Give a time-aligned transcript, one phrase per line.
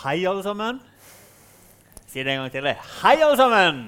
[0.00, 0.78] Hei, alle sammen.
[2.08, 2.64] Si det en gang til.
[2.64, 2.76] jeg.
[3.02, 3.80] Hei, alle sammen!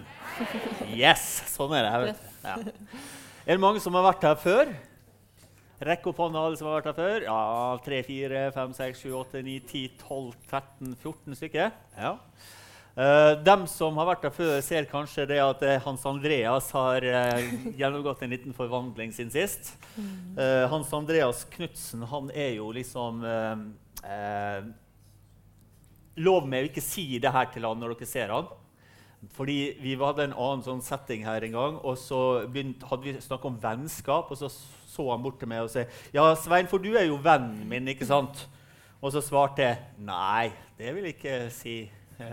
[0.92, 2.10] Yes, sånn er det.
[2.42, 2.56] Ja.
[3.46, 4.74] Er det mange som har vært her før?
[5.88, 7.24] Rekk opp hånda, alle som har vært her før.
[7.24, 7.38] Ja,
[7.86, 11.72] 3, 4, 5, 6, 7, 8, 9, 10, 12, 13, 14 stykker.
[11.96, 12.12] Ja.
[12.92, 17.08] Uh, dem som har vært her før, ser kanskje det at uh, Hans Andreas har
[17.08, 19.72] uh, gjennomgått en liten forvandling siden sist.
[20.36, 23.24] Hans Andreas Knutsen han er jo liksom
[26.20, 28.50] Lov meg å ikke si det her til han når dere ser han.
[29.36, 33.20] Fordi Vi hadde en annen sånn setting her en gang, og så begynte, hadde vi
[33.22, 34.32] snakket om vennskap.
[34.34, 34.50] Og så
[34.92, 37.88] så han bort til meg og sa ja, Svein, for du er jo vennen min,
[37.94, 38.44] ikke sant?
[39.02, 41.76] Og så svarte jeg nei, det vil jeg ikke si.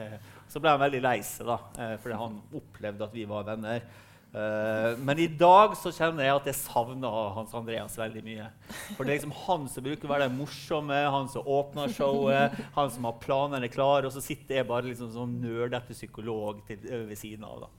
[0.49, 3.83] Så ble han veldig lei seg, da, eh, fordi han opplevde at vi var venner.
[4.29, 8.45] Uh, men i dag så kjenner jeg at jeg savner Hans Andreas veldig mye.
[8.93, 12.59] For det er liksom han som bruker å være den morsomme, han som åpner showet,
[12.75, 16.85] han som har planene klare, og så sitter jeg bare liksom som nerdete psykolog til,
[17.09, 17.65] ved siden av.
[17.65, 17.71] da.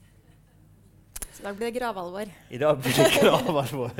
[1.31, 2.31] Så i dag blir det gravalvor.
[2.51, 3.91] I dag blir det gravalvor.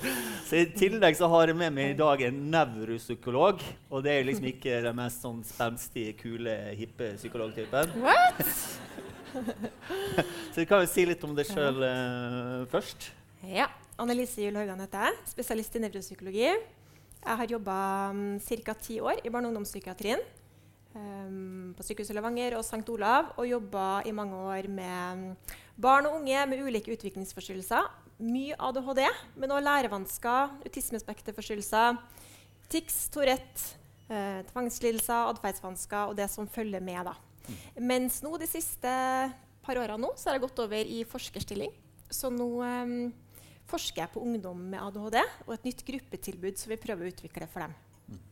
[0.49, 3.63] Så I tillegg så har jeg med meg i dag en nevropsykolog.
[3.87, 7.95] Og det er liksom ikke den mest sånn spenstige, kule, hippe psykologtypen.
[8.03, 8.43] What?
[10.51, 13.11] Så du kan jo si litt om deg sjøl uh, først.
[13.47, 13.69] Ja.
[14.01, 15.17] Annelise Juel Haugan heter jeg.
[15.29, 16.45] Spesialist i nevropsykologi.
[17.21, 17.75] Jeg har jobba
[18.15, 18.73] um, ca.
[18.73, 20.23] ti år i barne- og ungdomspsykiatrien.
[20.91, 22.81] Um, på Sykehuset Levanger og St.
[22.89, 23.33] Olav.
[23.37, 27.89] Og jobba i mange år med um, barn og unge med ulike utviklingsforstyrrelser.
[28.21, 29.05] Mye ADHD,
[29.41, 31.97] men òg lærevansker, autismespekterforstyrrelser,
[32.69, 33.79] tics, Tourette,
[34.13, 37.05] eh, tvangslidelser, atferdsvansker og det som følger med.
[37.05, 37.15] da.
[37.79, 38.91] Mens nå de siste
[39.61, 41.73] par årene nå, så har jeg gått over i forskerstilling.
[42.11, 43.11] Så nå um,
[43.71, 47.47] forsker jeg på ungdom med ADHD og et nytt gruppetilbud som vi prøver å utvikle
[47.51, 47.77] for dem.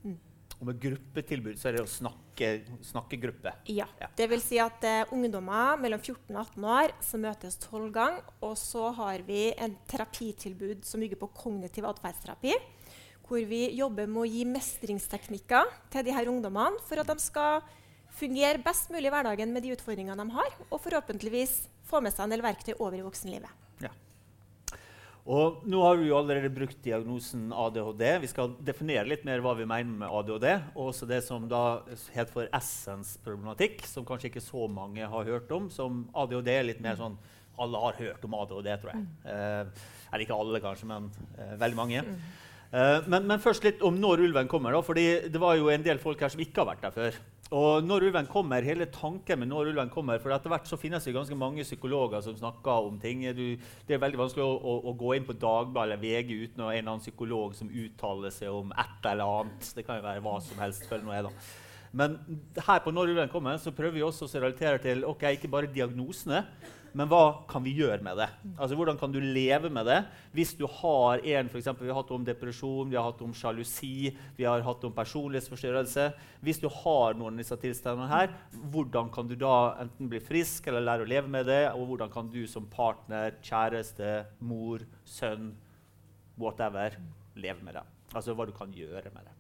[0.03, 0.17] Mm.
[0.59, 3.53] Og med gruppetilbud så er det å snakke, gruppe?
[3.71, 3.85] Ja.
[4.02, 4.09] ja.
[4.15, 8.25] Det vil si at uh, ungdommer mellom 14 og 18 år som møtes tolv ganger.
[8.43, 12.58] Og så har vi en terapitilbud som bygger på kognitiv atferdsterapi.
[13.30, 17.61] Hvor vi jobber med å gi mestringsteknikker til de her ungdommene for at de skal
[18.19, 21.55] fungere best mulig i hverdagen med de utfordringene de har, og forhåpentligvis
[21.89, 23.65] få med seg en del verktøy over i voksenlivet.
[23.83, 23.91] Ja.
[25.30, 28.05] Og nå har vi jo allerede brukt diagnosen ADHD.
[28.23, 30.47] Vi skal definere litt mer hva vi mener med ADHD.
[30.73, 31.81] Og også det som da
[32.15, 35.69] heter for essens-problematikk, som kanskje ikke så mange har hørt om.
[35.73, 37.19] Som ADHD er litt mer sånn
[37.59, 39.02] Alle har hørt om ADHD, tror jeg.
[39.03, 39.15] Mm.
[39.27, 42.03] Eh, eller ikke alle, kanskje, men eh, veldig mange.
[42.08, 42.21] Mm.
[42.71, 44.73] Eh, men, men, først litt om når ulven kommer.
[44.73, 47.19] da, fordi Det var jo en del folk her som ikke har vært der før.
[47.49, 51.05] Og når ulven kommer, hele tanken med når ulven kommer, for etter hvert så finnes
[51.05, 53.23] det ganske mange psykologer som snakker om ting.
[53.33, 56.61] Du, det er veldig vanskelig å, å, å gå inn på Dagbladet eller VG uten
[56.61, 59.71] å ha en eller annen psykolog som uttaler seg om et eller annet.
[59.73, 60.86] Det kan jo være hva som helst.
[60.92, 61.33] følg nå jeg da.
[61.92, 62.17] Men
[62.67, 66.44] her på ulven kommer, så prøver vi også å relatere til ok, ikke bare diagnosene,
[66.98, 68.27] men hva kan vi gjøre med det?
[68.55, 70.00] Altså, Hvordan kan du leve med det?
[70.33, 73.33] Hvis du har en, for eksempel, Vi har hatt om depresjon, vi har hatt om
[73.33, 76.10] sjalusi, vi har hatt om personlighetsforstyrrelse.
[76.42, 78.33] Hvis du har noen av disse tilstandene her,
[78.73, 81.64] hvordan kan du da enten bli frisk eller lære å leve med det?
[81.76, 85.54] Og hvordan kan du som partner, kjæreste, mor, sønn,
[86.39, 86.98] whatever,
[87.36, 87.86] leve med det?
[88.16, 89.39] Altså hva du kan gjøre med det.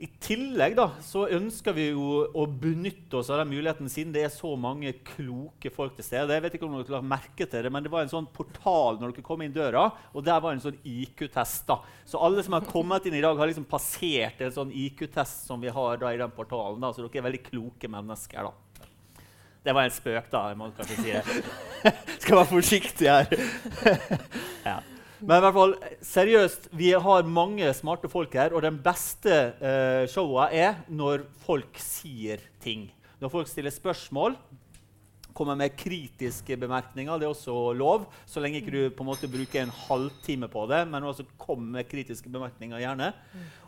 [0.00, 4.24] I tillegg da, så ønsker vi jo å benytte oss av den muligheten siden det
[4.26, 6.34] er så mange kloke folk til stede.
[6.34, 8.98] Jeg vet ikke om dere har merke til det, men det var en sånn portal
[8.98, 11.68] når dere kom inn døra, og der var en sånn IQ-test.
[11.68, 11.78] da.
[12.08, 15.62] Så alle som har kommet inn i dag, har liksom passert en sånn IQ-test som
[15.62, 16.80] vi har da i den portalen.
[16.82, 18.50] da, Så dere er veldig kloke mennesker.
[18.50, 18.72] da.
[19.62, 20.48] Det var en spøk, da.
[20.50, 21.44] jeg må kanskje si det.
[22.24, 23.30] Skal være forsiktig her.
[24.72, 24.80] ja.
[25.22, 28.56] Men i hvert fall, seriøst, vi har mange smarte folk her.
[28.56, 32.88] Og den beste uh, showa er når folk sier ting.
[33.22, 34.34] Når folk stiller spørsmål,
[35.32, 37.20] kommer med kritiske bemerkninger.
[37.22, 40.66] Det er også lov, så lenge ikke du på en måte bruker en halvtime på
[40.74, 40.82] det.
[40.90, 43.12] Men også kom med kritiske bemerkninger, gjerne.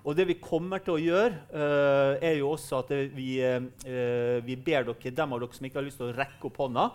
[0.03, 4.59] Og det vi kommer til å gjøre, uh, er jo også at vi, uh, vi
[4.59, 6.91] ber dere, dem av dere som ikke har lyst til å rekke opp hånda,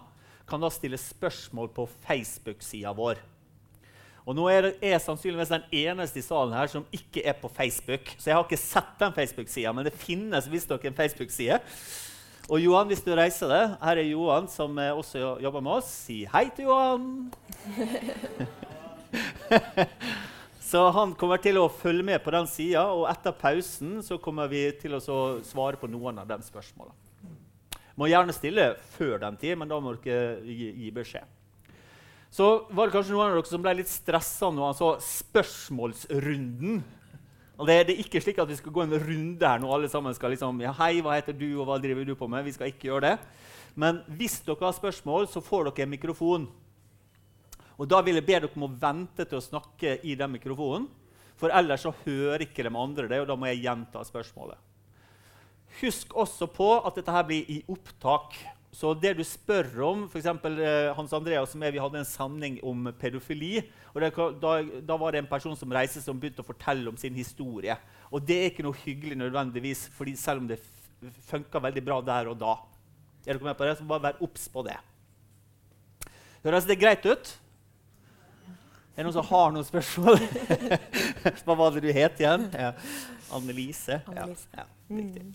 [0.51, 3.23] kan da stille spørsmål på Facebook-sida vår.
[4.29, 8.11] Og nå er jeg sannsynligvis den eneste i salen her som ikke er på Facebook.
[8.13, 11.57] Så jeg har ikke sett den Facebook-sida, men det finnes visst dere en Facebook-side.
[12.45, 15.89] Og Johan, hvis du reiser deg, her er Johan, som også jobber med oss.
[16.05, 17.07] Si hei til Johan!
[20.69, 24.53] så han kommer til å følge med på den sida, og etter pausen så kommer
[24.53, 25.01] vi til å
[25.41, 26.93] svare på noen av de spørsmåla.
[27.97, 31.38] Må gjerne stille før den tid, men da må dere gi, gi beskjed.
[32.29, 36.81] Så var det kanskje noen av dere som ble litt stressa når han så spørsmålsrunden.
[37.59, 39.89] Og det, det, er ikke slik at vi skal gå en runde her nå alle
[39.91, 42.45] sammen skal liksom, ja, hei, hva heter du, og hva driver du på med?
[42.45, 43.15] Vi skal ikke gjøre det.
[43.79, 46.47] Men hvis dere har spørsmål, så får dere en mikrofon.
[47.79, 50.87] Og Da vil jeg be dere om å vente til å snakke i den mikrofonen.
[51.39, 54.59] For ellers så hører ikke de andre det, og da må jeg gjenta spørsmålet.
[55.79, 58.35] Husk også på at dette her blir i opptak.
[58.71, 60.27] Så det du spør om f.eks.
[60.29, 63.63] Eh, Hans Andreas og vi hadde en samling om pedofili.
[63.93, 64.11] og det,
[64.41, 64.51] da,
[64.85, 67.75] da, var det en person som reiste som begynte å fortelle om sin historie.
[68.11, 70.61] Og det er ikke noe hyggelig nødvendigvis, fordi selv om det
[71.29, 72.55] funka veldig bra der og da.
[73.25, 73.77] Er dere med på det?
[73.77, 74.77] Så bare vær obs på det.
[76.43, 77.35] Høres det greit ut?
[78.95, 80.17] Er det noen som har noen spørsmål?
[81.45, 82.49] Hva var det du het igjen?
[82.53, 82.73] Ja.
[83.33, 84.01] Annelise.
[84.09, 84.49] Annelise.
[84.53, 85.29] Ja, ja, riktig.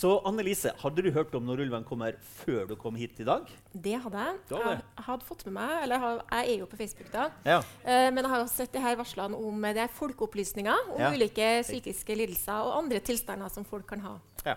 [0.00, 3.48] Så Annelise, hadde du hørt om Når ulven kommer før du kom hit i dag?
[3.72, 4.38] Det hadde jeg.
[4.48, 7.26] Jeg, jeg hadde fått med meg, eller jeg, jeg er jo på Facebook, da.
[7.44, 7.58] Ja.
[7.84, 11.12] Uh, men jeg har også sett de her varslene om det er folkeopplysninger om ja.
[11.12, 14.16] ulike psykiske lidelser og andre tilstander som folk kan ha.
[14.46, 14.56] Ja.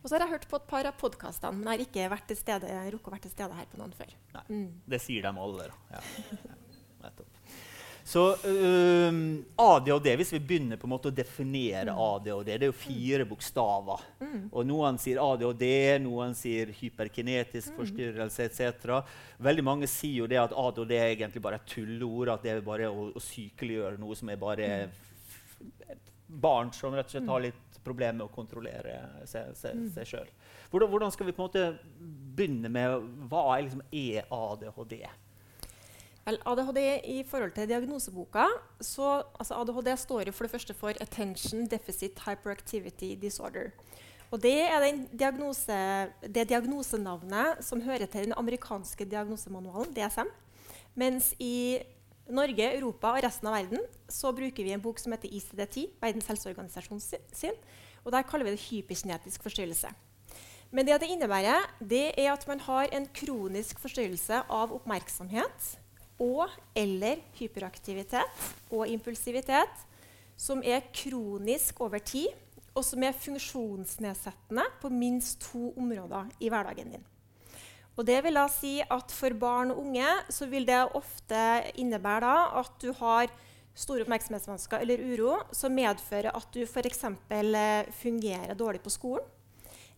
[0.00, 2.28] Og så har jeg hørt på et par av podkastene, men jeg har ikke vært
[2.32, 4.14] til stede, rukket å være til stede her på noen før.
[4.34, 4.68] Nei, mm.
[4.90, 5.70] Det sier de alle.
[5.70, 6.00] da.
[6.00, 6.48] Ja.
[7.06, 7.36] Nettopp.
[8.10, 9.12] Så uh,
[9.56, 12.00] ADHD, hvis vi begynner på en måte å definere mm.
[12.02, 14.02] ADHD Det er jo fire bokstaver.
[14.18, 14.48] Mm.
[14.50, 15.66] Og Noen sier ADHD,
[16.02, 17.76] noen sier hyperkinetisk mm.
[17.78, 19.14] forstyrrelse etc.
[19.38, 22.34] Veldig mange sier jo det at ADHD er egentlig bare et tulleord.
[22.34, 26.04] At det er bare å, å sykeliggjøre noe som er bare mm.
[26.42, 27.46] barn som rett og slett har mm.
[27.46, 28.98] litt problemer med å kontrollere
[29.30, 30.26] seg sjøl.
[30.72, 31.66] Hvordan, hvordan, skal vi på en måte
[32.34, 35.04] begynne med hva er, liksom, er ADHD?
[36.28, 38.44] ADHD i forhold til diagnoseboka
[38.80, 43.70] så altså ADHD står jo for det første for Attention Deficit Hyperactivity Disorder.
[44.30, 44.84] Og det er
[45.18, 45.76] diagnose,
[46.22, 50.28] det diagnosenavnet som hører til den amerikanske diagnosemanualen, DSM.
[50.94, 51.80] Mens i
[52.30, 56.30] Norge, Europa og resten av verden så bruker vi en bok som heter ICD-10, Verdens
[56.30, 57.58] helseorganisasjon sin.
[58.04, 59.90] Og der kaller vi det hyperkinetisk forstyrrelse.
[60.70, 65.79] Men det det innebærer, det er at man har en kronisk forstyrrelse av oppmerksomhet
[66.20, 69.86] og eller hyperaktivitet og impulsivitet
[70.40, 72.28] som er kronisk over tid,
[72.70, 77.06] og som er funksjonsnedsettende på minst to områder i hverdagen din.
[77.98, 80.06] Og det vil da si at For barn og unge
[80.48, 81.40] vil det ofte
[81.82, 83.28] innebære at du har
[83.76, 87.04] store oppmerksomhetsvansker eller uro som medfører at du f.eks.
[87.04, 89.26] Eh, fungerer dårlig på skolen.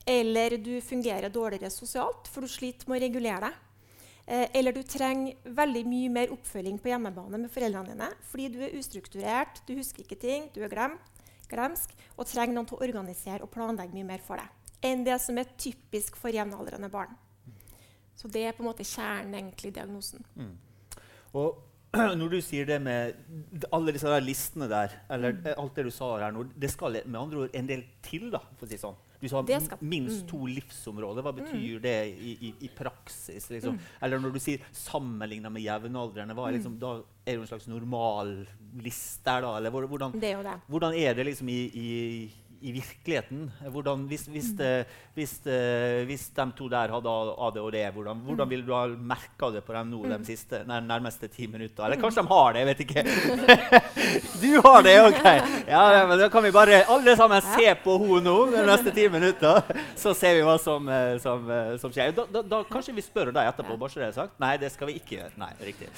[0.07, 3.61] Eller du fungerer dårligere sosialt, for du sliter med å regulere deg.
[4.27, 8.61] Eh, eller du trenger veldig mye mer oppfølging på hjemmebane med foreldrene dine fordi du
[8.63, 12.85] er ustrukturert, du husker ikke ting, du er glemt, glemsk og trenger noen til å
[12.87, 17.13] organisere og planlegge mye mer for deg enn det som er typisk for jevnaldrende barn.
[18.19, 20.25] Så det er på en måte kjernen egentlig i diagnosen.
[20.35, 20.57] Mm.
[21.39, 21.63] Og
[22.19, 25.49] når du sier det med alle disse der listene der, eller mm.
[25.57, 28.43] alt det du sa her nå, det skal med andre ord en del til, da,
[28.59, 28.99] for å si sånn.
[29.23, 29.43] Du sa
[29.79, 30.49] minst to mm.
[30.57, 31.23] livsområder.
[31.23, 31.83] Hva betyr mm.
[31.85, 33.47] det i, i, i praksis?
[33.55, 33.77] Liksom?
[33.79, 33.91] Mm.
[34.03, 37.69] Eller når du sier 'sammenligna med jevnaldrende', hva er liksom, da er det en slags
[37.71, 38.35] normal
[38.83, 39.37] liste?
[39.47, 40.57] Da, eller hvordan, det er, det.
[40.67, 41.89] hvordan er det liksom i, i
[42.63, 43.47] i virkeligheten.
[43.75, 47.11] Hvordan, hvis, hvis, det, hvis, det, hvis, de to der hadde
[47.47, 51.49] ADHD, hvordan, hvordan ville du ha merka det på dem nå de siste, nærmeste ti
[51.51, 51.85] minutter?
[51.85, 53.05] Eller kanskje de har det, jeg vet ikke.
[54.43, 55.27] du har det, OK!
[55.69, 59.09] Ja, men Da kan vi bare alle sammen se på henne nå de neste ti
[59.11, 62.15] minutter, så ser vi hva som, eh, som, eh, som skjer.
[62.17, 63.79] Da, da, da, kanskje vi spør deg etterpå.
[63.81, 64.39] bare så det er sagt.
[64.43, 65.33] Nei, det skal vi ikke gjøre.
[65.41, 65.91] Nei, riktig.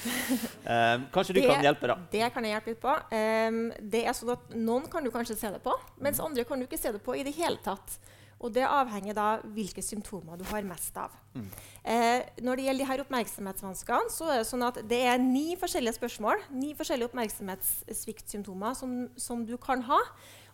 [0.65, 1.97] Um, kanskje du det, kan hjelpe, da?
[2.11, 2.95] Det kan jeg hjelpe litt på.
[3.13, 3.61] Um,
[3.95, 6.63] det er sånn at Noen kan du kanskje se det på, mens andre kan kan
[6.63, 7.99] du ikke se det på i det hele tatt.
[8.43, 11.13] Og det avhenger da hvilke symptomer du har mest av.
[11.35, 11.45] Mm.
[11.83, 15.55] Eh, når det gjelder de her oppmerksomhetsvanskene, så er det sånn at det er ni
[15.59, 20.01] forskjellige spørsmål, ni forskjellige oppmerksomhetssviktsymptomer som, som du kan ha.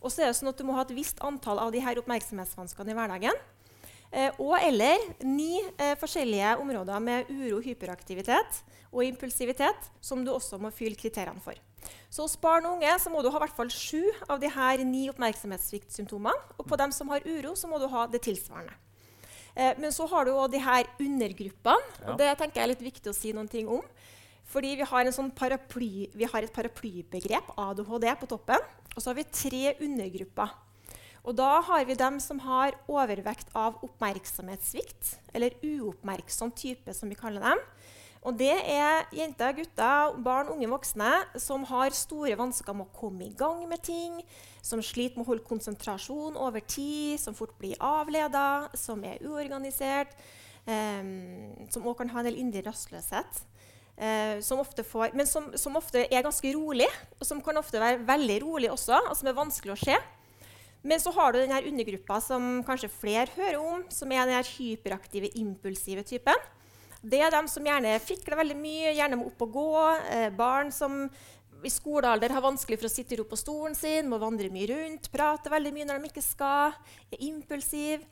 [0.01, 1.99] Og så er det sånn at du må ha et visst antall av de her
[2.01, 3.41] oppmerksomhetsvanskene i hverdagen.
[4.11, 8.59] Eh, og eller ni eh, forskjellige områder med uro, hyperaktivitet
[8.91, 11.55] og impulsivitet som du også må fylle kriteriene for.
[12.11, 14.49] Så hos barn og unge så må du ha i hvert fall sju av de
[14.51, 16.57] her ni oppmerksomhetssviktsymptomene.
[16.59, 18.75] Og på dem som har uro, så må du ha det tilsvarende.
[19.55, 21.95] Eh, men så har du òg de her undergruppene.
[22.01, 22.11] Ja.
[22.11, 23.85] og Det tenker jeg er litt viktig å si noen ting om.
[24.51, 28.67] Fordi vi har, sånn paraply, vi har et paraplybegrep, ADHD, på toppen.
[28.91, 30.51] Og så har vi tre undergrupper.
[31.21, 37.19] Og da har vi dem som har overvekt av oppmerksomhetssvikt, eller uoppmerksom type, som vi
[37.19, 37.61] kaller dem.
[38.21, 41.09] Og det er jenter, gutter, barn, unge voksne
[41.41, 44.19] som har store vansker med å komme i gang med ting,
[44.61, 50.13] som sliter med å holde konsentrasjon over tid, som fort blir avleda, som er uorganisert,
[50.69, 51.01] eh,
[51.73, 53.45] som òg kan ha en del indre rastløshet.
[53.97, 56.87] eh, som får, men som, som, ofte er ganske rolig,
[57.19, 59.97] og som kan ofte være veldig rolig også, og som er vanskelig å se.
[60.81, 65.29] Men så har du denne undergruppa som kanskje flere hører om, som er den hyperaktive,
[65.37, 66.47] impulsive typen.
[67.01, 69.69] Det er de som gjerne fikler veldig mye, gjerne må opp og gå.
[70.13, 71.05] Eh, barn som
[71.61, 75.11] i skolealder har vanskelig for å sitte ro på stolen sin, må vandre mye rundt,
[75.13, 76.75] prate veldig mye når de ikke skal,
[77.13, 78.05] er impulsiv.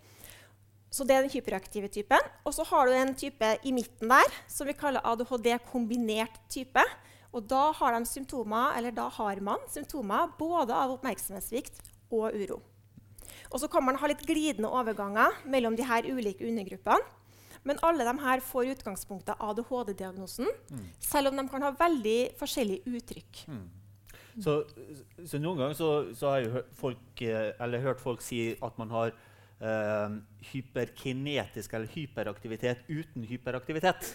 [0.89, 2.21] Så det er den hyperaktive typen.
[2.45, 6.85] Og så har du en type i midten der som vi kaller ADHD kombinert type.
[7.29, 12.59] Og da har, symptomer, da har man symptomer både av oppmerksomhetssvikt og uro.
[13.49, 17.15] Og så kan man ha litt glidende overganger mellom de her ulike undergruppene.
[17.67, 20.85] Men alle de her får utgangspunktet ADHD-diagnosen, mm.
[21.03, 23.41] selv om de kan ha veldig forskjellige uttrykk.
[23.51, 23.65] Mm.
[24.39, 24.53] Så,
[25.25, 28.93] så, noen ganger så, så har jeg hørt folk, eh, hørt folk, si at man
[28.95, 30.15] har eh,
[30.53, 34.13] hyperkinetisk eller hyperaktivitet uten hyperaktivitet.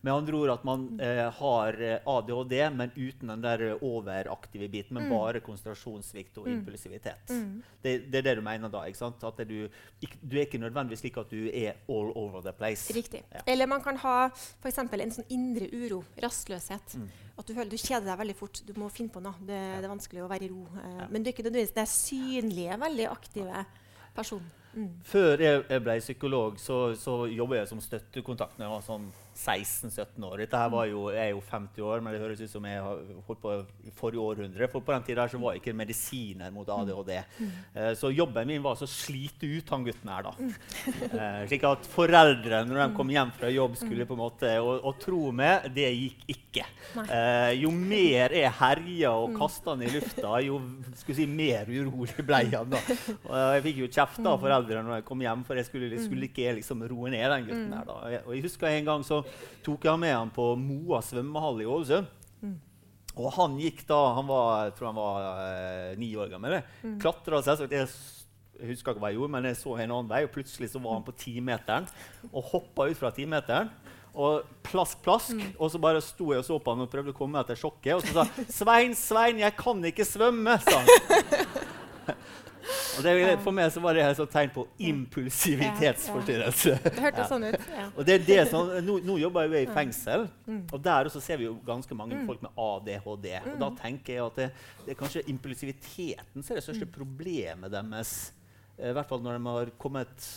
[0.00, 4.94] Med andre ord at man eh, har eh, ADHD, men uten den der overaktive biten.
[4.94, 5.14] Men mm.
[5.14, 6.52] bare konsentrasjonssvikt og mm.
[6.54, 7.32] impulsivitet.
[7.34, 7.62] Mm.
[7.82, 8.84] Det, det, er det du mener da?
[8.86, 9.24] ikke sant?
[9.26, 9.56] At du,
[10.00, 12.94] du, er ikke nødvendigvis slik at du er all over the place.
[12.94, 13.24] Riktig.
[13.34, 13.42] Ja.
[13.46, 16.98] Eller man kan ha for en sånn indre uro, rastløshet.
[16.98, 17.08] Mm.
[17.38, 18.62] At du føler du kjeder deg veldig fort.
[18.66, 19.38] Du må finne på noe.
[19.42, 20.64] Det, det er vanskelig å være i ro.
[20.78, 21.10] Eh, ja.
[21.10, 23.66] Men du er ikke nødvendigvis den synlige, veldig aktive
[24.14, 24.54] personen.
[24.78, 24.90] Mm.
[25.06, 29.08] Før jeg, jeg ble psykolog, så, så jobba jeg som støttekontakt når jeg var sånn
[29.38, 30.40] 16-17 år.
[30.42, 32.80] Dette her var jo, Jeg er jo 50 år, men det høres ut som jeg
[32.82, 33.52] har holdt på
[33.86, 34.68] i forrige århundre.
[34.72, 37.12] For på den tida så var det ikke medisiner mot ADHD.
[37.38, 37.52] Mm.
[37.76, 40.26] Uh, så jobben min var å slite ut han gutten her.
[40.26, 40.32] da.
[41.14, 44.82] Uh, slik at foreldrene når de kom hjem fra jobb, skulle på en måte Og,
[44.82, 46.66] og tro meg, det gikk ikke.
[46.98, 50.58] Uh, jo mer jeg herja og kasta han i lufta, jo
[50.98, 52.74] si, mer urolig ble han.
[52.74, 52.82] da.
[53.28, 56.26] Og jeg fikk jo kjeft av foreldrene når jeg kom hjem, for jeg skulle, skulle
[56.30, 57.86] ikke liksom roe ned den gutten her.
[57.86, 58.22] da.
[58.24, 59.22] Og jeg husker en gang så
[59.64, 62.08] tok jeg med han på Moa svømmehall i Ålesund.
[62.42, 62.56] Mm.
[63.18, 66.60] Og han gikk da Han var, jeg tror han var eh, ni år gammel.
[66.84, 66.96] Mm.
[67.02, 67.74] Klatra selvsagt.
[67.74, 67.90] Jeg,
[68.58, 70.82] jeg husker ikke hva jeg gjorde, men jeg så en annen vei, og plutselig så
[70.82, 71.86] var han på timeteren
[72.32, 73.70] og hoppa ut fra timeteren.
[74.18, 75.36] Og plask, plask.
[75.36, 75.52] Mm.
[75.58, 77.98] Og så bare sto jeg og så på han og prøvde å komme etter sjokket.
[77.98, 82.16] Og så sa 'Svein, Svein, jeg kan ikke svømme', sa han.
[82.98, 83.12] Og det,
[83.44, 86.72] for meg så var det et tegn på impulsivitetsforstyrrelse.
[86.84, 87.68] Det hørtes sånn ut.
[87.94, 90.64] Og det er det som, nå, nå jobber jeg i fengsel, mm.
[90.72, 92.26] og der også ser vi jo ganske mange mm.
[92.28, 93.28] folk med ADHD.
[93.52, 93.78] Og da mm.
[93.82, 94.48] tenker jeg at det,
[94.84, 98.16] det er kanskje impulsiviteten som er det største problemet deres.
[98.78, 100.28] I hvert fall når de har kommet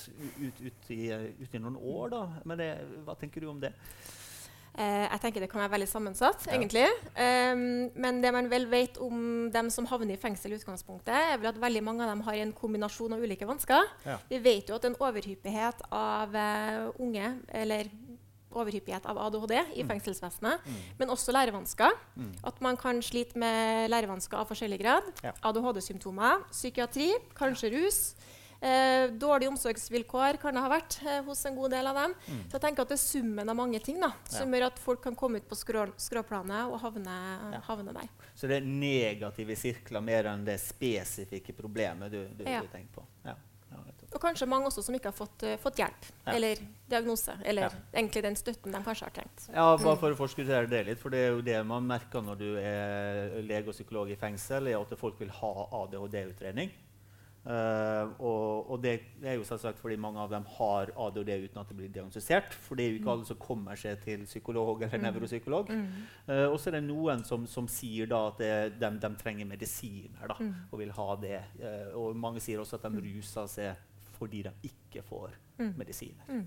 [0.41, 2.07] ut, ut, i, ut i, noen år.
[2.13, 2.23] da.
[2.49, 2.71] Men det,
[3.05, 3.73] hva tenker du om det?
[4.71, 6.45] Eh, jeg tenker Det kan være veldig sammensatt.
[6.47, 6.55] Ja.
[6.55, 6.85] egentlig.
[7.15, 11.37] Um, men det man vel vet om dem som havner i fengsel, i utgangspunktet, er
[11.37, 13.83] vel at veldig mange av dem har en kombinasjon av ulike vansker.
[14.05, 14.17] Ja.
[14.29, 17.91] Vi vet jo at en overhyppighet av uh, unge, eller
[18.51, 19.87] overhyppighet av ADHD i mm.
[19.87, 20.79] fengselsvesenet, mm.
[20.99, 21.95] men også lærevansker.
[22.15, 22.33] Mm.
[22.47, 25.07] At man kan slite med lærevansker av forskjellig grad.
[25.23, 25.31] Ja.
[25.47, 28.01] ADHD-symptomer, psykiatri, kanskje rus.
[28.61, 32.11] Eh, dårlige omsorgsvilkår kan det ha vært eh, hos en god del av dem.
[32.27, 32.41] Mm.
[32.45, 34.59] Så jeg tenker at Det er summen av mange ting da, som ja.
[34.59, 37.15] gjør at folk kan komme ut på skrå, skråplanet og havne,
[37.55, 37.61] ja.
[37.65, 38.11] havne, der.
[38.37, 42.61] Så det er negative sirkler mer enn det spesifikke problemet du, du, ja.
[42.61, 43.07] du tenker på?
[43.25, 43.33] Ja.
[44.11, 46.59] Og kanskje mange også som ikke har fått, uh, fått hjelp eller
[46.91, 47.31] diagnose.
[47.47, 49.45] Eller egentlig den støtten de kanskje har trengt.
[49.47, 52.41] Ja, bare for å forskuttere det litt, for det er jo det man merker når
[52.41, 56.75] du er lege og psykolog i fengsel, er at folk vil ha ADHD-utredning.
[57.41, 58.91] Uh, og, og det,
[59.25, 62.53] er jo selvsagt fordi mange av dem har ADHD uten at det blir diagnostisert.
[62.53, 63.13] For det er jo ikke mm.
[63.15, 65.05] alle som kommer seg til psykolog eller mm.
[65.07, 65.71] nevropsykolog.
[65.73, 65.87] Mm.
[66.27, 69.49] Uh, og så er det noen som, som sier da at det, de, de, trenger
[69.49, 70.53] medisiner da, mm.
[70.69, 71.39] og vil ha det.
[71.57, 73.01] Uh, og mange sier også at de mm.
[73.09, 73.87] ruser seg
[74.21, 75.71] fordi de ikke får mm.
[75.79, 76.43] medisiner.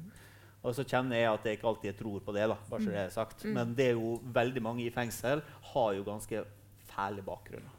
[0.64, 2.44] Og så kjenner jeg at jeg ikke alltid tror på det.
[2.48, 3.42] da, bare så det er sagt.
[3.50, 5.42] Men det er jo veldig mange i fengsel
[5.74, 6.44] har jo ganske
[6.86, 7.74] fæle bakgrunner.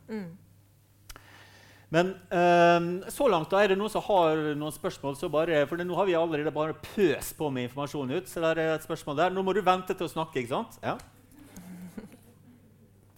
[1.96, 5.16] Men eh, så langt da er det noen som har noen spørsmål.
[5.16, 8.28] så bare, for Nå har vi allerede bare pøst på med informasjon ut.
[8.28, 9.36] så der er et spørsmål der.
[9.36, 10.42] Nå må du vente til å snakke.
[10.42, 10.80] ikke sant?
[10.84, 10.98] Ja.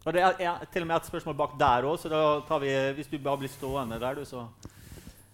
[0.05, 2.61] Og Det er, er til og med et spørsmål bak der òg, så da tar
[2.63, 4.45] vi, hvis du bare blir stående der, du, så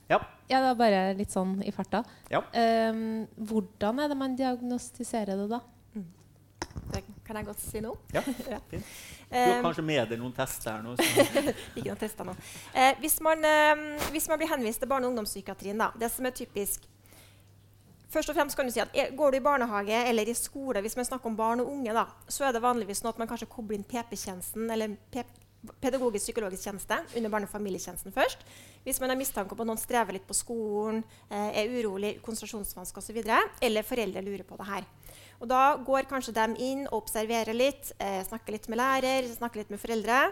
[0.09, 0.17] ja.
[0.49, 2.01] ja, det er bare litt sånn i farta.
[2.33, 2.41] Ja.
[2.89, 5.61] Um, hvordan er det man diagnostiserer det, da?
[5.93, 7.12] Mm.
[7.23, 7.99] Kan jeg godt si noe?
[8.13, 8.23] Ja,
[8.71, 8.87] fint.
[9.33, 10.95] Du har ehm, kanskje med deg noen tester her nå?
[11.77, 12.33] ikke noen tester nå.
[12.75, 16.27] Eh, hvis, man, eh, hvis, man, blir henvist til barne- og ungdomspsykiatrien, da, det som
[16.29, 16.89] er typisk
[18.13, 20.83] Først og fremst kan du si at er, Går du i barnehage eller i skole,
[20.85, 23.31] hvis man snakker om barn og unge, da, så er det vanligvis sånn at man
[23.31, 24.93] kanskje kobler inn PP-tjenesten eller
[25.81, 28.43] pedagogisk psykologisk tjeneste under barne- og familietjenesten først.
[28.83, 33.01] Hvis man har mistanke om at noen strever litt på skolen, eh, er urolig, konsentrasjonsvansker
[33.01, 33.19] osv.,
[33.61, 34.85] eller foreldre lurer på det her.
[35.43, 39.59] Og da går kanskje de inn og observerer litt, eh, snakker litt med lærer, snakker
[39.59, 40.31] litt med foreldre.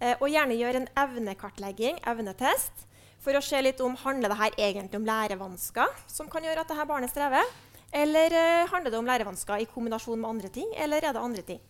[0.00, 2.84] Eh, og gjerne gjør en evnekartlegging, evnetest,
[3.20, 6.68] for å se litt om handler det her egentlig om lærevansker som kan gjøre at
[6.68, 7.44] dette barnet strever.
[7.92, 11.42] Eller eh, handler det om lærevansker i kombinasjon med andre ting, eller er det andre
[11.42, 11.60] ting?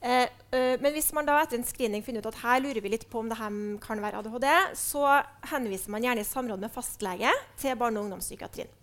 [0.00, 2.92] Eh, eh, men hvis man da etter en screening finner ut at her lurer vi
[2.92, 3.40] litt på om det
[3.80, 8.79] kan være ADHD, så henviser man gjerne i samråd med fastlege til barne- og ungdomspsykiatrien.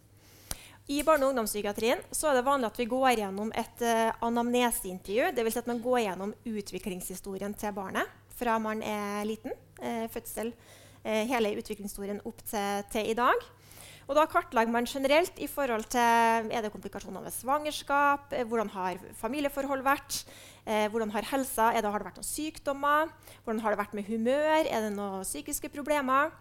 [0.87, 5.33] I barne- og ungdomspsykiatrien er det vanlig at vi går gjennom et uh, anamneseintervju.
[5.35, 5.57] Dvs.
[5.57, 8.07] Si at man går gjennom utviklingshistorien til barnet
[8.39, 9.51] fra man er liten.
[9.81, 10.53] Uh, fødsel,
[11.03, 13.43] uh, hele utviklingshistorien opp til, til, i dag.
[14.07, 15.99] Og da kartlegger man generelt i forhold til
[16.55, 20.21] er det komplikasjoner ved svangerskap, hvordan har familieforhold vært,
[20.63, 23.11] hvordan har helsa, det, har det vært noen sykdommer,
[23.43, 26.31] hvordan har det vært med humør, er det noen psykiske problemer,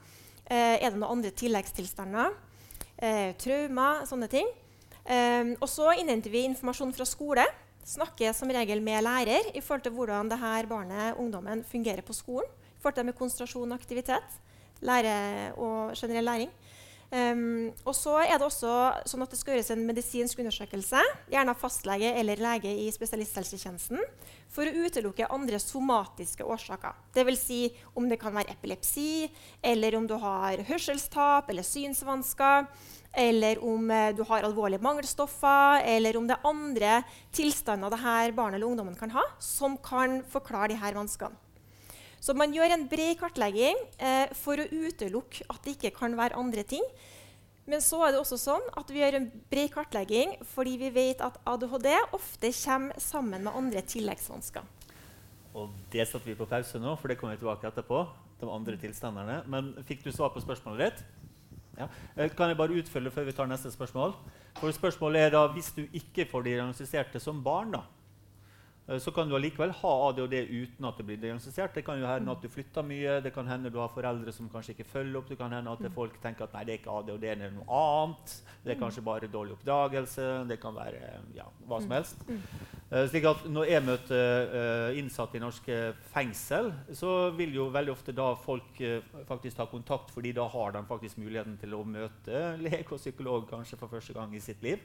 [0.46, 2.38] er det noen andre tilleggstilstander
[2.98, 4.48] eh, traumer, sånne ting.
[5.04, 7.46] Eh, og så innhenter vi informasjon fra skole.
[7.86, 12.16] Snakker som regel med lærer i forhold til hvordan det her barnet ungdommen fungerer på
[12.16, 12.48] skolen.
[12.48, 14.40] I forhold til med konsentrasjon og aktivitet.
[14.82, 16.50] Lære og generell læring.
[17.06, 18.70] Um, og så er det også
[19.06, 24.02] sånn at det skal gjøres en medisinsk undersøkelse, gjerne av fastlege eller lege i spesialisthelsetjenesten,
[24.50, 26.98] for å utelukke andre somatiske årsaker.
[27.14, 27.46] Dvs.
[27.46, 27.60] Si
[27.94, 29.28] om det kan være epilepsi,
[29.62, 32.66] eller om du har hørselstap eller synsvansker,
[33.16, 37.00] eller om eh, du har alvorlige mangelstoffer, eller om det er andre
[37.34, 41.45] tilstander det her barnet eller ungdommen kan ha, som kan forklare de her vanskene.
[42.26, 46.34] Så man gjør en bred kartlegging eh, for å utelukke at det ikke kan være
[46.40, 46.82] andre ting.
[47.70, 51.22] Men så er det også sånn at vi gjør en bred kartlegging fordi vi vet
[51.22, 54.66] at ADHD ofte kommer sammen med andre tilleggsvansker.
[55.56, 58.06] Og det satte vi på pause nå, for det kommer vi tilbake etterpå.
[58.36, 59.36] de andre tilstanderne.
[59.48, 61.04] Men fikk du svar på spørsmålet ditt?
[61.78, 61.86] Ja.
[62.16, 64.12] Eh, kan jeg bare utfølge før vi tar neste spørsmål?
[64.58, 67.80] For spørsmålet er da, Hvis du ikke får diagnostisert det som barn, da,
[68.86, 71.74] så kan du allikevel ha ADHD uten at det blir diagnostisert.
[71.74, 74.46] Det kan jo hende at du flytter mye, det kan hende du har foreldre som
[74.50, 75.30] kanskje ikke følger opp.
[75.30, 77.80] Det kan hende at folk tenker at nei, det er ikke ADHD, det er noe
[77.80, 78.34] annet.
[78.62, 80.26] Det er kanskje bare dårlig oppdagelse.
[80.46, 81.00] Det kan være
[81.34, 81.96] ja, hva som mm.
[81.96, 82.22] helst.
[82.86, 85.80] Uh, slik at Når jeg møter uh, innsatte i norske
[86.12, 88.78] fengsel, så vil jo veldig ofte da folk
[89.26, 93.50] faktisk ta kontakt, fordi da har de faktisk muligheten til å møte lege og psykolog
[93.50, 94.78] kanskje for første gang i sitt liv.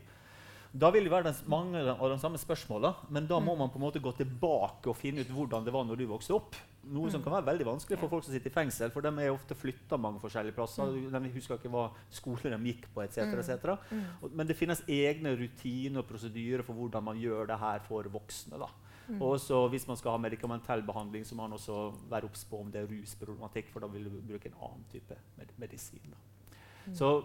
[0.71, 3.59] Da vil det være mange av de samme spørsmåla, men da må mm.
[3.59, 6.37] man på en måte gå tilbake og finne ut hvordan det var når du vokste
[6.37, 6.55] opp.
[6.81, 7.25] Noe som mm.
[7.25, 9.99] kan være veldig vanskelig for folk som sitter i fengsel, for de er ofte flytta
[9.99, 10.95] mange forskjellige plasser.
[10.95, 11.17] Mm.
[11.27, 13.35] De husker ikke hva skole de gikk på, etc.
[13.51, 18.07] Et men det finnes egne rutiner og prosedyrer for hvordan man gjør det her for
[18.15, 18.61] voksne.
[18.61, 18.71] da.
[19.19, 22.59] Og så Hvis man skal ha medikamentell behandling, så må man også være obs på
[22.59, 25.17] om det er rusproblematikk, for da vil du bruke en annen type
[25.57, 25.99] medisin.
[26.05, 26.93] Da.
[26.93, 27.23] Så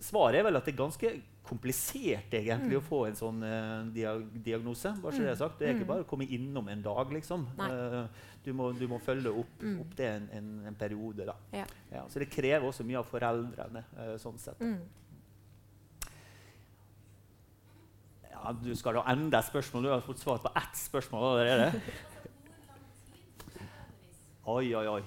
[0.00, 1.12] svaret er vel at det er ganske
[1.48, 2.80] komplisert egentlig mm.
[2.82, 4.92] å få en sånn uh, diagnose.
[5.02, 5.58] bare så Det er sagt.
[5.60, 5.92] Det er ikke mm.
[5.92, 7.12] bare å komme innom en dag.
[7.14, 7.46] liksom.
[7.58, 8.04] Uh,
[8.44, 9.80] du, må, du, må, følge opp, mm.
[9.82, 11.26] opp det en, en, en, periode.
[11.28, 11.36] da.
[11.56, 11.66] Ja.
[11.92, 13.84] Ja, så det krever også mye av foreldrene.
[13.96, 14.60] Uh, sånn sett.
[14.60, 14.80] Mm.
[18.28, 19.88] Ja, du skal da enda et spørsmål.
[19.88, 21.72] Du har fått svar på ett spørsmål allerede.
[24.48, 25.02] Oi, oi, oi.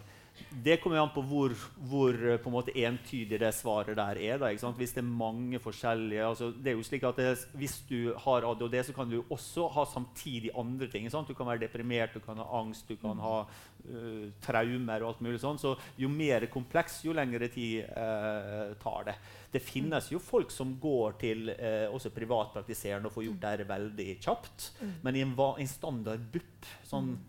[0.52, 1.54] Det kommer an på hvor,
[1.88, 4.40] hvor på en måte entydig det svaret der er.
[4.42, 8.12] Da, hvis det er mange forskjellige altså, det er jo slik at det, Hvis du
[8.20, 11.08] har ADHD, så kan du også ha samtidig andre ting.
[11.10, 11.32] Sant?
[11.32, 15.24] Du kan være deprimert, du kan ha angst, du kan ha uh, traumer og alt
[15.24, 15.62] mulig sånn.
[15.62, 19.18] Så jo mer kompleks, jo lengre tid uh, tar det.
[19.56, 24.12] Det finnes jo folk som går til uh, også privatpraktiserende og får gjort det veldig
[24.20, 24.72] kjapt.
[24.84, 24.94] Mm.
[25.08, 27.20] Men i en, en standard BUP, sånn mm.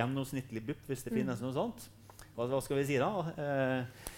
[0.00, 1.90] gjennomsnittlig BUP, hvis det finnes noe sånt,
[2.40, 3.10] hva, hva skal vi si da?
[3.36, 4.08] Eh,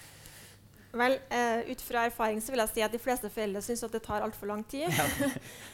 [0.93, 3.95] Vel, eh, Ut fra erfaring så vil jeg si at de fleste foreldre syns at
[3.95, 4.93] det tar altfor lang tid.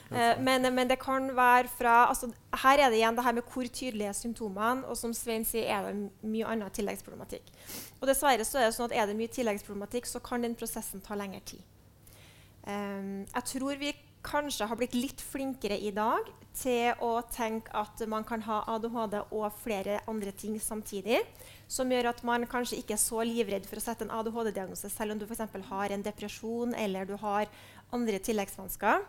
[0.07, 2.31] Uh, men, men, det kan være fra altså,
[2.63, 4.87] Her er det igjen det her med hvor tydelige er symptomene.
[4.87, 7.51] Og som Svein sier, er det mye annen tilleggsproblematikk.
[7.99, 11.03] Og dessverre så er det sånn at er det mye tilleggsproblematikk, så kan den prosessen
[11.03, 11.67] ta lengre tid.
[12.63, 13.91] Um, jeg tror vi
[14.23, 19.19] kanskje har blitt litt flinkere i dag til å tenke at man kan ha ADHD
[19.35, 21.21] og flere andre ting samtidig.
[21.69, 25.13] Som gjør at man kanskje ikke er så livredd for å sette en ADHD-diagnose selv
[25.13, 27.45] om du for har en depresjon eller du har
[27.93, 29.05] andre tilleggsvansker.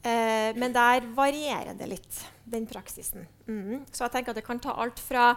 [0.00, 3.26] Eh, men der varierer det litt, den praksisen.
[3.46, 3.86] Mm.
[3.92, 5.34] Så jeg tenker at det kan ta alt fra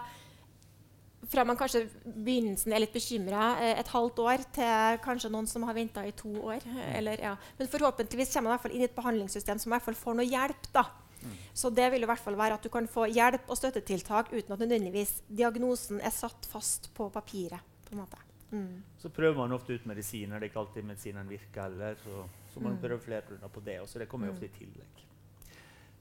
[1.30, 5.64] fra man kanskje begynnelsen er litt bekymra eh, et halvt år, til kanskje noen som
[5.68, 6.64] har venta i to år.
[6.92, 7.32] Eller, ja.
[7.58, 10.28] Men forhåpentligvis kommer man i inn i et behandlingssystem som i hvert fall får noe
[10.28, 10.68] hjelp.
[10.74, 10.84] da.
[11.24, 11.36] Mm.
[11.54, 14.52] Så det vil i hvert fall være at du kan få hjelp og støttetiltak uten
[14.52, 17.60] at nødvendigvis diagnosen er satt fast på papiret.
[17.84, 18.20] på en måte.
[18.50, 18.82] Mm.
[18.98, 20.38] Så prøver man ofte ut medisiner.
[20.38, 21.96] Det er ikke alltid medisinene virker heller.
[22.04, 22.80] Så, så man mm.
[22.80, 23.98] prøver flere runder på det også.
[23.98, 25.02] Det kommer jo ofte i tillegg.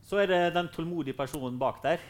[0.04, 2.04] Så er det den tålmodige personen bak der.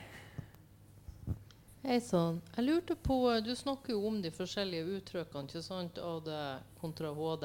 [1.84, 2.42] Hei sann.
[2.56, 6.30] Jeg lurte på, Du snakker jo om de forskjellige uttrykkene ikke sant, AD
[6.80, 7.44] kontra HD.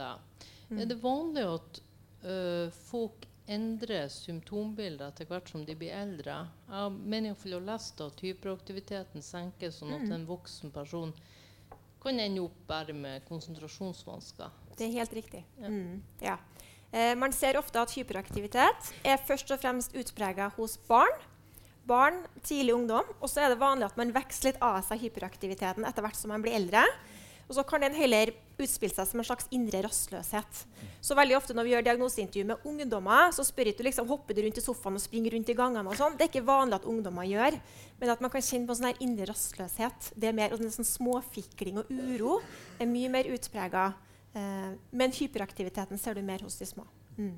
[0.69, 0.79] Mm.
[0.79, 1.81] Er det vanlig at
[2.23, 2.37] ø,
[2.71, 6.37] folk endrer symptombildet etter hvert som de blir eldre?
[6.69, 10.15] Jeg har meningsfull å lese at hyperaktiviteten senkes, sånn at mm.
[10.19, 11.15] en voksen person
[12.03, 14.53] kan ende opp bare med konsentrasjonsvansker.
[14.79, 15.43] Det er helt riktig.
[15.59, 15.73] Ja.
[15.73, 16.37] Mm, ja.
[16.93, 21.27] Eh, man ser ofte at hyperaktivitet er først og fremst utprega hos barn.
[21.89, 23.11] Barn, tidlig ungdom.
[23.19, 26.33] Og så er det vanlig at man veksler litt av seg hyperaktiviteten etter hvert som
[26.33, 26.85] man blir eldre.
[27.49, 28.31] Og så kan den heller
[28.61, 30.65] utspille seg som en slags indre rastløshet.
[31.01, 34.43] Så veldig ofte når vi gjør diagnoseintervju med ungdommer, så spør du liksom, hopper du
[34.45, 35.95] rundt i sofaen og springer rundt i gangene.
[35.97, 36.19] sånn.
[36.19, 37.57] Det er ikke vanlig at ungdommer gjør.
[38.01, 40.11] Men at man kan kjenne på en sånn indre rastløshet.
[40.15, 42.41] Det er mer, og sånn Småfikling og uro
[42.79, 43.87] er mye mer utprega.
[44.37, 46.85] Eh, men hyperaktiviteten ser du mer hos de små.
[47.17, 47.33] Mm.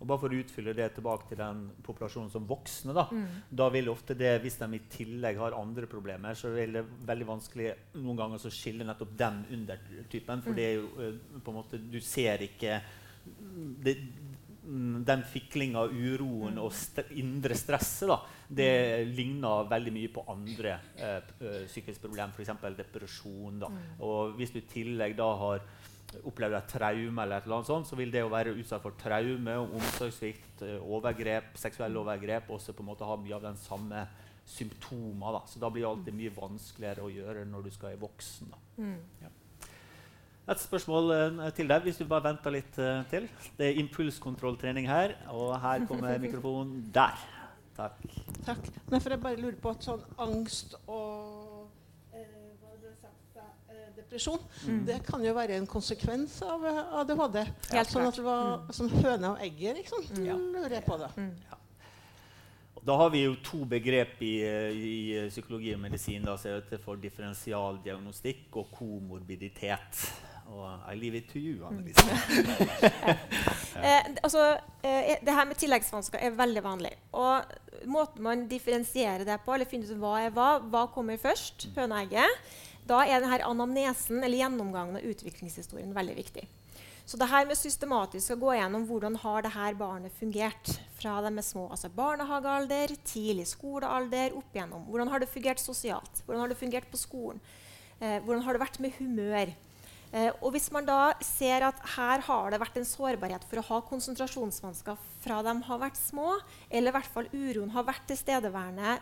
[0.00, 3.26] Og bare for å utfylle det tilbake til den populasjonen som voksne, da, mm.
[3.60, 7.28] da vil ofte det, hvis de i tillegg har andre problemer, så er det veldig
[7.28, 7.68] vanskelig
[8.00, 10.40] noen ganger å skille nettopp den undertypen.
[10.46, 10.56] For mm.
[10.56, 12.80] det er jo eh, på en måte Du ser ikke
[13.84, 13.96] det,
[15.10, 16.64] den fiklinga, uroen mm.
[16.64, 19.14] og st indre stresset, da, det mm.
[19.20, 22.56] ligner veldig mye på andre eh, eh psykiske problemer, f.eks.
[22.80, 23.60] depresjon.
[23.66, 23.72] Da.
[24.06, 25.64] Og hvis du i tillegg da har
[26.26, 28.96] opplever et traume, eller et eller annet sånt, så vil det å være utsatt for
[29.00, 34.06] traume, omsorgssvikt, eh, overgrep, seksuelle overgrep også på en måte ha mye av den samme
[34.50, 35.38] symptomer.
[35.38, 35.42] Da.
[35.46, 38.54] Så da blir det alltid mye vanskeligere å gjøre når du skal være voksen.
[38.80, 38.96] Mm.
[39.22, 39.34] Ja.
[40.50, 43.28] Et spørsmål uh, til deg, hvis du bare venter litt uh, til.
[43.58, 47.20] Det er impulskontrolltrening her, og her kommer mikrofonen der.
[47.76, 48.00] Takk.
[48.48, 48.66] Takk.
[48.90, 51.29] Nei, for jeg bare lurer på at sånn angst og
[54.10, 54.42] depresjon.
[54.66, 54.82] Mm.
[54.86, 56.66] Det kan jo være en konsekvens av
[57.00, 57.44] ADHD.
[57.70, 58.72] Ja, sånn at det var mm.
[58.74, 60.04] som høne og egget, liksom.
[60.18, 60.26] Mm.
[60.26, 60.36] Ja.
[60.58, 61.10] lurer jeg på det.
[61.16, 61.32] Mm.
[61.46, 61.60] Ja.
[62.90, 64.34] Da har vi jo to begrep i,
[64.72, 66.34] i psykologi og medisin da,
[66.80, 70.00] for differensialdiagnostikk og komorbiditet.
[70.50, 72.02] Og I leave it to you, Annelise.
[73.84, 76.90] eh, altså, eh, det her med tilleggsvansker er veldig vanlig.
[77.12, 77.44] Og
[77.86, 82.00] måten man differensierer det på, eller finner ut hva er hva, hva kommer først, høna
[82.00, 86.46] og egget, da er denne anamnesen, eller gjennomgangen av utviklingshistorien, veldig viktig.
[87.10, 91.32] Så det her med systematisk å gå gjennom hvordan har det barnet fungert fra de
[91.32, 94.84] er små, altså barnehagealder, tidlig skolealder, opp igjennom.
[94.86, 96.22] Hvordan har det fungert sosialt?
[96.22, 97.40] Hvordan har det fungert på skolen?
[97.98, 99.50] Eh, hvordan har det vært med humør?
[100.10, 103.66] Eh, og hvis man da ser at her har det vært en sårbarhet for å
[103.68, 106.36] ha konsentrasjonsvansker fra de har vært små,
[106.70, 109.00] eller i hvert fall uroen har vært tilstedeværende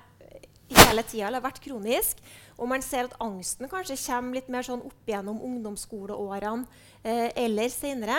[0.76, 2.20] hele tida eller vært kronisk,
[2.58, 6.66] og man ser at angsten kanskje kommer litt mer sånn opp gjennom ungdomsskoleårene
[7.02, 8.18] eh, eller senere,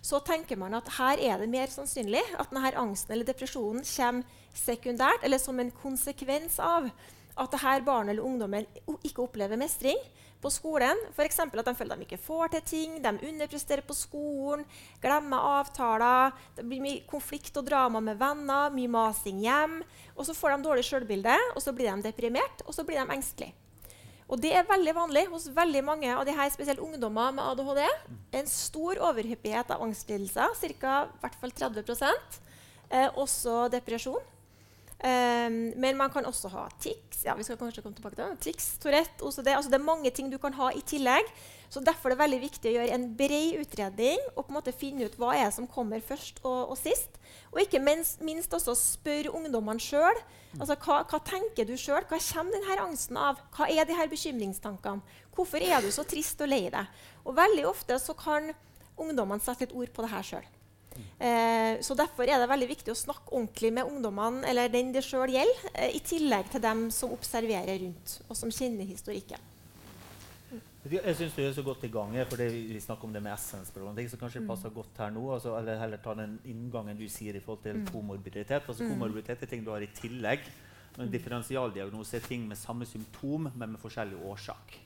[0.00, 4.38] så tenker man at her er det mer sannsynlig at denne angsten eller depresjonen kommer
[4.56, 8.66] sekundært eller som en konsekvens av at dette barnet eller ungdommen
[9.06, 9.98] ikke opplever mestring
[10.40, 10.98] på skolen.
[11.12, 11.40] F.eks.
[11.44, 14.64] at de føler de ikke får til ting, de underpresterer på skolen,
[15.02, 16.36] glemmer avtaler.
[16.56, 19.80] Det blir mye konflikt og drama med venner, mye masing hjem.
[20.16, 23.16] Og så får de dårlig selvbilde, og så blir de deprimert, og så blir de
[23.16, 23.56] engstelige.
[24.30, 27.80] Og det er veldig vanlig hos veldig mange av de her, spesielt ungdommer med ADHD.
[28.38, 31.08] En stor overhyppighet av angstlidelser, ca.
[31.24, 32.38] 30%
[32.90, 34.22] eh, Også depresjon.
[35.00, 37.22] Um, men man kan også ha tics.
[37.24, 38.36] Ja, vi skal kanskje komme tilbake til.
[38.44, 39.48] Tics, Tourette, OCD.
[39.54, 41.30] Altså det er mange ting du kan ha i tillegg.
[41.70, 44.74] Så Derfor er det veldig viktig å gjøre en bred utredning og på en måte
[44.74, 47.16] finne ut hva er som kommer først og, og sist.
[47.54, 50.20] Og ikke minst, minst også spørre ungdommene sjøl.
[50.58, 52.04] Altså, hva, hva, tenker du sjøl?
[52.10, 53.40] Hva kommer denne angsten av?
[53.56, 55.20] Hva er de her bekymringstankene?
[55.32, 57.04] Hvorfor er du så trist og lei deg?
[57.24, 58.50] Og veldig ofte så kan
[59.00, 60.50] ungdommene sette litt ord på det her sjøl.
[61.18, 65.04] Eh, så Derfor er det veldig viktig å snakke ordentlig med ungdommene eller den det
[65.06, 69.48] sjøl gjelder, eh, i tillegg til dem som observerer rundt, og som kjenner historikken.
[70.80, 74.08] Jeg syns du er så godt i gang, for vi snakker om det med essensproblematikk.
[74.10, 74.52] Så kanskje det mm.
[74.54, 75.26] passer godt her nå.
[75.34, 77.90] Altså, eller heller ta den inngangen du sier i forhold til mm.
[77.92, 78.64] komorbiditet.
[78.64, 78.94] Altså, mm.
[78.94, 80.48] Komorbiditet er ting du har i tillegg.
[80.96, 84.78] Men differensialdiagnose er ting med samme symptom, men med forskjellig årsak.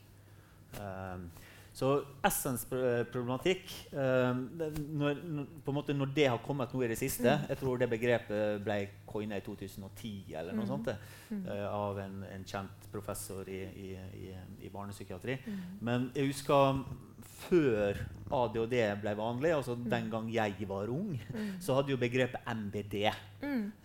[0.80, 1.28] Um,
[1.74, 1.88] så
[2.22, 4.36] essensproblematikk eh,
[4.94, 5.22] når,
[5.66, 7.48] når, det har kommet nå i det siste mm.
[7.50, 8.76] Jeg tror det begrepet ble
[9.10, 10.70] coina i 2010 eller noe mm.
[10.70, 10.92] sånt,
[11.34, 11.40] mm.
[11.48, 14.30] uh, av en, en, kjent professor i, i, i,
[14.66, 15.36] i barnepsykiatri.
[15.86, 16.82] Men jeg husker
[17.44, 17.98] før
[18.34, 21.14] ADHD ble vanlig, altså den gang jeg var ung,
[21.62, 23.08] så hadde jo begrepet MBD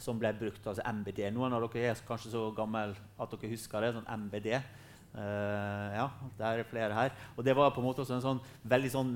[0.02, 0.66] som ble brukt.
[0.66, 1.26] altså MBD.
[1.36, 3.96] Noen av dere er kanskje så gamle at dere husker det.
[3.98, 4.54] sånn MBD
[5.10, 6.06] Uh, ja,
[6.38, 7.16] det er flere her.
[7.36, 9.14] Og det var på en måte også en sånn veldig sånn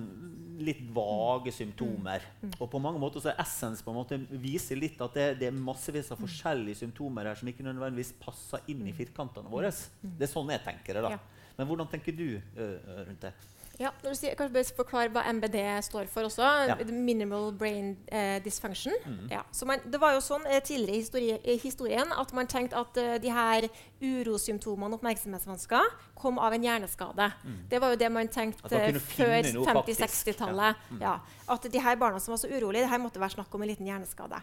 [0.64, 2.26] litt vage symptomer.
[2.42, 2.50] Mm.
[2.50, 2.56] Mm.
[2.58, 5.50] Og på mange måter så er Essence på en måte viser litt at det, det,
[5.50, 9.72] er massevis av forskjellige symptomer her som ikke nødvendigvis passer inn i firkantene våre.
[10.02, 11.06] Det er sånn jeg tenker det.
[11.12, 11.50] da.
[11.58, 12.28] Men hvordan tenker du
[12.58, 13.34] uh, rundt det?
[13.82, 16.46] Ja, når du sier, kanskje bare forklare hva MBD står for også.
[16.70, 16.76] Ja.
[16.94, 18.94] Minimal Brain eh, Dysfunction.
[19.06, 19.32] Mm.
[19.34, 19.42] Ja.
[19.66, 23.16] Man, det var jo sånn eh, tidligere i, historie, historien at man tenkte at eh,
[23.24, 23.66] de her
[24.04, 25.84] urosymptomene og oppmerksomhetsvansker
[26.20, 27.32] kom av en hjerneskade.
[27.42, 27.58] Mm.
[27.72, 30.70] Det var jo det man tenkte man før 50-60-tallet.
[30.70, 30.74] Ja.
[30.94, 31.02] Mm.
[31.08, 31.16] Ja.
[31.58, 33.72] At de her barna som var så urolige, det her måtte være snakk om en
[33.74, 34.38] liten hjerneskade.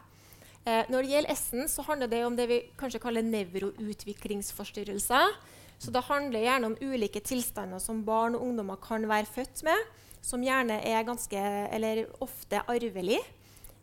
[0.67, 5.27] Eh, når det gjelder S-en, så handler det om det vi kanskje kaller nevroutviklingsforstyrrelser.
[5.81, 9.79] Så det handler gjerne om ulike tilstander som barn og ungdommer kan være født med,
[10.21, 11.41] som gjerne er ganske,
[11.73, 13.21] eller ofte arvelig,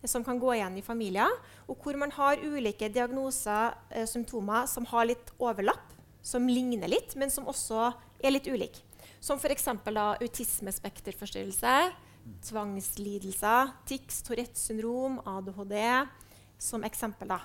[0.05, 1.29] som kan gå igjen i familier,
[1.65, 7.15] og hvor man har ulike diagnoser, eh, symptomer, som har litt overlapp, som ligner litt,
[7.17, 8.79] men som også er litt ulike.
[9.19, 9.67] Som f.eks.
[9.67, 11.91] autismespekterforstyrrelse,
[12.45, 16.05] tvangslidelser, tics, Tourettes syndrom, ADHD,
[16.61, 17.27] som eksempel.
[17.33, 17.41] da.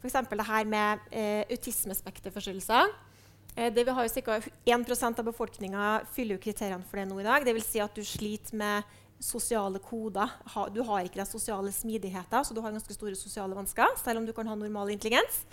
[0.00, 0.16] F.eks.
[0.32, 3.09] det her med eh, autismespekterforstyrrelser
[3.54, 4.38] det vi har jo Ca.
[4.64, 7.44] 1 av befolkninga fyller jo kriteriene for det nå i dag.
[7.44, 7.66] Dvs.
[7.66, 10.30] Si at du sliter med sosiale koder.
[10.72, 14.26] Du har ikke den sosiale smidigheten, så du har ganske store sosiale vansker, selv om
[14.26, 15.44] du kan ha normal intelligens.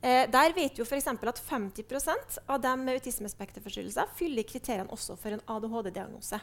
[0.00, 5.18] Eh, der vet vi jo for at 50% av dem med autismespekterforstyrrelser fyller kriteriene også
[5.18, 6.38] for en ADHD-diagnose.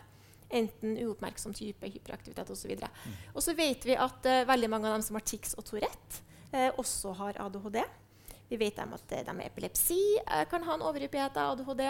[0.51, 2.73] Enten uoppmerksom type, hyperaktivitet osv.
[2.75, 3.13] Og, mm.
[3.33, 6.19] og så vet vi at uh, veldig mange av dem som har tics og Tourette,
[6.51, 7.79] uh, også har ADHD.
[8.49, 11.87] Vi vet at de med epilepsi eh, kan ha en overhyppighet av ADHD.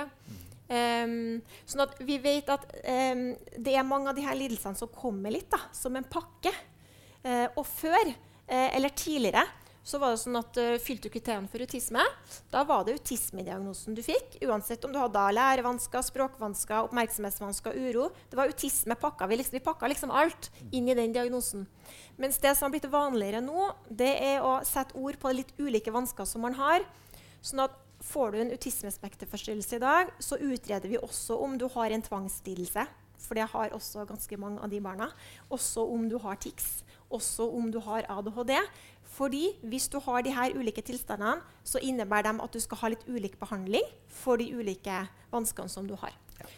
[0.65, 3.27] Um, sånn at vi vet at um,
[3.61, 6.53] det er mange av disse lidelsene som kommer litt da, som en pakke.
[7.25, 9.43] Uh, og før, uh, eller tidligere,
[9.85, 12.01] så var det sånn at uh, Fylte du kriteriene for autisme,
[12.49, 14.39] da var det autismediagnosen du fikk.
[14.47, 18.09] Uansett om du hadde lærevansker, språkvansker, oppmerksomhetsvansker, uro.
[18.31, 19.29] Det var autisme pakka.
[19.29, 21.67] Vi, liksom, vi pakka liksom alt inn i den diagnosen.
[22.21, 25.91] Mens det som har blitt vanligere nå, det er å sette ord på litt ulike
[25.91, 26.85] vansker som man har.
[27.41, 31.93] sånn at Får du en autismespekterforstyrrelse i dag, så utreder vi også om du har
[31.95, 32.83] en tvangslidelse.
[33.17, 35.07] For det har også ganske mange av de barna.
[35.49, 36.83] Også om du har tics.
[37.09, 38.53] Også om du har ADHD.
[39.15, 42.91] Fordi hvis du har de her ulike tilstandene, så innebærer de at du skal ha
[42.93, 46.13] litt ulik behandling for de ulike vanskene som du har.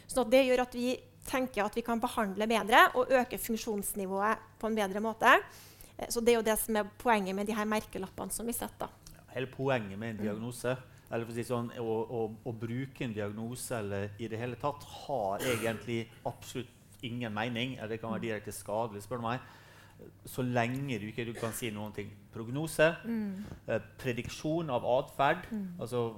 [0.10, 4.70] Så det gjør at vi tenker at vi kan behandle bedre og øke funksjonsnivået på
[4.70, 5.38] en bedre måte.
[5.98, 8.56] Eh, så det er jo det som er poenget med de her merkelappene som vi
[8.56, 8.92] setter.
[9.34, 14.10] Hele poenget med en diagnose eller si sånn, å, å, å, bruke en diagnose eller
[14.20, 16.74] i det hele tatt har egentlig absolutt
[17.06, 17.78] ingen mening.
[17.78, 19.46] Eller det kan være direkte skadelig, spør du meg.
[20.30, 22.12] Så lenge du ikke du kan si noen ting.
[22.34, 23.46] Prognose, mm.
[23.72, 25.48] eh, prediksjon av atferd.
[25.52, 25.70] Mm.
[25.80, 26.10] Altså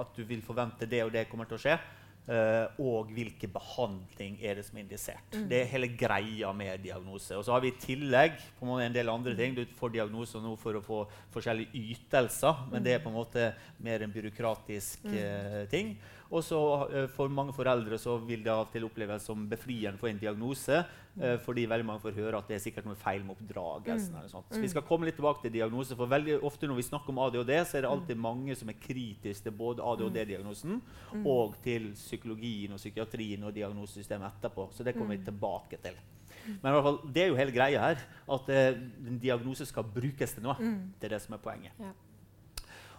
[0.00, 1.78] at du vil forvente det og det kommer til å skje.
[2.24, 5.26] Uh, og hvilken behandling er det som er indisert.
[5.34, 5.42] Mm.
[5.50, 7.36] Det er hele greia med diagnose.
[7.36, 9.52] Og så har vi i tillegg en del andre ting.
[9.52, 11.02] Du får diagnoser nå for å få
[11.34, 12.84] forskjellige ytelser, men mm.
[12.86, 13.50] det er på en måte
[13.84, 15.98] mer en byråkratisk uh, ting.
[16.34, 20.00] Og så uh, For mange foreldre så vil det av og til oppleves som befriende
[20.00, 20.80] for en diagnose.
[21.14, 24.16] Uh, fordi veldig mange får høre at det er sikkert noe feil med oppdragelsen.
[24.18, 24.32] Mm.
[24.50, 25.96] Så vi skal komme litt tilbake til diagnose.
[25.98, 28.80] For veldig ofte når vi snakker om ADHD, så er det alltid mange som er
[28.82, 31.22] kritiske til både ADHD-diagnosen mm.
[31.22, 34.68] og til psykologien og psykiatrien og diagnosesystemet etterpå.
[34.74, 35.30] Så det kommer vi mm.
[35.30, 36.02] tilbake til.
[36.44, 38.02] Men i hvert fall, det er jo hele greia her.
[38.36, 40.56] At eh, en diagnose skal brukes til noe.
[40.60, 40.90] Mm.
[41.00, 41.78] Det er det som er poenget.
[41.80, 41.92] Ja.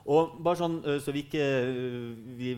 [0.06, 1.46] Og bare sånn, så vi ikke
[2.38, 2.52] vi,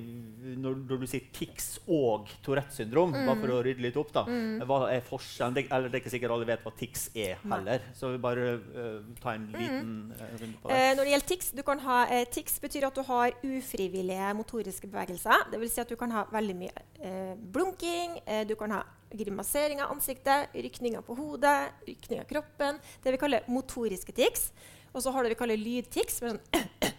[0.60, 3.22] når, når, du sier tics og Tourettes syndrom, mm.
[3.24, 4.66] bare for å rydde litt opp, da, mm.
[4.68, 5.56] hva er forskjellen?
[5.56, 7.86] Det, eller det er ikke sikkert alle vet hva tics er heller.
[7.96, 9.56] Så vi bare uh, ta en mm.
[9.56, 10.12] liten mm.
[10.42, 10.82] runde på det.
[10.82, 14.34] Eh, når det gjelder tics, du kan ha, eh, tics betyr at du har ufrivillige
[14.42, 15.48] motoriske bevegelser.
[15.54, 18.84] Det vil si at du kan ha veldig mye eh, blunking, eh, du kan ha
[19.16, 22.84] grimasering av ansiktet, rykninger på hodet, rykninger av kroppen.
[23.04, 24.50] Det vi kaller motoriske tics.
[24.92, 26.22] Og så har du det vi kaller lydtics.
[26.22, 26.94] med sånn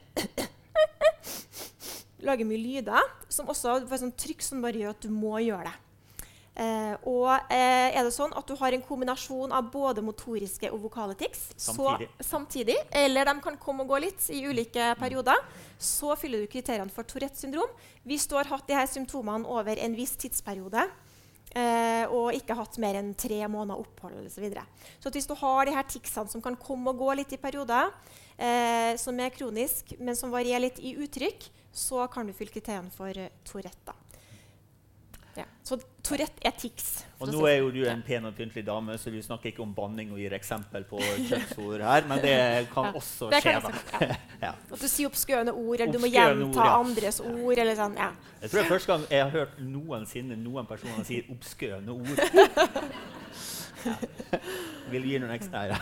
[2.28, 5.70] lager mye lyder, som også får sånn trykk som bare gjør at du må gjøre
[5.70, 5.76] det.
[6.58, 10.80] Eh, og eh, er det sånn at du har en kombinasjon av både motoriske og
[10.88, 12.08] vokale tics samtidig.
[12.18, 15.38] Så, samtidig, eller de kan komme og gå litt i ulike perioder,
[15.78, 17.70] så fyller du kriteriene for Tourettes syndrom.
[18.02, 20.88] Hvis du har hatt de her symptomene over en viss tidsperiode,
[21.56, 24.32] Eh, og ikke hatt mer enn tre måneder opphold osv.
[24.34, 24.66] Så, videre.
[25.00, 27.88] så hvis du har de her ticsene som kan komme og gå litt i perioder,
[28.38, 32.90] eh, som er kronisk, men som varierer litt i uttrykk, så kan du fylle kriteriene
[32.94, 33.94] for uh, Tourette.
[35.38, 35.44] Ja.
[35.62, 37.04] Så Tourette er tics.
[37.22, 39.74] Og nå er jo du en pen og pyntelig dame, så du snakker ikke om
[39.76, 42.34] banning og gir eksempel på kjønnsord her, men det
[42.72, 43.54] kan også det skje.
[43.60, 44.08] Kan da.
[44.46, 44.52] ja.
[44.56, 47.54] At du sier oppskøende ord, eller du må gjenta ord, andres ord.
[47.54, 48.10] eller sånn, ja.
[48.40, 52.24] Jeg tror det er første gang jeg har hørt noensinne noen personer si oppskøende ord.
[54.92, 55.64] Vil du gi noen ekstra?
[55.72, 55.78] Ja.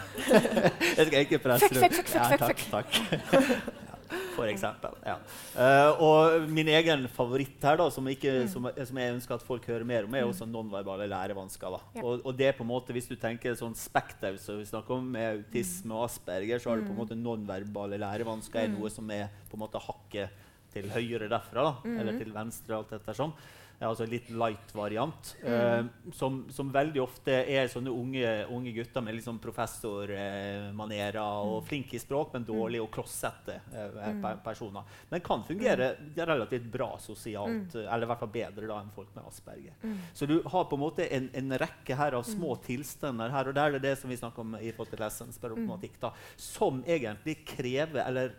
[0.96, 3.84] Jeg skal ikke presse fuck, fuck, fuck, fuck, fuck, takk
[4.36, 4.94] for eksempel.
[5.06, 5.16] Ja.
[5.56, 8.50] Uh, og min egen favoritt her, da, som, ikke, mm.
[8.52, 10.32] som, som, jeg ønsker at folk hører mer om, er mm.
[10.32, 11.76] også nonverbale lærevansker.
[11.96, 12.04] Ja.
[12.04, 14.98] Og, og, det er på en måte, Hvis du tenker sånn Spekter, som vi snakker
[14.98, 17.02] om, med autisme og asperger, så har du på en mm.
[17.04, 20.42] måte nonverbale lærevansker er noe som er på en måte hakket
[20.76, 22.76] til høyre derfra, da, eller til venstre.
[22.76, 23.32] alt ettersom.
[23.32, 25.34] Sånn altså litt light-variant.
[25.42, 25.52] Mm.
[25.52, 31.58] Uh, som, som, veldig ofte er sånne unge, unge gutter med liksom professormanerer uh, og
[31.60, 31.66] mm.
[31.68, 34.96] flinke i språk, men dårlige og klossete uh, personer.
[35.10, 36.14] Men kan fungere mm.
[36.22, 39.76] relativt bra sosialt, eller i hvert fall bedre da enn folk med Asperger.
[40.16, 43.56] Så du har på en måte en, en rekke her av små tilstander her, og
[43.56, 48.32] der er det det som vi snakker om i lessensproblematikk, da, som egentlig krever, eller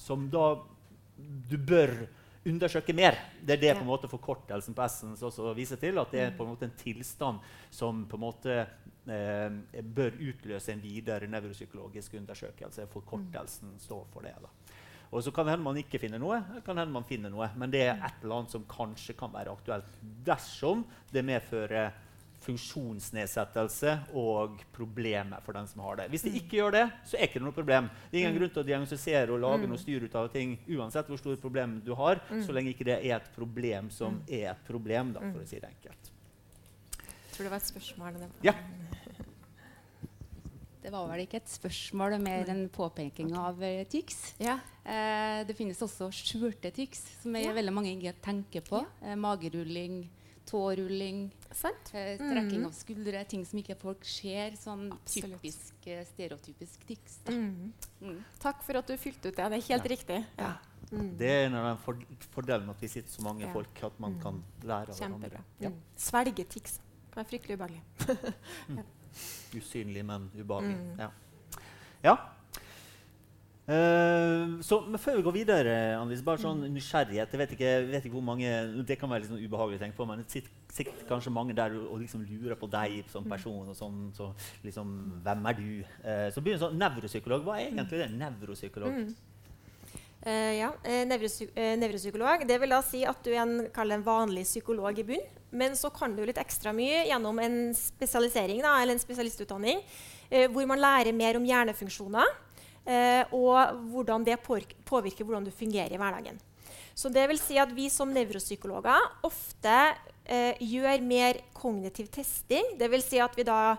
[0.00, 0.56] som da
[1.48, 1.94] du bør
[2.46, 3.16] undersøke mer.
[3.40, 5.98] Det er det på en måte forkortelsen på Essence også viser til.
[6.00, 7.40] At det er på en måte en tilstand
[7.72, 12.88] som på en måte eh, bør utløse en videre nevropsykologisk undersøkelse.
[12.92, 14.34] Forkortelsen står for det.
[14.42, 14.52] da.
[15.14, 17.70] Og så kan det hende man ikke finner noe, kan hende man finner noe, men
[17.70, 21.92] det er et eller annet som kanskje kan være aktuelt dersom det medfører
[22.44, 26.08] funksjonsnedsettelse og problemer for den som har det.
[26.12, 27.90] Hvis de ikke gjør det, så er det ikke noe problem.
[28.10, 28.40] Det er ingen mm.
[28.40, 29.70] grunn til å diagnostisere og lage mm.
[29.72, 32.42] noe styr ut av ting uansett hvor stort problem du har, mm.
[32.46, 34.26] så lenge ikke det er et problem som mm.
[34.40, 36.12] er et problem, da, for å si det enkelt.
[37.00, 38.20] Jeg tror det var et spørsmål.
[38.46, 38.58] Ja.
[40.84, 44.18] Det var vel ikke et spørsmål, mer en påpeking av uh, TIX.
[44.36, 44.58] Ja.
[44.84, 47.54] Eh, det finnes også skjulte TIX, som ja.
[47.56, 48.82] veldig mange ikke tenker på.
[49.00, 49.14] Ja.
[49.14, 50.02] Uh, magerulling,
[50.48, 52.66] tårulling, eh, trekking mm.
[52.66, 53.24] av skuldre.
[53.28, 54.56] Ting som ikke folk ser.
[54.60, 55.38] Sånn Absolutt.
[55.40, 57.18] typisk eh, stereotypisk tics.
[57.28, 57.72] Mm.
[58.00, 58.20] Mm.
[58.42, 59.48] Takk for at du fylte ut det.
[59.54, 59.92] Det er helt ja.
[59.94, 60.20] riktig.
[60.38, 60.52] Ja.
[60.90, 61.10] Mm.
[61.18, 62.02] Det er en av de for
[62.36, 63.52] fordelene at vi sitter så mange ja.
[63.54, 64.68] folk, at man kan mm.
[64.68, 65.44] lære av hverandre.
[65.62, 65.72] Ja.
[65.72, 65.80] Mm.
[66.06, 66.78] Svelgetics
[67.10, 67.82] kan være fryktelig ubehagelig.
[69.58, 71.10] Usynlig, men ubehagelig.
[72.04, 72.16] Ja.
[73.64, 76.72] Uh, så, men Før vi går videre, Annelise, bare sånn mm.
[76.74, 77.32] nysgjerrighet.
[77.32, 78.50] Jeg vet ikke, vet ikke hvor mange,
[78.84, 81.72] Det kan være litt sånn ubehagelig å tenke på, men det sitter kanskje mange der
[81.78, 83.32] og, liksom lurer på deg som mm.
[83.32, 83.70] person.
[83.72, 84.28] og sånn, så
[84.66, 84.92] liksom,
[85.24, 85.70] Hvem er du?
[86.04, 87.46] Uh, så begynner sånn, Nevropsykolog.
[87.46, 88.10] Hva er egentlig det?
[88.20, 89.00] Nevropsykolog?
[89.00, 89.32] Mm.
[90.24, 90.70] Uh, ja,
[91.80, 95.28] Nevropsykolog det vil da si at du er en, en vanlig psykolog i bunn.
[95.56, 99.84] Men så kan du litt ekstra mye gjennom en spesialisering da, eller en spesialistutdanning
[100.50, 102.32] hvor man lærer mer om hjernefunksjoner.
[102.84, 106.40] Eh, og hvordan det påvirker hvordan du fungerer i hverdagen.
[106.94, 109.78] Så det vil si at Vi som nevropsykologer ofte
[110.24, 112.76] eh, gjør mer kognitiv testing.
[112.78, 113.76] Det vil si at vi da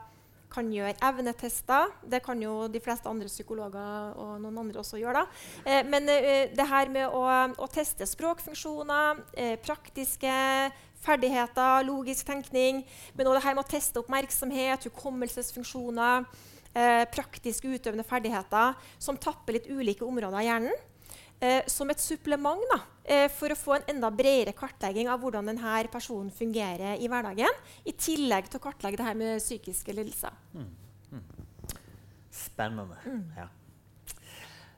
[0.56, 1.92] kan gjøre evnetester.
[2.08, 5.26] Det kan jo de fleste andre psykologer og noen andre også gjøre.
[5.66, 7.24] Eh, men eh, det her med å,
[7.60, 10.36] å teste språkfunksjoner, eh, praktiske
[11.06, 12.82] ferdigheter, logisk tenkning,
[13.14, 16.26] men òg det her med å teste oppmerksomhet, hukommelsesfunksjoner
[16.76, 20.84] eh, praktiske utøvende ferdigheter som tapper litt ulike områder av hjernen.
[21.44, 25.50] Eh, som et supplement da, eh, for å få en enda bredere kartlegging av hvordan
[25.52, 27.60] denne personen fungerer i hverdagen.
[27.86, 30.32] I tillegg til å kartlegge det her med psykiske lidelser.
[30.54, 30.70] Mm.
[31.12, 31.26] Mm.
[32.32, 32.98] Spennende.
[33.06, 33.24] Mm.
[33.36, 33.50] Ja.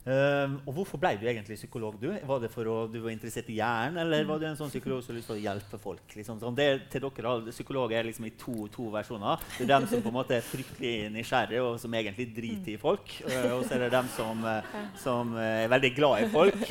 [0.08, 1.98] Um, og hvorfor ble du egentlig psykolog?
[2.00, 2.08] du?
[2.30, 5.02] Var det for å du var interessert i hjernen, eller var du en sånn psykolog
[5.04, 6.06] som lyst til å hjelpe folk?
[6.16, 6.56] Liksom, sånn.
[6.56, 9.44] det, til dere, Psykologer er liksom i to, to, versjoner.
[9.58, 12.80] Det er dem som på en måte er fryktelig nysgjerrige og som egentlig driter i
[12.80, 13.18] folk.
[13.28, 16.70] Uh, og så er det dem som, uh, som uh, er veldig glad i folk,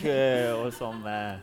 [0.57, 1.43] og som ja.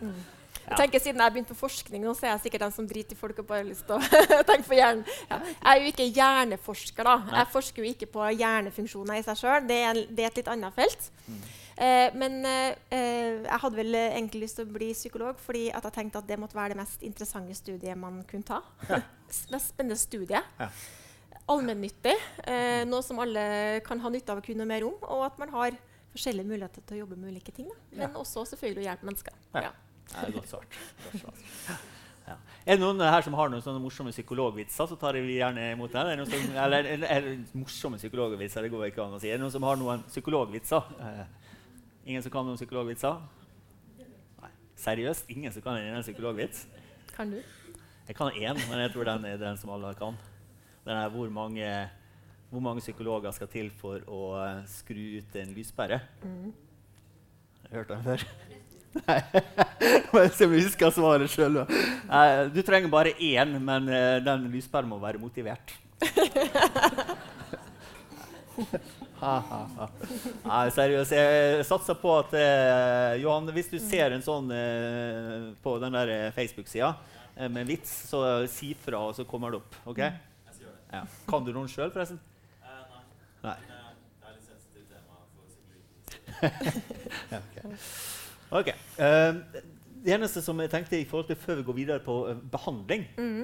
[0.63, 3.17] Jeg tenker Siden jeg begynte på forskning, nå, så er jeg sikkert den som driter
[3.17, 5.03] i folk og bare har lyst til å tenke på hjernen.
[5.27, 5.39] Ja.
[5.43, 7.09] Jeg er jo ikke hjerneforsker.
[7.09, 7.15] da.
[7.41, 9.67] Jeg forsker jo ikke på hjernefunksjoner i seg sjøl.
[9.67, 11.09] Det, det, er et litt annet felt.
[11.27, 11.43] Mm.
[11.77, 15.93] Eh, men eh, eh, jeg hadde vel egentlig lyst til å bli psykolog fordi jeg
[15.95, 18.59] tenkte at det måtte være det mest interessante studiet man kunne ta.
[18.89, 19.01] Ja.
[19.53, 20.43] mest spennende studie.
[20.59, 20.69] Ja.
[21.53, 22.13] Allmennyttig.
[22.47, 24.99] Eh, noe som alle kan ha nytte av å kunne mer om.
[25.01, 25.79] Og at man har
[26.13, 27.67] forskjellige muligheter til å jobbe med ulike ting.
[27.71, 27.79] Da.
[27.95, 28.13] Men ja.
[28.21, 29.41] også selvfølgelig å hjelpe mennesker.
[29.57, 29.73] Ja.
[30.13, 30.79] Det er godt svart.
[31.07, 31.43] Godt svart.
[32.23, 32.37] Ja.
[32.63, 35.91] Er det noen her som har noen sånne morsomme psykologvitser, så tar vi gjerne imot
[35.91, 36.07] dem.
[36.07, 39.27] Er det som, eller, eller, eller, morsomme psykologvitser, det går ikke an å si.
[39.27, 40.93] Er det noen som har noen psykologvitser?
[42.03, 43.15] Eh, Ingen som kan noen psykologvitser?
[44.41, 44.49] Nei.
[44.75, 45.29] Seriøst?
[45.31, 46.65] Ingen som kan en psykologvits?
[47.15, 47.39] Kan du?
[48.07, 50.17] Jeg kan én, men jeg tror den er den som alle kan.
[50.83, 51.89] Den er hvor mange,
[52.49, 55.99] hvor mange psykologer skal til for å uh, skru ut en lyspære.
[56.23, 56.51] Mm.
[57.71, 58.25] Hørt den før?
[59.07, 59.21] Nei.
[60.35, 61.63] Så vi husker svaret sjøl.
[62.53, 65.73] Du trenger bare én, men uh, den lyspæren må være motivert.
[69.23, 71.15] Nei, seriøst.
[71.15, 76.13] Jeg satser på at eh, Johan, hvis du ser en sånn eh, på den der
[76.35, 76.91] Facebook-sida
[77.37, 79.79] eh, med vits, så si fra, og så kommer det opp.
[79.93, 80.03] ok?
[80.93, 81.03] Ja.
[81.29, 82.19] Kan du noen sjøl, forresten?
[83.43, 83.55] nei.
[84.21, 84.33] nei.
[87.39, 87.63] okay.
[88.59, 88.77] okay.
[88.99, 89.63] Uh,
[90.03, 93.05] det eneste som jeg tenkte i forhold til før vi går videre på uh, behandling
[93.17, 93.43] mm.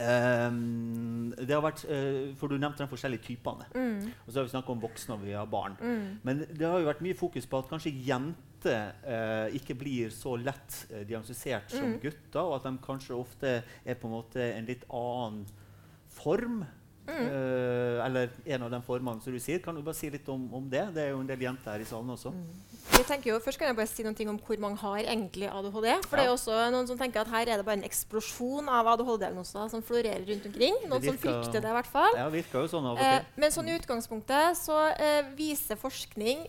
[0.00, 3.68] Um, det har vært, uh, for Du nevnte de forskjellige typene.
[3.74, 4.10] Mm.
[4.26, 5.76] Og så har vi snakka om voksne og vi har barn.
[5.80, 6.18] Mm.
[6.26, 8.36] Men det har jo vært mye fokus på at kanskje jenter
[9.56, 12.00] ikke blir så lett diagnostisert som mm.
[12.02, 15.46] gutter, og at de kanskje ofte er på en måte en litt annen
[16.12, 16.58] form
[17.10, 17.28] Mm.
[17.30, 19.60] Uh, eller en av de formene som du sier.
[19.64, 20.86] Kan du bare si litt om, om, det?
[20.94, 22.32] Det er jo en del jenter her i salen også.
[22.34, 22.78] Mm.
[22.96, 25.74] Jeg tenker jo, først kan jeg bare si noe om hvor mange har egentlig ADHD.
[25.74, 25.98] For ja.
[26.16, 28.88] det er jo også noen som tenker at her er det bare en eksplosjon av
[28.94, 30.80] ADHD-diagnoser som florerer rundt omkring.
[30.86, 32.18] Noen virker, som frykter det, i hvert fall.
[32.18, 33.20] Ja, virker jo sånn av og til.
[33.20, 36.48] Uh, men sånn i utgangspunktet så uh, viser forskning,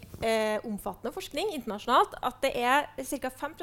[0.67, 3.31] omfattende forskning internasjonalt, at det er ca.
[3.41, 3.55] 5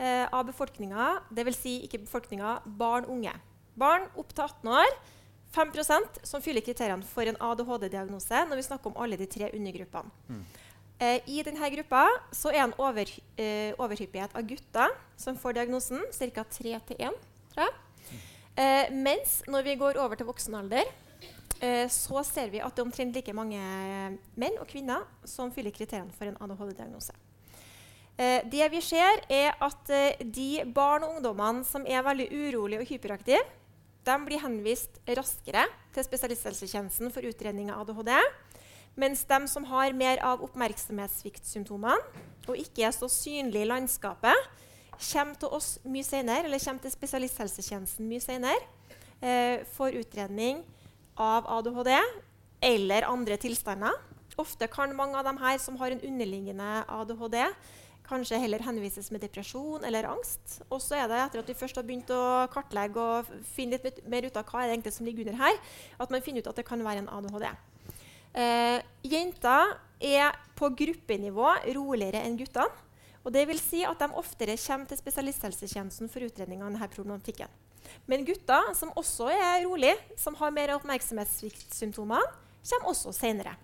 [0.00, 1.60] eh, av befolkninga, dvs.
[1.60, 3.34] Si ikke befolkninga, barn unge.
[3.78, 4.94] Barn opp til 18 år
[5.54, 10.12] 5% som fyller kriteriene for en ADHD-diagnose når vi snakker om alle de tre undergruppene.
[10.28, 10.42] Mm.
[11.00, 12.04] Eh, I denne gruppa
[12.36, 13.08] så er en over,
[13.40, 16.44] eh, overhyppighet av gutter som får diagnosen, ca.
[16.44, 17.14] 3 til 1.
[17.56, 17.68] jeg.
[18.56, 20.84] Eh, mens når vi går over til voksen alder,
[21.60, 23.58] eh, så ser vi at det er omtrent like mange
[24.36, 27.16] menn og kvinner som fyller kriteriene for en ADHD-diagnose.
[28.20, 32.82] Eh, det vi ser, er at eh, de barn og ungdommene som er veldig urolige
[32.82, 33.40] og hyperaktive,
[34.06, 38.14] de blir henvist raskere til spesialisthelsetjenesten for utredning av ADHD.
[38.98, 41.98] Mens de som har mer av oppmerksomhetssviktsymptomene
[42.48, 44.48] og ikke er så synlige i landskapet,
[45.00, 48.58] kommer til oss mye senere, eller til spesialisthelsetjenesten mye senere
[49.22, 50.60] eh, for utredning
[51.16, 51.94] av ADHD
[52.60, 53.94] eller andre tilstander.
[54.40, 57.38] Ofte kan mange av dem her som har en underliggende ADHD,
[58.10, 60.58] kanskje heller henvises med depresjon eller angst.
[60.68, 64.02] Og så er det etter at vi først har begynt å kartlegge og finne litt
[64.10, 65.60] mer ut av hva er det egentlig som ligger under her,
[66.02, 67.48] at man finner ut at det kan være en ADHD.
[68.40, 72.86] Eh, jenter er på gruppenivå roligere enn guttene.
[73.20, 77.50] Og det vil si at de oftere kommer til spesialisthelsetjenesten for utredning av denne problematikken.
[78.08, 82.24] Men gutter som også er rolig, som har mer oppmerksomhetssviktsymptomer,
[82.70, 83.56] kommer også senere.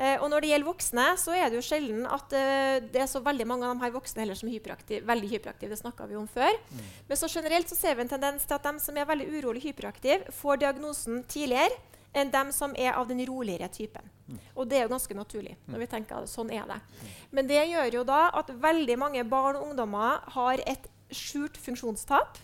[0.00, 3.08] Eh, og når det gjelder voksne, så er det jo sjelden at uh, det er
[3.10, 5.04] så veldig mange av de her voksne heller som er hyperaktive.
[5.06, 6.56] veldig hyperaktive, Det snakka vi om før.
[6.70, 6.86] Mm.
[7.10, 9.64] Men så generelt så ser vi en tendens til at de som er veldig urolig
[9.66, 11.76] hyperaktive, får diagnosen tidligere
[12.16, 14.08] enn dem som er av den roligere typen.
[14.26, 14.38] Mm.
[14.56, 15.56] Og det er jo ganske naturlig.
[15.66, 16.80] når vi tenker at Sånn er det.
[16.80, 17.12] Mm.
[17.30, 22.38] Men det gjør jo da at veldig mange barn og ungdommer har et skjult funksjonstap.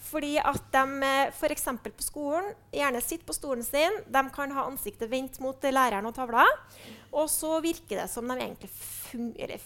[0.00, 1.66] Fordi at de eh, f.eks.
[1.84, 6.14] på skolen gjerne sitter på stolen sin, de kan ha ansiktet vendt mot læreren og
[6.16, 6.46] tavla,
[7.12, 8.70] og så virker det som de egentlig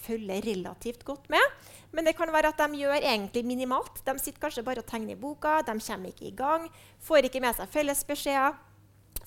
[0.03, 1.71] følger relativt godt med.
[1.95, 4.01] Men det kan være at de gjør egentlig minimalt.
[4.03, 6.67] De sitter kanskje bare og tegner i boka, de kommer ikke i gang,
[7.07, 8.57] får ikke med seg fellesbeskjeder,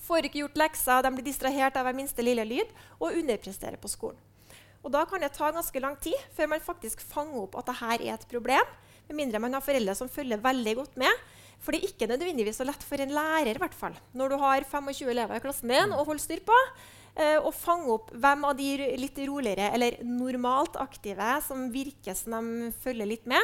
[0.04, 3.88] får ikke gjort lekser, de blir distrahert av hver minste lille lyd og underpresterer på
[3.88, 4.20] skolen.
[4.84, 7.96] Og Da kan det ta ganske lang tid før man faktisk fanger opp at dette
[7.96, 8.76] er et problem
[9.08, 11.26] med mindre man har foreldre som følger veldig godt med.
[11.62, 14.66] For det er ikke nødvendigvis så lett for en lærer hvert fall, når du har
[14.68, 16.58] 25 elever i klassen din å holde styr på,
[17.18, 18.68] eh, å fange opp hvem av de
[19.00, 23.42] litt roligere eller normalt aktive som virker som de følger litt med,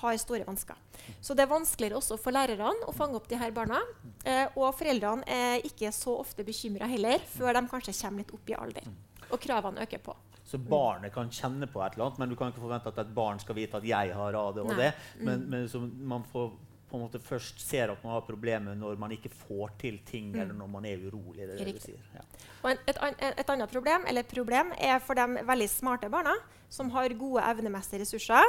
[0.00, 0.76] har store vansker.
[1.20, 3.82] Så det er vanskeligere også for lærerne å fange opp de her barna.
[4.24, 8.50] Eh, og foreldrene er ikke så ofte bekymra heller, før de kanskje kommer litt opp
[8.50, 8.88] i alder.
[9.32, 10.16] Og kravene øker på.
[10.44, 13.14] Så barnet kan kjenne på et eller annet, men du kan ikke forvente at et
[13.14, 14.92] barn skal vite at 'jeg har ADHD'.
[15.20, 15.24] Mm.
[15.24, 16.52] Men, men man får
[16.92, 20.32] på en måte først ser at man har problemer når man ikke får til ting,
[20.34, 20.40] mm.
[20.42, 21.46] eller når man er urolig.
[21.48, 22.02] Det det sier.
[22.12, 22.24] Ja.
[22.68, 22.98] Et,
[23.38, 26.34] et, annet problem, problem er for de veldig smarte barna
[26.72, 28.44] som har gode evnemessige ressurser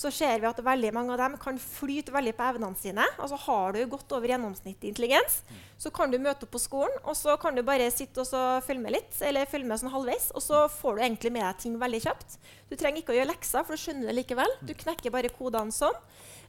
[0.00, 3.04] så ser vi at veldig mange av dem kan flyte veldig på evnene sine.
[3.20, 5.42] Altså Har du gått over gjennomsnittlig intelligens,
[5.80, 8.84] så kan du møte opp på skolen og så kan du bare sitte og følge
[8.84, 11.76] med litt, eller følge med sånn halvveis, og så får du egentlig med deg ting
[11.80, 12.38] veldig kjapt.
[12.70, 14.56] Du trenger ikke å gjøre lekser, for du skjønner det likevel.
[14.64, 16.00] Du knekker bare kodene sånn.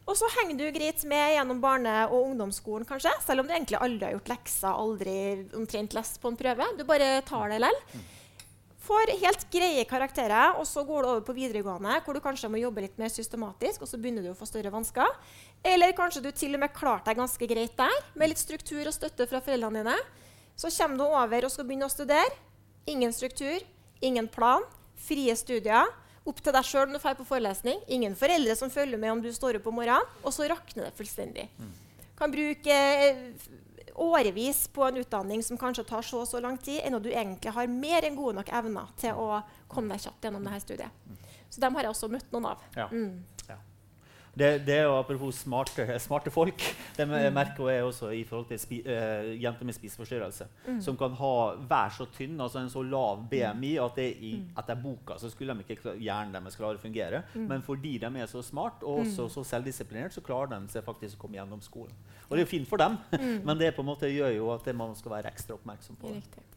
[0.09, 3.81] Og så henger du greit med gjennom barne- og ungdomsskolen, kanskje, selv om du egentlig
[3.83, 5.17] aldri har gjort lekser, aldri
[5.59, 6.71] omtrent lest på en prøve.
[6.79, 8.17] Du bare tar det likevel
[8.91, 12.59] får helt greie karakterer, og så går du over på videregående, hvor du kanskje må
[12.59, 15.07] jobbe litt mer systematisk, og så begynner du å få større vansker.
[15.63, 18.95] Eller kanskje du til og med klarte deg ganske greit der, med litt struktur og
[18.95, 19.97] støtte fra foreldrene dine.
[20.59, 22.35] Så kommer du over og skal begynne å studere.
[22.91, 23.63] Ingen struktur,
[24.03, 24.65] ingen plan,
[24.99, 25.87] frie studier.
[26.27, 27.79] Opp til deg sjøl når du drar på forelesning.
[27.89, 30.19] Ingen foreldre som følger med om du står opp om morgenen.
[30.21, 31.47] Og så rakner det fullstendig.
[31.57, 31.71] Mm.
[32.19, 32.75] Kan bruke
[33.07, 33.23] eh,
[34.01, 37.11] årevis på en utdanning som kanskje tar så og så lang tid, enn at du
[37.11, 39.41] egentlig har mer enn gode nok evner til å
[39.71, 41.29] komme deg kjapt gjennom dette studiet.
[41.51, 42.65] Så dem har jeg også møtt noen av.
[42.77, 42.87] Ja.
[42.91, 43.21] Mm.
[44.33, 46.63] Det, det, jo apropos smarte, smarte folk.
[46.95, 47.33] Det mm.
[47.35, 50.47] merker jeg også i forhold til spi, uh, jenter med spiseforstyrrelse.
[50.67, 50.77] Mm.
[50.81, 51.33] Som kan ha,
[51.69, 54.53] være så tynn, altså en så lav BMI, at det i, mm.
[54.63, 57.25] etter boka så skulle de ikke hjernen deres klare å fungere.
[57.35, 57.49] Mm.
[57.51, 59.33] Men fordi de er så smart og også, mm.
[59.35, 61.95] så selvdisiplinert, så klarer de seg faktisk å komme gjennom skolen.
[62.29, 63.41] Og det er jo fint for dem, mm.
[63.49, 66.47] men det på en måte gjør jo at man skal være ekstra oppmerksom på det.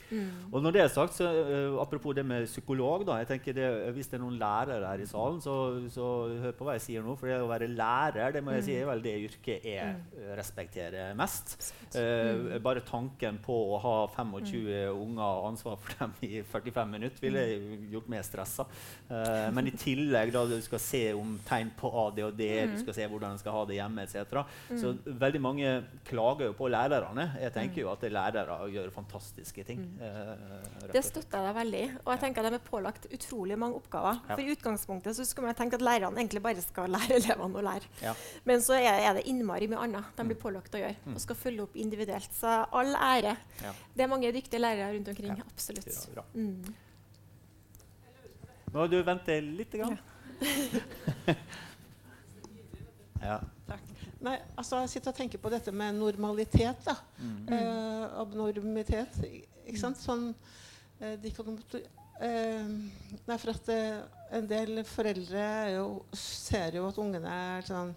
[0.52, 3.68] Og når det er sagt, så uh, apropos det med psykolog da, jeg tenker det,
[3.96, 5.54] Hvis det er noen lærere her i salen, så,
[5.90, 6.10] så
[6.42, 7.16] hør på hva jeg sier nå.
[7.18, 10.20] for det å være lærer det må jeg si er vel det yrket jeg mm.
[10.38, 11.56] respekterer mest.
[11.94, 14.98] Uh, bare tanken på å ha 25 mm.
[14.98, 17.44] unger og ansvar for dem i 45 minutter ville
[17.92, 18.66] gjort meg stressa.
[19.10, 22.44] Uh, men i tillegg da du skal se om tegn på ADHD,
[22.74, 24.42] du skal se hvordan en skal ha det hjemme etc.
[24.80, 25.74] Så veldig mange
[26.08, 27.28] klager jo på lærerne.
[27.42, 29.84] Jeg tenker jo at lærere gjør fantastiske ting.
[30.00, 30.34] Uh,
[30.92, 34.20] det støtter jeg deg veldig Og jeg tenker at de er pålagt utrolig mange oppgaver.
[34.30, 37.64] For i utgangspunktet så skulle man tenke at lærerne egentlig bare skal lære elevene å
[37.64, 37.90] lære.
[38.02, 38.14] Ja.
[38.48, 40.42] Men så er, er, det innmari mye annet de blir mm.
[40.42, 40.96] pålagt å gjøre.
[41.04, 41.14] Mm.
[41.14, 42.32] Og skal følge opp individuelt.
[42.36, 43.34] Så all ære.
[43.62, 43.72] Ja.
[43.94, 45.36] Det er mange dyktige lærere rundt omkring.
[45.38, 45.46] Ja.
[45.52, 45.94] Absolutt.
[46.34, 46.64] Mm.
[48.74, 49.72] Må du vente litt?
[49.78, 49.98] Grann.
[53.28, 53.38] ja.
[53.68, 53.84] Takk.
[54.24, 56.80] Nei, altså Jeg sitter og tenker på dette med normalitet.
[56.86, 56.94] da.
[57.18, 57.52] Mm.
[57.54, 59.12] Eh, abnormitet.
[59.64, 60.00] Ikke sant?
[60.00, 60.30] Sånn
[61.00, 61.18] eh, eh,
[62.20, 63.98] Nei, for at eh,
[64.38, 65.44] en del foreldre
[65.74, 65.86] jo,
[66.18, 67.92] ser jo at ungene er sånn,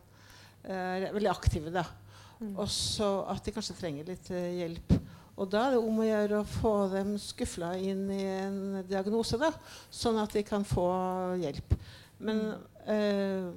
[0.63, 1.74] eh, veldig aktive.
[1.74, 1.86] da.
[2.39, 2.53] Mm.
[2.55, 4.97] Og så at de kanskje trenger litt eh, hjelp.
[5.38, 8.59] Og da er det om å gjøre å få dem skufla inn i en
[8.89, 9.51] diagnose, da,
[9.93, 10.88] sånn at de kan få
[11.41, 11.76] hjelp.
[12.18, 12.63] Men mm.
[12.93, 13.51] eh,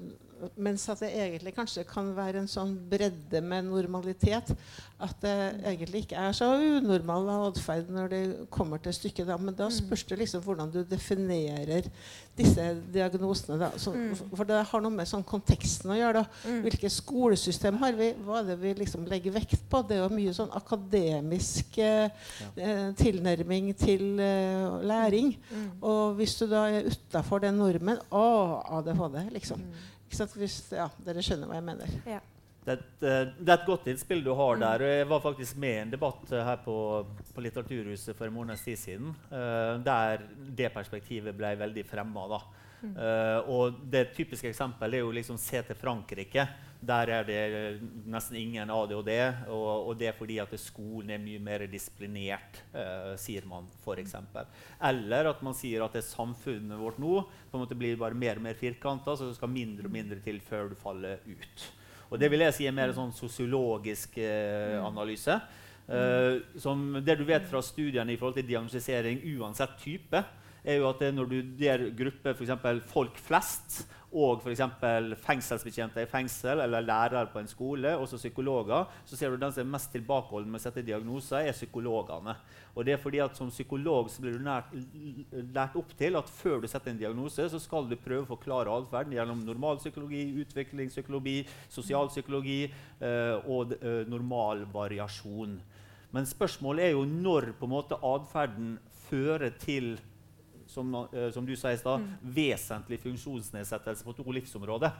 [0.56, 4.54] mens at det egentlig kanskje kan være en sånn bredde med normalitet
[5.00, 5.34] at det
[5.64, 8.22] egentlig ikke er så unormal atferd når det
[8.52, 9.28] kommer til stykket.
[9.30, 9.38] Da.
[9.40, 9.76] Men da mm.
[9.78, 11.88] spørs det liksom hvordan du definerer
[12.36, 13.70] disse diagnosene.
[13.80, 14.34] Så, mm.
[14.36, 16.24] for det har noe med sånn konteksten å gjøre.
[16.24, 16.56] da.
[16.66, 18.10] Hvilke skolesystem har vi?
[18.26, 19.82] Hva er det vi liksom legger vekt på?
[19.88, 22.10] Det er jo mye sånn akademisk eh,
[22.56, 25.32] eh tilnærming til eh, læring.
[25.80, 28.26] Og hvis du da er utafor den normen Å,
[28.80, 29.64] ADHD, liksom.
[30.10, 31.96] Hvis, ja, dere skjønner hva jeg mener.
[32.08, 32.20] Ja.
[32.64, 34.84] Det, er, det, er et godt innspill du har der.
[34.84, 36.74] Jeg var faktisk med i en debatt eh, her på,
[37.34, 40.26] på Litteraturhuset for en måneds tid siden, uh, der
[40.58, 42.26] det perspektivet ble veldig fremma.
[42.82, 42.92] Mm.
[42.96, 46.46] Uh, og det typiske eksempelet er jo liksom se til Frankrike.
[46.80, 47.40] Der er det
[48.08, 49.10] nesten ingen ADHD.
[49.52, 54.16] Og, og det er fordi at skolen er mye mer disiplinert, uh, sier man f.eks.
[54.88, 57.20] Eller at man sier at det samfunnet vårt nå
[57.50, 60.20] på en måte blir bare mer og mer firkanta, så det skal mindre og mindre
[60.24, 61.68] til før du faller ut.
[62.10, 64.86] Og det vil jeg si er mer en sånn sosiologisk eh, mm.
[64.88, 65.36] analyse.
[65.90, 70.24] Uh, som det du vet fra studiene i forhold til diagnostisering uansett type,
[70.64, 72.52] er jo at når du der gruppe f.eks.
[72.90, 74.62] folk flest og f.eks.
[75.22, 79.62] fengselsbetjenter i fengsel eller lærere på en skole, også psykologer, så ser du den som
[79.62, 82.34] er mest tilbakeholden med å sette diagnoser, er psykologene.
[82.74, 84.72] Og det er fordi at Som psykolog så blir du nært,
[85.54, 88.72] lært opp til at før du setter en diagnose, så skal du prøve å forklare
[88.74, 91.38] atferden gjennom normalpsykologi, utviklingspsykologi,
[91.70, 95.56] sosialpsykologi eh, og eh, normal variasjon.
[96.10, 99.94] Men spørsmålet er jo når på en måte atferden fører til
[100.70, 102.30] som, uh, som du sa i stad, mm.
[102.36, 104.94] vesentlig funksjonsnedsettelse på to livsområder.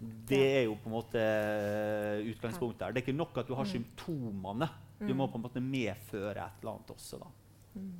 [0.00, 2.94] Det er jo på en måte uh, utgangspunktet her.
[2.94, 3.72] Det er ikke nok at du har mm.
[3.74, 4.70] symptomene.
[5.00, 5.32] Du må mm.
[5.32, 7.20] på en måte medføre et eller annet også.
[7.20, 7.34] da.
[7.74, 7.90] Mm.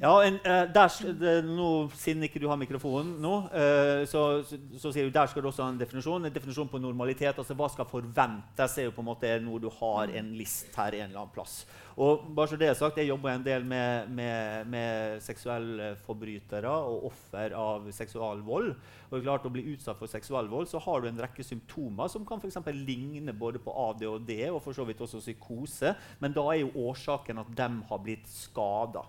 [0.00, 4.58] Ja, en, uh, der, det, nå, Siden ikke du har mikrofonen nå, uh, så, så,
[4.78, 6.26] så, sier du der skal du også ha en definisjon.
[6.28, 7.38] En definisjon på normalitet.
[7.38, 10.98] altså Hva skal forventes, er jo på en måte noe du har en list her
[11.00, 11.62] en eller annen plass.
[12.00, 17.10] Og bare så det er sagt, Jeg jobber en del med, med, med seksualforbrytere og
[17.10, 18.70] offer av seksualvold.
[18.72, 22.08] Og det er klart Å bli utsatt for seksualvold så har du en rekke symptomer
[22.08, 25.92] som kan for ligne både på ADHD og for så vidt også psykose.
[26.24, 29.04] Men da er jo årsaken at de har blitt skada.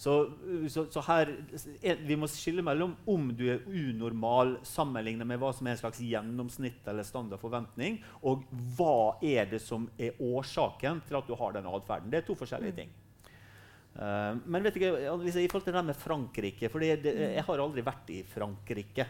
[0.00, 0.30] Så,
[0.72, 1.28] så, så, her,
[2.06, 6.00] Vi må skille mellom om du er unormal sammenlignet med hva som er en slags
[6.00, 8.46] gjennomsnitt eller standard forventning, og
[8.78, 12.08] hva er det som er årsaken til at du har den atferden.
[12.08, 12.96] Det er to forskjellige ting.
[13.90, 17.60] Uh, men vet ikke, hvis jeg, i forhold til det med Frankrike for Jeg har
[17.60, 19.04] aldri vært i Frankrike.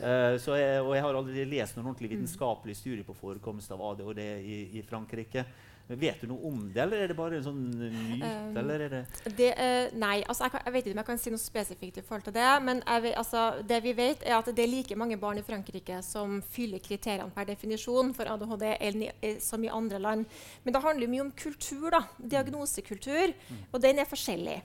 [0.00, 4.24] Uh, jeg, og jeg har aldri lest noen ordentlig vitenskapelig studie på forekomst av ADHD
[4.24, 5.46] i, i Frankrike.
[5.88, 8.28] Vet du noe om det, eller er det bare en sånn myte?
[8.28, 9.00] Um, eller det,
[9.36, 11.98] det uh, Nei, altså jeg, kan, jeg, vet ikke om jeg kan si noe spesifikt
[12.00, 12.50] i forhold til det.
[12.64, 15.98] Men jeg, altså, det vi vet, er at det er like mange barn i Frankrike
[16.06, 20.38] som fyller kriteriene per definisjon for ADHD eh, som i andre land.
[20.62, 22.04] Men det handler mye om kultur, da.
[22.18, 23.34] Diagnosekultur.
[23.34, 23.66] Mm.
[23.72, 24.62] Og den er forskjellig.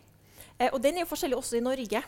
[0.61, 2.05] Uh, og den er jo forskjellig også i Norge.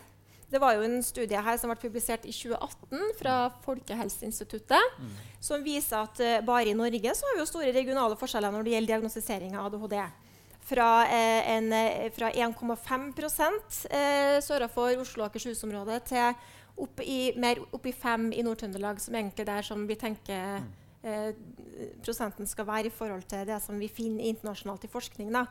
[0.50, 3.36] Det var jo en studie her som ble publisert i 2018 fra
[3.66, 5.12] Folkehelseinstituttet, mm.
[5.46, 8.66] som viser at uh, bare i Norge så har vi jo store regionale forskjeller når
[8.66, 10.02] det gjelder diagnostisering av ADHD.
[10.70, 16.36] Fra, eh, eh fra 1,5 eh, sørafor Oslo og Akershus-området til
[16.78, 20.89] opp i, mer opp i 5 i Nord-Trøndelag, som egentlig der som vi tenker mm
[21.04, 21.32] eh,
[22.04, 25.32] prosenten skal være i forhold til det som vi finner internasjonalt i forskning.
[25.34, 25.46] Da.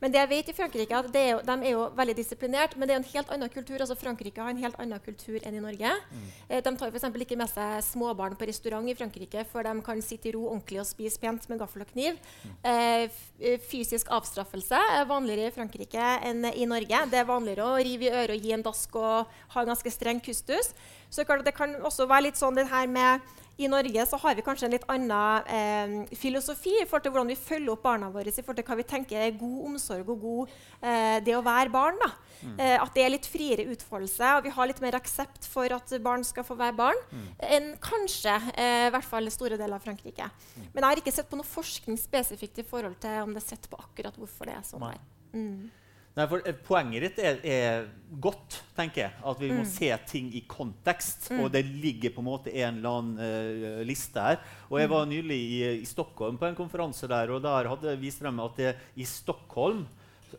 [0.00, 2.88] Men det jeg vet i Frankrike, at er jo, de er jo veldig disiplinert, men
[2.88, 3.80] det er en helt annen kultur.
[3.80, 5.92] altså Frankrike har en helt annen kultur enn i Norge.
[6.12, 6.28] Mm.
[6.48, 7.08] Eh, de tar f.eks.
[7.26, 10.82] ikke med seg småbarn på restaurant i Frankrike før de kan sitte i ro ordentlig
[10.82, 12.18] og spise pent med gaffel og kniv.
[12.44, 12.56] Mm.
[12.72, 17.04] Eh, fysisk avstraffelse er vanligere i Frankrike enn i Norge.
[17.10, 19.90] Det er vanligere å rive i øret og gi en dask og ha en ganske
[19.92, 20.72] streng kustus.
[21.12, 23.20] Så det kan også være litt sånn det her med
[23.60, 27.32] i Norge så har vi kanskje en litt annen eh, filosofi i forhold til hvordan
[27.32, 28.30] vi følger opp barna våre.
[28.30, 31.72] i forhold til hva vi tenker er god omsorg og god eh, det å være
[31.72, 32.00] barn.
[32.42, 32.56] Mm.
[32.56, 35.92] Eh, at det er litt friere utfoldelse, og vi har litt mer aksept for at
[36.02, 37.28] barn skal få være barn mm.
[37.58, 40.30] enn kanskje eh, i hvert fall store deler av Frankrike.
[40.56, 40.66] Mm.
[40.72, 43.50] Men jeg har ikke sett på noe forskning spesifikt i forhold til om det er
[43.52, 44.88] sett på akkurat hvorfor det er sånn.
[45.36, 45.70] Mm.
[46.12, 47.86] Nei, for eh, Poenget ditt er, er,
[48.20, 49.14] godt, tenker jeg.
[49.24, 49.62] At vi mm.
[49.62, 51.30] må se ting i kontekst.
[51.32, 51.40] Mm.
[51.44, 54.42] Og det ligger på en måte en eller annen uh, liste her.
[54.68, 55.14] Og Jeg var mm.
[55.14, 58.74] nylig i, i, Stockholm på en konferanse der, og der hadde vist de at det,
[59.00, 59.86] i Stockholm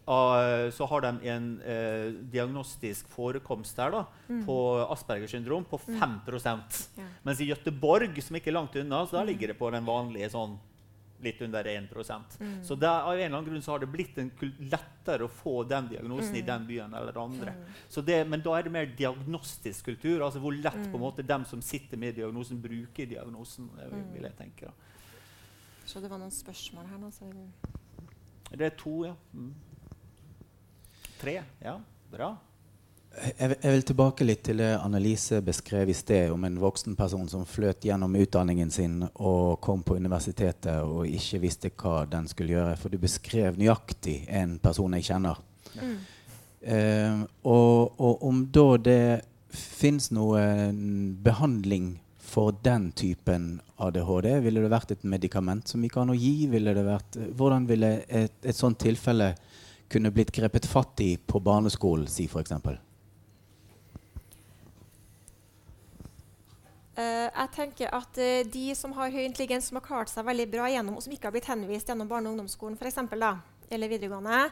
[0.05, 4.43] uh, så har de en uh, diagnostisk forekomst der da, mm.
[4.45, 4.57] på
[4.93, 6.37] Aspergers syndrom på 5 mm.
[6.37, 7.09] ja.
[7.25, 9.31] Mens i Gøteborg, som ikke er langt unna, så der mm.
[9.33, 10.53] ligger det på den vanlige sånn
[11.23, 11.89] litt under 1
[12.39, 12.63] mm.
[12.63, 14.17] Så der, av en eller annen grunn så har det blitt
[14.59, 16.39] lettere å få den diagnosen mm.
[16.39, 17.55] i den byen eller andre.
[17.57, 18.05] Mm.
[18.05, 20.23] Det, men da er det mer diagnostisk kultur.
[20.25, 21.05] altså Hvor lett på en mm.
[21.07, 23.69] måte dem som sitter med diagnosen, bruker diagnosen.
[23.79, 24.23] vil mm.
[24.23, 24.71] jeg tenke.
[25.85, 27.11] Så det var noen spørsmål her nå.
[28.53, 29.15] Det er to, ja.
[29.33, 29.53] Mm.
[31.19, 31.39] Tre.
[31.63, 31.77] Ja,
[32.11, 32.33] bra.
[33.13, 37.45] Jeg, vil tilbake litt til det Annelise beskrev i sted, om en voksen person som
[37.45, 42.77] fløt gjennom utdanningen sin og kom på universitetet og ikke visste hva den skulle gjøre.
[42.81, 45.41] For du beskrev nøyaktig en person jeg kjenner.
[45.77, 45.97] Mm.
[46.63, 49.03] Eh, og, og, om da det
[49.53, 56.15] fins noen behandling for den typen ADHD, ville det vært et medikament som gikk an
[56.15, 56.47] å gi?
[56.49, 59.35] Ville vært, hvordan ville et, et sånt tilfelle
[59.93, 62.57] kunne blitt grepet fatt i på barneskolen, si f.eks.?
[66.93, 70.45] Uh, jeg tenker at uh, De som har høy intelligens, som har klart seg veldig
[70.51, 73.31] bra gjennom, og som ikke har blitt henvist gjennom barne- og ungdomsskolen, for eksempel, da,
[73.73, 74.43] eller videregående,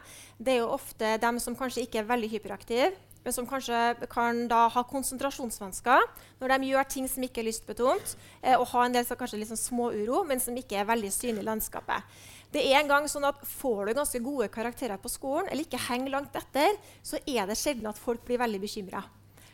[0.42, 2.90] det er jo ofte dem som kanskje ikke er veldig hyperaktive,
[3.22, 6.02] men som kanskje kan da ha konsentrasjonsvansker
[6.42, 9.54] når de gjør ting som ikke er lystbetont, uh, og har en del kanskje litt
[9.54, 12.20] sånn småuro, men som ikke er veldig synlig i landskapet.
[12.52, 15.86] Det er en gang sånn at Får du ganske gode karakterer på skolen, eller ikke
[15.86, 16.74] henger langt etter,
[17.06, 19.06] så er det sjelden at folk blir veldig bekymra.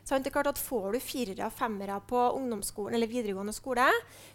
[0.09, 0.25] Sant?
[0.25, 3.85] Det er klart at Får du firere og femmere på ungdomsskolen eller videregående skole,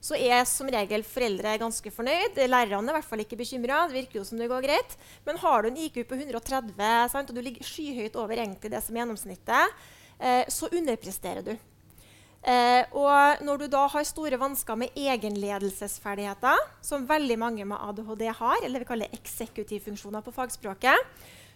[0.04, 2.38] så er som regel foreldre ganske fornøyd.
[2.46, 3.84] Lærerne er i hvert fall ikke bekymra.
[3.90, 4.96] Det virker jo som det går greit.
[5.26, 7.30] Men har du en IQ på 130 sant?
[7.30, 9.86] og du ligger skyhøyt over egentlig det som er gjennomsnittet,
[10.20, 11.54] eh, så underpresterer du.
[12.44, 18.28] Eh, og når du da har store vansker med egenledelsesferdigheter, som veldig mange med ADHD
[18.28, 21.14] har, eller vi kaller eksekutivfunksjoner på fagspråket,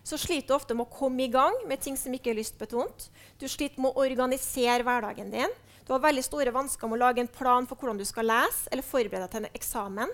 [0.08, 3.10] så sliter du ofte med å komme i gang med ting som ikke er lystbetont.
[3.42, 5.56] Du sliter med å organisere hverdagen din.
[5.88, 8.68] Du har veldig store vansker med å lage en plan for hvordan du skal lese
[8.72, 10.10] eller forberede deg til en eksamen.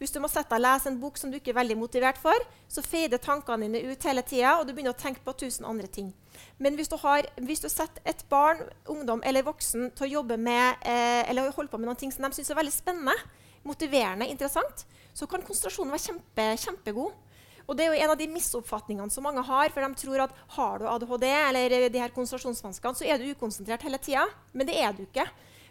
[0.00, 2.20] Hvis du må sette deg og lese en bok som du ikke er veldig motivert
[2.20, 5.68] for, så feider tankene dine ut hele tida, og du begynner å tenke på tusen
[5.68, 6.08] andre ting.
[6.56, 10.40] Men hvis du, har, hvis du setter et barn, ungdom eller voksen til å jobbe
[10.40, 13.16] med, eh, eller holde på med noen ting som de syns er veldig spennende,
[13.68, 17.16] motiverende, interessant, så kan konsentrasjonen være kjempe, kjempegod.
[17.68, 19.68] Og det er jo en av de misoppfatningene som mange har.
[19.74, 23.84] For de tror at har du ADHD eller de her konsentrasjonsvanskene, så er du ukonsentrert
[23.84, 24.24] hele tida.
[24.56, 25.28] Men det er du ikke.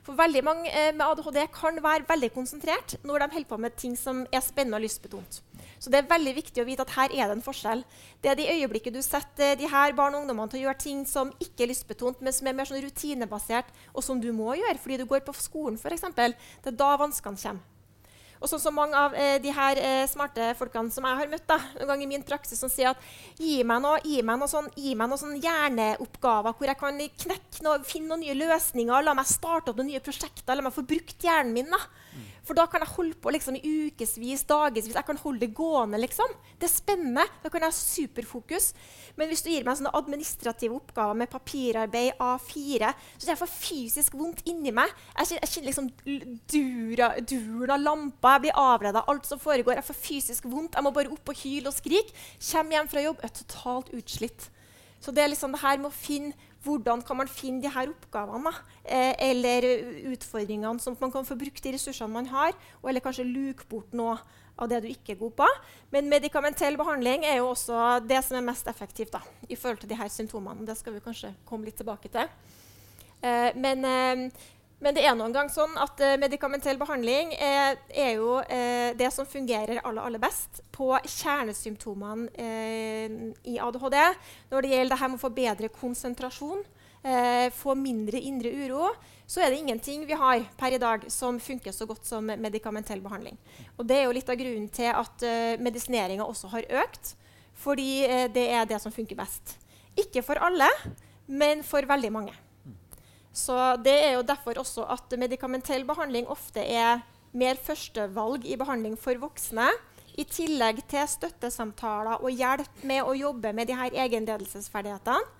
[0.08, 3.76] For veldig mange eh, med ADHD kan være veldig konsentrert når de holder på med
[3.76, 5.42] ting som er spennende og lystbetont.
[5.84, 7.84] Så det er veldig viktig å vite at her er det en forskjell.
[8.24, 11.04] Det er det øyeblikket du setter de her barn og ungdommene til å gjøre ting
[11.10, 14.80] som ikke er lystbetont, men som er mer sånn rutinebasert, og som du må gjøre
[14.80, 16.08] fordi du går på skolen, f.eks.
[16.16, 17.77] Det er da vanskene kommer.
[18.42, 21.48] Og sånn som mange av eh, de her eh, smarte folkene som jeg har møtt
[21.50, 24.52] da, noen gang i min praksis, som sier at gi meg noe, gi meg noe
[24.52, 29.06] sånn, gi meg noe sånn hjerneoppgaver hvor jeg kan knekke noe, finne noen nye løsninger,
[29.06, 31.74] la meg starte opp noen nye prosjekter, la meg få brukt hjernen min.
[31.74, 31.82] da.
[32.48, 34.94] For da kan jeg holde på liksom, i ukevis, dagevis.
[34.96, 36.00] Jeg kan holde det gående.
[36.00, 36.32] liksom.
[36.56, 37.26] Det er spennende.
[37.44, 38.70] Da kan jeg ha superfokus.
[39.20, 44.16] Men hvis du gir meg sånne administrative oppgaver med papirarbeid, A4, så jeg får fysisk
[44.16, 44.94] vondt inni meg.
[45.18, 45.92] Jeg kjenner, jeg kjenner liksom
[47.28, 47.84] duren av
[48.28, 48.36] lamper.
[48.38, 49.78] Jeg blir avleda av alt som foregår.
[49.80, 50.76] Jeg får fysisk vondt.
[50.76, 52.14] Jeg må bare opp og hyle og skrike.
[52.52, 54.50] Kommer hjem fra jobb, er totalt utslitt.
[55.00, 56.34] Så det er liksom det her med å finne
[56.66, 58.52] hvordan kan man finne de her oppgavene
[58.84, 59.64] eh, eller
[60.12, 62.52] utfordringene, sånn at man kan få brukt de ressursene man har,
[62.82, 64.18] og eller kanskje luke bort noe
[64.58, 65.48] av det du ikke er god på.
[65.94, 69.94] Men medikamentell behandling er jo også det som er mest effektivt da, i forhold til
[69.94, 70.66] de her symptomene.
[70.68, 72.28] Det skal vi kanskje komme litt tilbake til.
[73.22, 74.48] Eh, men, eh,
[74.80, 79.10] men, det er noen gang sånn at eh, medikamentell behandling er, er jo eh, det
[79.14, 83.16] som fungerer aller, aller best på kjernesymptomene eh,
[83.50, 83.98] i ADHD.
[84.52, 86.62] Når det gjelder det her med å få bedre konsentrasjon,
[87.02, 88.94] eh, få mindre indre uro,
[89.26, 93.02] så er det ingenting vi har per i dag som funker så godt som medikamentell
[93.04, 93.36] behandling.
[93.76, 97.18] Og det er jo litt av grunnen til at uh, medisineringa også har økt.
[97.58, 99.58] Fordi det er det som funker best.
[99.98, 100.70] Ikke for alle,
[101.26, 102.36] men for veldig mange.
[103.38, 107.04] Så Det er jo derfor også at medikamentell behandling ofte er
[107.38, 109.70] mer førstevalg i behandling for voksne.
[110.18, 115.36] I tillegg til støttesamtaler og hjelp med å jobbe med de her egenledelsesferdighetene.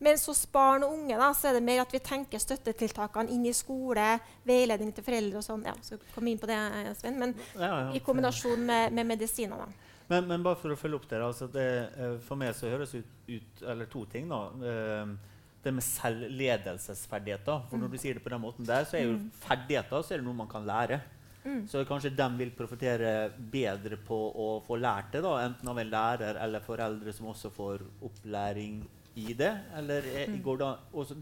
[0.00, 3.46] Mens hos barn og unge da, så er det mer at vi tenker støttetiltakene inn
[3.48, 5.64] i skole, veiledning til foreldre og sånn.
[5.64, 6.58] Ja, skal komme inn på det,
[6.98, 9.72] Sven, men ja, ja, i kombinasjon med, med medisiner.
[10.08, 12.92] Men, men, bare for å følge opp dere, altså det, eh, For meg så høres
[12.94, 14.28] ut, ut eller to ting.
[14.30, 14.42] da.
[14.60, 15.35] Uh,
[15.66, 17.66] det med selvledelsesferdigheter.
[17.70, 19.28] For når du sier det på den måten der, så er jo mm.
[19.44, 21.00] ferdigheter så er det noe man kan lære.
[21.46, 21.62] Mm.
[21.70, 25.92] Så kanskje de vil profitere bedre på å få lært det, da, enten av en
[25.92, 28.80] lærer eller foreldre som også får opplæring
[29.16, 29.52] i det.
[29.78, 30.40] Eller er, mm.
[30.44, 30.72] går da,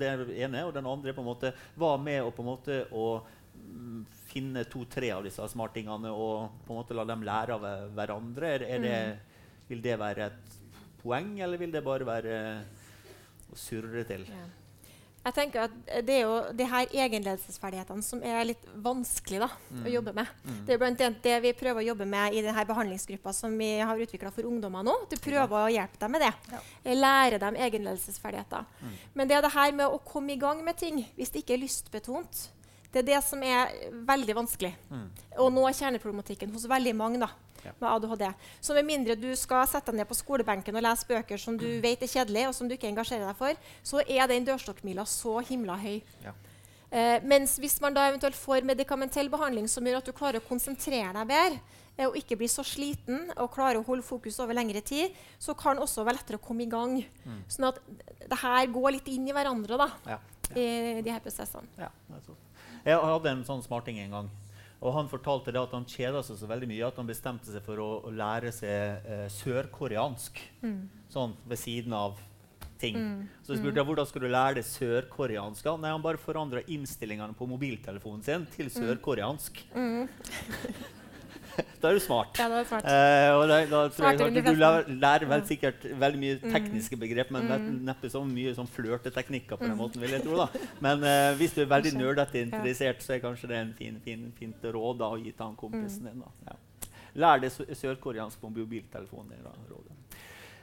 [0.01, 3.07] det ene, og den andre på en måte, var med å, på en måte, å
[3.21, 4.01] mm,
[4.33, 8.55] finne to-tre av disse smartingene og på en måte la dem lære av hverandre.
[8.57, 9.61] Er, er det, mm.
[9.69, 10.57] vil det være et
[11.05, 12.39] poeng, eller vil det bare være
[13.59, 14.29] å det til.
[14.29, 14.45] Ja.
[15.25, 19.85] Jeg tenker at Det er jo de her egenledelsesferdighetene som er litt vanskelig da, mm.
[19.87, 20.33] å jobbe med.
[20.45, 20.59] Mm.
[20.67, 23.71] Det er blant annet det vi prøver å jobbe med i denne behandlingsgruppa som vi
[23.81, 24.97] har utvikla for ungdommer nå.
[25.09, 25.63] Du prøver ja.
[25.63, 26.33] å hjelpe dem med det.
[26.53, 26.61] Ja.
[26.99, 28.69] Lære dem egenledelsesferdigheter.
[28.83, 28.99] Mm.
[29.15, 31.57] Men det er det her med å komme i gang med ting hvis det ikke
[31.57, 32.45] er lystbetont.
[32.93, 33.73] Det er det som er
[34.07, 34.75] veldig vanskelig.
[34.93, 35.09] Mm.
[35.41, 37.25] Å nå kjerneproblematikken hos veldig mange.
[37.25, 37.33] da
[37.73, 38.25] med ADHD.
[38.61, 41.67] Så med mindre du skal sette deg ned på skolebenken og lese bøker som du
[41.83, 45.39] vet er kjedelige, og som du ikke engasjerer deg for, så er den dørstokkmila så
[45.49, 46.01] himla høy.
[46.25, 46.35] Ja.
[46.95, 50.47] Eh, mens hvis man da eventuelt får medikamentell behandling som gjør at du klarer å
[50.47, 51.59] konsentrere deg bedre,
[51.97, 55.57] eh, og ikke blir så sliten og klarer å holde fokus over lengre tid, så
[55.59, 57.01] kan det også være lettere å komme i gang.
[57.25, 57.43] Mm.
[57.51, 57.81] Sånn at
[58.23, 60.21] det her går litt inn i hverandre da, ja.
[60.53, 60.55] Ja.
[60.55, 61.67] i de her prosessene.
[61.81, 61.91] Ja,
[62.85, 64.33] jeg hadde en sånn smarting en gang.
[64.85, 67.65] Og han fortalte det at han kjeda seg så veldig mye at han bestemte seg
[67.65, 70.43] for å, å lære seg eh, sørkoreansk.
[70.61, 70.81] Mm.
[71.13, 72.21] Sånn ved siden av
[72.81, 72.99] ting.
[72.99, 73.23] Mm.
[73.41, 75.71] Så jeg spurte jeg, hvordan skal du lære deg sørkoreansk.
[75.81, 78.77] Nei, Han bare forandra innstillingene på mobiltelefonen sin til mm.
[78.77, 79.65] sørkoreansk.
[79.73, 80.05] Mm.
[81.81, 82.39] da er du smart.
[82.41, 82.89] Ja, er smart.
[82.89, 86.53] Eh, og da, da tror jeg, du, du lærer, lærer vel sikkert veldig mye mm.
[86.55, 87.71] tekniske begrep, men mm.
[87.89, 89.81] neppe så mye sånn flørteteknikker på den mm.
[89.81, 90.05] måten.
[90.05, 90.49] vil jeg tro da.
[90.85, 94.29] Men eh, hvis du er veldig nerdete interessert, så er kanskje det en fin, fin,
[94.39, 96.25] fint råd da, å gi til han kompisen din.
[96.25, 96.53] da.
[96.53, 96.61] Ja.
[97.25, 99.45] Lær deg sørkoreansk på mobiltelefonen din.
[99.47, 99.99] da, rådet.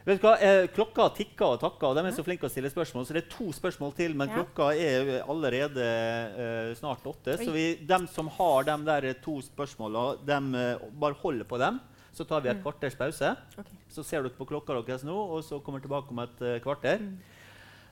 [0.01, 0.33] Vet du hva?
[0.41, 3.05] Eh, klokka tikker og takker, og de er så flinke å stille spørsmål.
[3.05, 4.39] Så det er to spørsmål til, men ja.
[4.39, 7.35] klokka er allerede eh, snart åtte.
[7.37, 7.45] Oi.
[7.45, 11.77] Så vi, dem som har de der to spørsmåla, eh, bare holder på dem.
[12.11, 12.63] Så tar vi et mm.
[12.65, 13.35] kvarters pause.
[13.53, 13.77] Okay.
[13.93, 16.99] Så ser dere på klokka deres nå, og så kommer tilbake om et uh, kvarter.
[17.05, 17.13] Mm.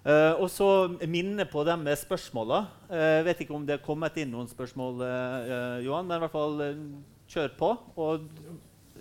[0.04, 0.68] Uh, og så
[1.08, 2.66] minne på dem med spørsmåla.
[2.90, 5.06] Uh, vet ikke om det er kommet inn noen spørsmål,
[5.86, 6.66] Johan, men i hvert fall
[7.32, 7.72] kjør på.
[7.96, 8.28] Og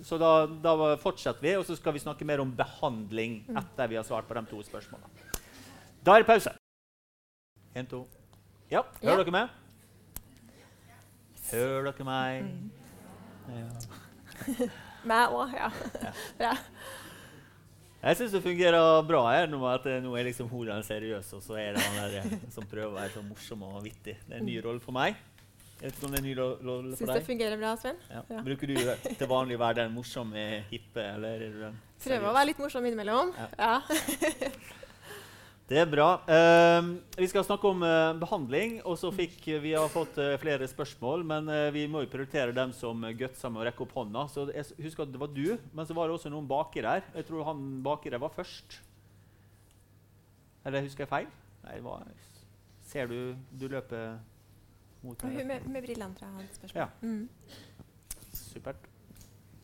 [0.03, 0.31] så da,
[0.63, 3.57] da, fortsetter vi, og så skal vi snakke mer om behandling mm.
[3.61, 5.27] etter vi har svart på de to spørsmålene.
[6.05, 6.53] Da er det pause.
[7.75, 8.05] En, to.
[8.71, 9.23] Ja, hører ja.
[9.23, 9.57] dere meg?
[11.49, 12.47] Hører dere meg?
[12.47, 12.71] Mm.
[13.57, 14.69] Ja.
[15.11, 15.69] meg òg, ja.
[16.39, 16.55] Bra.
[17.99, 21.57] Jeg syns det fungerer bra her nå at nå er liksom hun seriøs, og så
[21.59, 24.15] er det han der som prøver å være så morsom og vittig.
[24.23, 25.19] Det er en ny rolle for meg.
[25.79, 26.97] Jeg vet ikke om det er ny rolle for deg.
[26.99, 27.99] Syns det fungerer bra, Sven.
[28.11, 28.21] Ja.
[28.27, 28.41] Ja.
[28.43, 28.79] Bruker du
[29.15, 32.59] til vanlig å være den morsomme, hippe, eller er du den Prøver å være litt
[32.59, 33.31] morsom innimellom.
[33.55, 33.77] Ja.
[35.69, 36.07] det er bra.
[36.27, 38.81] Uh, vi skal snakke om uh, behandling.
[38.83, 42.73] og så fikk Vi har fått uh, flere spørsmål, men vi må jo prioritere dem
[42.75, 44.25] som gutsa med å rekke opp hånda.
[44.35, 47.07] Så jeg husker at det var du, men så var det også noen bakere her.
[47.21, 48.81] Jeg tror han bakere var først.
[50.67, 51.31] Eller husker jeg feil?
[51.63, 52.01] Nei, hva?
[52.89, 54.19] Ser du Du løper
[55.01, 56.81] Mot hun med, med brillene, tror jeg hadde spørsmål.
[56.81, 56.87] Ja.
[57.01, 57.29] Mm.
[58.35, 58.87] Supert.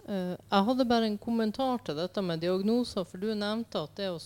[0.05, 3.07] Uh, jeg hadde bare en kommentar til dette med diagnoser.
[3.09, 4.19] For du nevnte at det å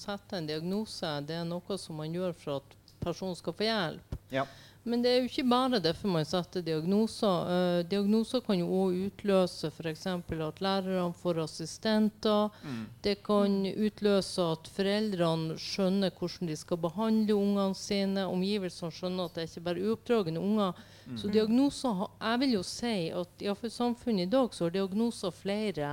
[0.00, 4.16] sette en diagnose det er noe som man gjør for at personen skal få hjelp.
[4.32, 4.46] Ja.
[4.86, 7.48] Men det er jo ikke bare derfor man setter diagnoser.
[7.50, 10.04] Uh, diagnoser kan jo òg utløse f.eks.
[10.06, 12.52] at lærerne får assistenter.
[12.62, 12.84] Mm.
[13.02, 18.28] Det kan utløse at foreldrene skjønner hvordan de skal behandle ungene sine.
[18.30, 20.84] Omgivelsene skjønner at det er ikke bare uoppdragne unger.
[21.06, 21.18] Mm.
[21.18, 25.34] Så diagnoser Jeg vil jo si at ja, for samfunnet i dag så har diagnoser
[25.34, 25.90] flere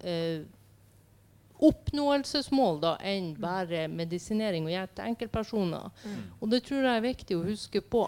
[0.00, 0.48] uh,
[1.60, 5.88] oppnåelsesmål da, enn bare medisinering og hjelp til enkeltpersoner.
[6.04, 6.20] Mm.
[6.40, 8.06] Og det tror jeg er viktig å huske på.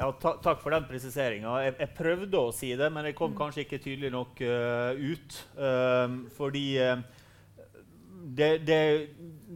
[0.00, 1.58] Ja, ta, takk for den presiseringa.
[1.60, 3.36] Jeg, jeg, prøvde å si det, men jeg kom mm.
[3.36, 5.40] kanskje ikke tydelig nok uh, ut.
[5.60, 7.02] Um, fordi uh,
[8.08, 8.78] det, det,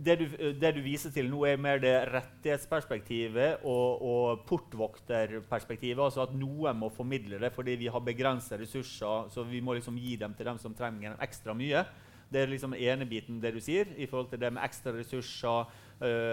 [0.05, 0.27] det, du,
[0.61, 6.03] det, du, viser til nå, er mer det rettighetsperspektivet og, og portvokterperspektivet.
[6.05, 9.33] Altså at noen må formidle det fordi vi har begrensede ressurser.
[9.33, 11.87] Så vi må liksom gi dem til dem som trenger dem ekstra mye.
[12.29, 15.73] Det er liksom ene biten det du sier, i forhold til det med ekstra ressurser,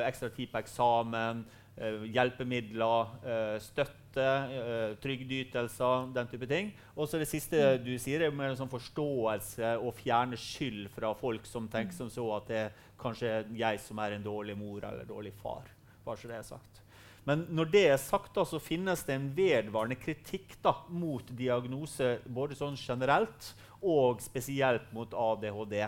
[0.08, 1.44] ekstra tid på eksamen.
[1.78, 6.74] Eh, hjelpemidler, eh, støtte, eh, trygdeytelser, den type ting.
[6.98, 7.86] Og så det siste mm.
[7.86, 12.12] du sier, er mer en sånn forståelse og fjerne skyld fra folk som tenker som
[12.12, 15.64] så at det er kanskje jeg som er en dårlig mor eller dårlig far.
[16.04, 16.84] Bare så det er sagt.
[17.24, 22.18] Men når det er sagt, da, så finnes det en vedvarende kritikk da, mot diagnose
[22.28, 25.86] både sånn generelt og spesielt mot ADHD.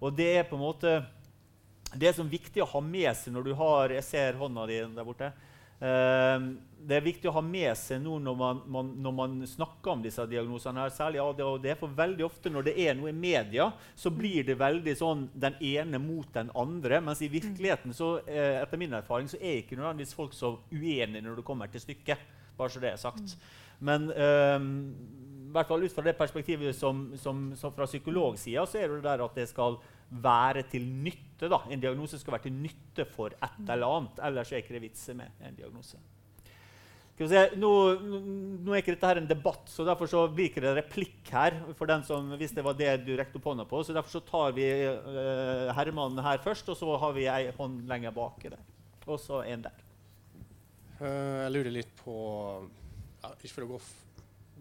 [0.00, 0.96] Og det er på en måte
[1.94, 5.06] det er viktig å ha med seg når du har Jeg ser hånda di der
[5.06, 5.30] borte.
[5.76, 6.56] Uh,
[6.86, 10.04] det er viktig å ha med seg nå når man, man, når man snakker om
[10.04, 11.68] disse diagnosene, her, særlig ADHD.
[11.80, 13.68] For veldig ofte når det er noe i media,
[13.98, 17.02] så blir det veldig sånn den ene mot den andre.
[17.04, 21.24] Mens i virkeligheten, så, uh, etter min erfaring, så er ikke nødvendigvis folk så uenige
[21.26, 22.24] når det kommer til stykket.
[22.56, 23.36] Bare så det er sagt.
[23.84, 24.56] Men uh,
[25.46, 29.04] i hvert fall ut fra det perspektivet som, som, som fra psykologsida, så er det
[29.04, 29.78] der at det skal
[30.10, 31.48] være til nytte.
[31.50, 31.62] Da.
[31.70, 34.20] En diagnose skal være til nytte for et eller annet.
[34.28, 35.98] Ellers er ikke det vitser med en diagnose.
[37.16, 41.30] Nå, nå, er ikke dette her en debatt, så derfor så blir ikke det replikk
[41.32, 41.54] her.
[41.78, 43.80] for den som, hvis det var det du rekte opp hånda på.
[43.82, 47.86] Så Derfor så tar vi uh, Herman her først, og så har vi ei hånd
[47.88, 48.60] lenger bak der.
[49.06, 49.80] Og så en der.
[51.00, 52.16] Uh, jeg lurer litt på
[53.22, 53.80] ja, Ikke for å gå,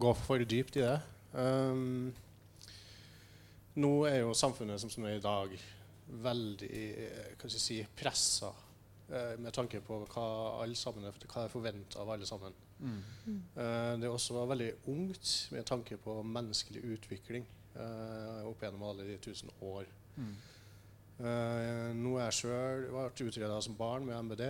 [0.04, 0.96] gå, for dypt i det.
[1.36, 2.14] Um,
[3.82, 5.56] nå er jo samfunnet som, som er i dag,
[6.26, 6.84] veldig
[7.40, 8.52] kan jeg si, pressa
[9.10, 10.28] eh, med tanke på hva
[10.62, 12.56] alle sammen hva er forventa av alle sammen.
[12.80, 13.00] Mm.
[13.28, 17.46] Eh, det er også veldig ungt med tanke på menneskelig utvikling
[17.76, 19.88] eh, opp gjennom alle de tusen år.
[20.16, 20.36] Mm.
[21.16, 24.46] Eh, nå er jeg sjøl vært utreda som barn med MBD.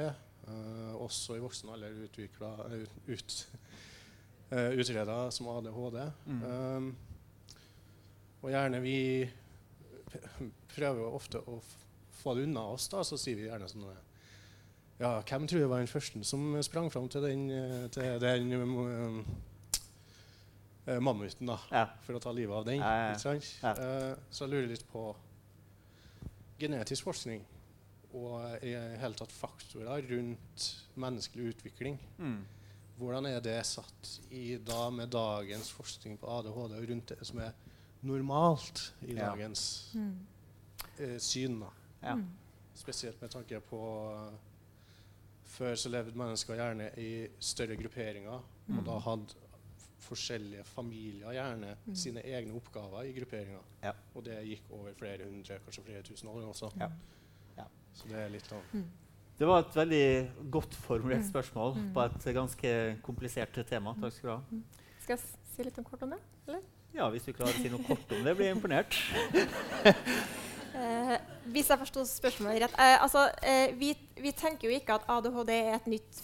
[0.46, 3.38] Eh, også i voksen alder utvikla ut, ut,
[4.82, 6.02] utreda som ADHD.
[6.30, 6.90] Mm.
[8.46, 8.98] Og gjerne vi
[10.76, 11.58] prøver ofte å
[12.20, 13.88] få det unna oss, da, så sier vi gjerne sånn
[15.00, 17.48] Ja, hvem tror du var den første som sprang fram til den,
[17.92, 19.18] til den um,
[21.02, 21.84] mammuten, da, ja.
[22.06, 22.86] for å ta livet av den?
[22.86, 25.10] Ja, ja, uh, så jeg lurer litt på
[26.62, 27.42] genetisk forskning
[28.16, 28.72] og i
[29.02, 30.70] hele tatt faktorer rundt
[31.02, 31.98] menneskelig utvikling.
[32.16, 32.44] Mm.
[32.96, 37.42] Hvordan er det satt i da med dagens forskning på ADHD og rundt det som
[37.44, 37.65] er
[38.06, 39.64] normalt i dagens
[39.96, 40.12] mm.
[41.00, 41.64] uh, syn.
[42.02, 42.16] Ja.
[42.16, 42.28] Mm.
[42.76, 43.80] Spesielt med tanke på
[44.12, 44.36] uh,
[45.56, 48.42] Før så levde mennesker gjerne i større grupperinger.
[48.68, 48.80] Mm.
[48.80, 49.44] Og da hadde
[50.06, 51.96] forskjellige familier gjerne mm.
[51.96, 53.62] sine egne oppgaver i grupperinger.
[53.84, 53.94] Ja.
[54.14, 56.72] Og det gikk over flere hundre, kanskje flere tusen år også.
[56.80, 56.90] Ja.
[57.96, 58.86] Så det er litt sånn mm.
[59.36, 60.06] Det var et veldig
[60.52, 61.28] godt formulert mm.
[61.28, 62.70] spørsmål på et ganske
[63.04, 63.92] komplisert tema.
[64.00, 64.60] Takk skal du ha.
[65.04, 66.20] Skal jeg si litt om kort om det?
[66.48, 66.62] eller?
[66.96, 68.96] Ja, hvis du klarer å si noe kort om det, blir jeg imponert.
[70.80, 71.18] eh,
[71.52, 75.52] hvis jeg forsto spørsmålet rett eh, altså, eh, vi, vi, tenker jo ikke at ADHD
[75.58, 76.22] er et nytt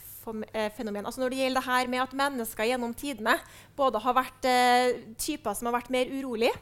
[0.53, 1.03] eh, fenomen.
[1.03, 3.35] Altså når det gjelder det her med at mennesker gjennom tidene
[3.75, 6.53] både har vært eh, typer som har vært mer urolig,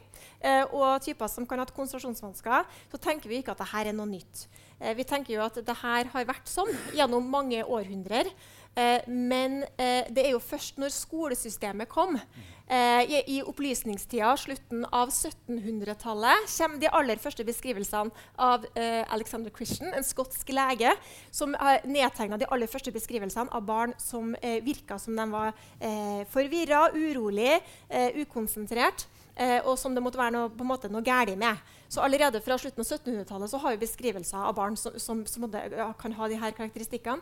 [0.42, 3.94] eh, og typer som kan ha hatt konsentrasjonsvansker, så tenker vi ikke at dette er
[3.94, 4.48] noe nytt.
[4.96, 8.32] vi tenker jo at dette har vært sånn gjennom mange århundrer.
[9.10, 12.14] Men det er jo først når skolesystemet kom,
[12.70, 19.90] Eh, i, opplysningstida, slutten av 1700-tallet, kommer de aller første beskrivelsene av eh, Alexander Christian,
[19.90, 20.92] en skotsk lege,
[21.34, 25.50] som har nedtegna de aller første beskrivelsene av barn som eh, virka som de var
[25.80, 27.58] eh, forvirra, urolig,
[27.88, 29.08] eh, ukonsentrert.
[29.34, 31.58] eh, og som det måtte være noe, på en måte noe galt med.
[31.90, 35.50] Så allerede fra slutten av 1700-tallet har vi beskrivelser av barn som, som, som
[35.98, 37.18] kan ha de her karakteristikkene.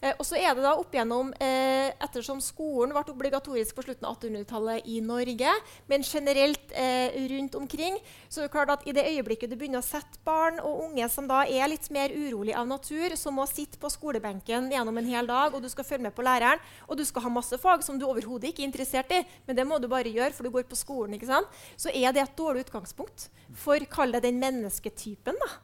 [0.00, 4.06] Eh, og så er det da opp igjennom, eh, Ettersom skolen ble obligatorisk på slutten
[4.08, 5.52] av 1800-tallet i Norge,
[5.90, 7.98] men generelt eh, rundt omkring,
[8.28, 11.08] så er det klart at i det øyeblikket du begynner å sette barn og unge
[11.12, 15.10] som da er litt mer urolig av natur, som må sitte på skolebenken gjennom en
[15.12, 17.84] hel dag, og du skal følge med på læreren, og du skal ha masse fag
[17.84, 20.54] som du overhodet ikke er interessert i, men det må du bare gjøre, for du
[20.54, 21.60] går på skolen, ikke sant?
[21.76, 23.28] så er det et dårlig utgangspunkt
[23.58, 25.36] for kall det den mennesketypen.
[25.36, 25.58] da.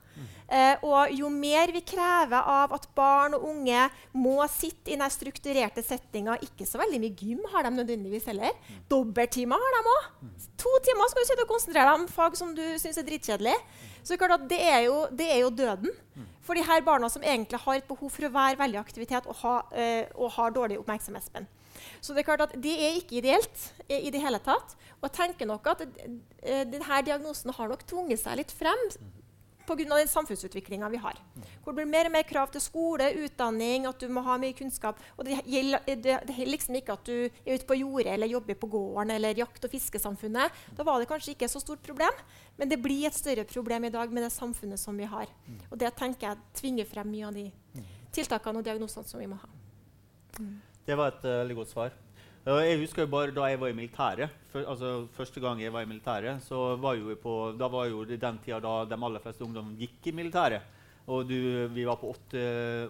[0.46, 5.10] Eh, og jo mer vi krever av at barn og unge må sitte i den
[5.10, 8.54] strukturerte settinga Ikke så veldig mye gym har de nødvendigvis heller.
[8.90, 10.06] Dobbelttimer har de òg.
[10.62, 13.56] To timer skal du sitte og konsentrere deg om fag som du syns er dritkjedelig.
[14.06, 14.14] Så
[14.46, 15.90] det er, jo, det er jo døden
[16.46, 19.34] for de her barna som egentlig har et behov for å være veldig aktivitet og,
[19.42, 21.48] ha, øh, og har dårlig oppmerksomhetsspenn.
[22.00, 24.76] Så det er klart at det er ikke ideelt eh, i det hele tatt.
[25.00, 28.86] Og jeg tenker nok at øh, denne diagnosen har nok tvunget seg litt frem
[29.66, 29.84] pga.
[29.96, 31.18] den samfunnsutviklinga vi har.
[31.62, 34.56] Hvor det blir mer og mer krav til skole, utdanning, at du må ha mye
[34.56, 35.00] kunnskap.
[35.16, 38.58] Og det gjelder, det, det liksom ikke at du er ute på jordet eller jobber
[38.60, 40.62] på gården eller jakt- og fiskesamfunnet.
[40.76, 42.24] Da var det kanskje ikke så stort problem,
[42.56, 45.30] men det blir et større problem i dag med det samfunnet som vi har.
[45.70, 47.50] Og det tenker jeg tvinger frem mye av de
[48.16, 49.52] tiltakene og diagnosene som vi må ha.
[50.86, 51.94] Det var et uh, veldig godt svar.
[52.46, 54.34] Jeg husker jo bare da jeg var i militæret.
[54.52, 58.04] For, altså, første gang jeg var i militæret, så var jo på, da var jo
[58.06, 60.62] det den tida da de aller fleste ungdom gikk i militæret.
[61.10, 61.34] Og du,
[61.74, 62.44] vi var på åtte,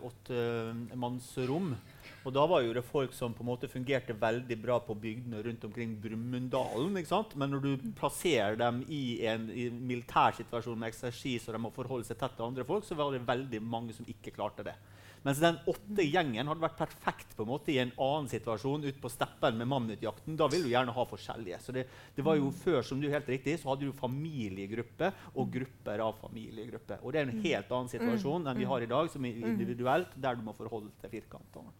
[0.04, 0.42] åtte
[0.92, 1.70] mannsrom.
[2.26, 5.40] Og da var jo det folk som på en måte fungerte veldig bra på bygdene
[5.46, 6.92] rundt omkring Brumunddalen.
[6.92, 11.72] Men når du plasserer dem i en i militær situasjon med eksersis og de må
[11.72, 14.76] forholde seg tett til andre folk, så var det veldig mange som ikke klarte det.
[15.26, 19.00] Mens den åtte gjengen hadde vært perfekt på en måte i en annen situasjon ute
[19.02, 20.36] på steppen med mammutjakten.
[20.38, 21.58] Da vil du gjerne ha forskjellige.
[21.64, 25.50] Så det, det, var jo Før som du helt riktig, så hadde du familiegrupper og
[25.56, 27.02] grupper av familiegrupper.
[27.02, 30.14] Og det er en helt annen situasjon enn vi har i dag, som er individuelt,
[30.14, 31.74] der du må forholde deg til firkantene.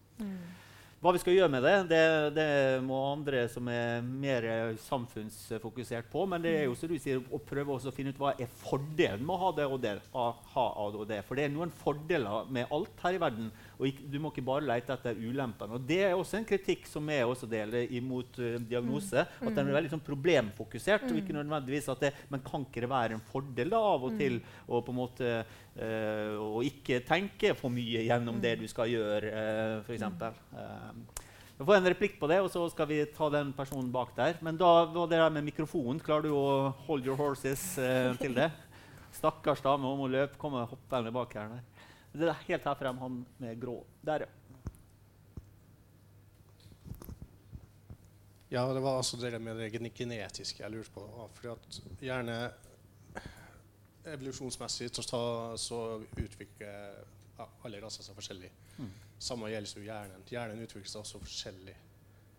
[0.97, 1.97] Hva vi skal gjøre med det, det,
[2.33, 2.45] det,
[2.81, 4.47] må andre som er mer
[4.81, 6.23] samfunnsfokusert på.
[6.25, 9.21] Men det er jo som du sier, å prøve å finne ut hva er fordelen
[9.21, 11.19] med å ha det og det.
[11.27, 13.51] For det er noen fordeler med alt her i verden.
[13.77, 15.77] Og du må ikke bare lete etter ulempene.
[15.77, 19.25] Og det er også en kritikk som jeg også deler imot uh, diagnose.
[19.37, 19.47] Mm.
[19.49, 21.05] At den er veldig sånn, problemfokusert.
[21.11, 21.39] og ikke mm.
[21.43, 24.57] nødvendigvis at det, Men kan ikke det være en fordel da, av og til mm.
[24.67, 29.31] å på en måte uh, å ikke tenke for mye gjennom det du skal gjøre,
[29.31, 30.05] uh, f.eks.?
[30.57, 31.23] Uh,
[31.57, 34.37] vi får en replikk på det, og så skal vi ta den personen bak der.
[34.45, 35.97] Men da var det der med mikrofonen.
[36.05, 38.51] Klarer du å hold your horses eh, til det?
[39.17, 40.37] Stakkars dame, hun må løpe.
[40.37, 41.55] Kommer hoppende bak her.
[41.55, 41.76] Der.
[42.17, 43.77] Det er helt her frem, han med grå.
[44.05, 44.33] Der, ja.
[48.49, 51.29] Ja, det var altså det med det genetiske jeg lurte på.
[51.35, 52.37] Fordi at gjerne
[54.07, 55.19] evolusjonsmessig så,
[55.59, 55.81] så
[56.15, 57.01] utvikler
[57.37, 58.51] alle raser seg forskjellig.
[58.77, 58.93] Mm.
[59.19, 60.23] Samme gjelder jo hjernen.
[60.31, 61.75] Hjernen utvikler seg også forskjellig.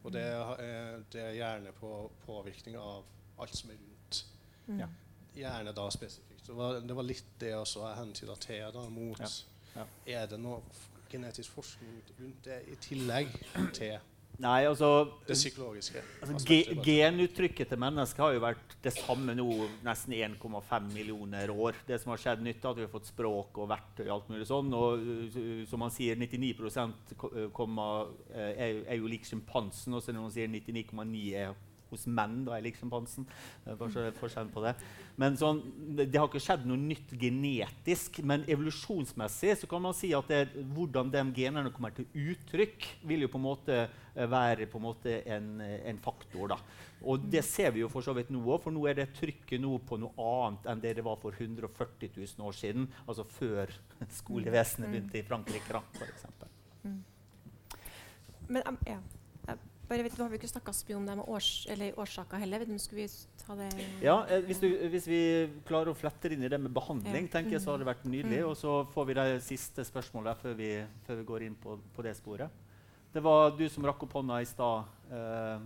[0.06, 1.92] Og det er, det er gjerne på
[2.24, 3.04] påvirkning av
[3.42, 4.22] alt som er rundt.
[4.68, 4.82] Mm.
[5.36, 6.46] Gjerne da spesifikt.
[6.46, 9.28] Det var, det var litt det også jeg hentyda til da, mot ja.
[10.06, 10.60] Er det noe
[11.08, 13.34] genetisk forskning rundt det i tillegg
[13.76, 13.98] til
[14.38, 14.88] Nei, altså,
[15.26, 15.98] det psykologiske?
[16.22, 19.48] Altså, genuttrykket til mennesket har jo vært det samme nå
[19.82, 21.80] nesten 1,5 millioner år.
[21.88, 24.30] Det som har skjedd nytt, er at vi har fått språk og verktøy og alt
[24.30, 24.70] mulig sånn.
[24.78, 26.54] Og uh, som man sier, 99
[27.56, 27.88] komma,
[28.30, 31.58] uh, er, er, jo lik sjimpansen, og så man sier 99,9 er
[31.91, 32.45] hos menn.
[32.47, 33.26] da, i lik sjimpansen.
[33.66, 34.74] Forskjellen på det.
[35.20, 35.62] Men sånn,
[35.99, 38.20] det, har ikke skjedd noe nytt genetisk.
[38.26, 43.26] Men evolusjonsmessig så kan man si at det, hvordan de genene kommer til uttrykk, vil
[43.26, 46.55] jo på en måte eh, være på en, måte en, en faktor.
[46.55, 46.61] da.
[47.07, 49.62] Og det ser vi jo for så vidt nå òg, for nå er det trykket
[49.62, 52.89] nå på noe annet enn det det var for 140 000 år siden.
[53.07, 53.74] Altså før
[54.18, 56.26] skolevesenet begynte i Frankrike, f.eks.
[56.82, 56.99] Mm.
[58.49, 58.99] Men, um, ja.
[59.89, 61.49] Bare vet, du har vi ikke snakka så mye om det med års,
[62.03, 62.61] årsaker heller.
[62.61, 63.68] Vet du, skulle vi ta det
[64.05, 65.20] Ja, eh, hvis, du, hvis, vi
[65.68, 67.32] klarer å flette inn i det med behandling, ja.
[67.32, 68.43] tenker jeg så har det vært nydelig.
[68.43, 68.51] Mm.
[68.51, 70.68] Og så får vi det siste spørsmålet før vi,
[71.07, 72.66] før vi går inn på, på, det sporet.
[73.14, 74.93] Det var du som rakk opp hånda i stad.
[75.09, 75.64] Eh,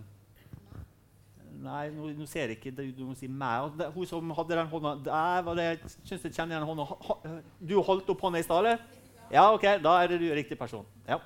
[1.67, 2.71] nei, nå, nå, ser jeg ikke.
[2.79, 3.75] Du må si meg.
[3.75, 6.87] Det, hun som hadde den hånda der, var det, jeg synes jeg kjenner igjen hånda.
[7.09, 7.19] Ha,
[7.59, 9.03] du holdt opp hånda i stad, eller?
[9.35, 9.67] Ja, OK.
[9.83, 10.87] Da er det du riktig person.
[11.11, 11.19] Ja.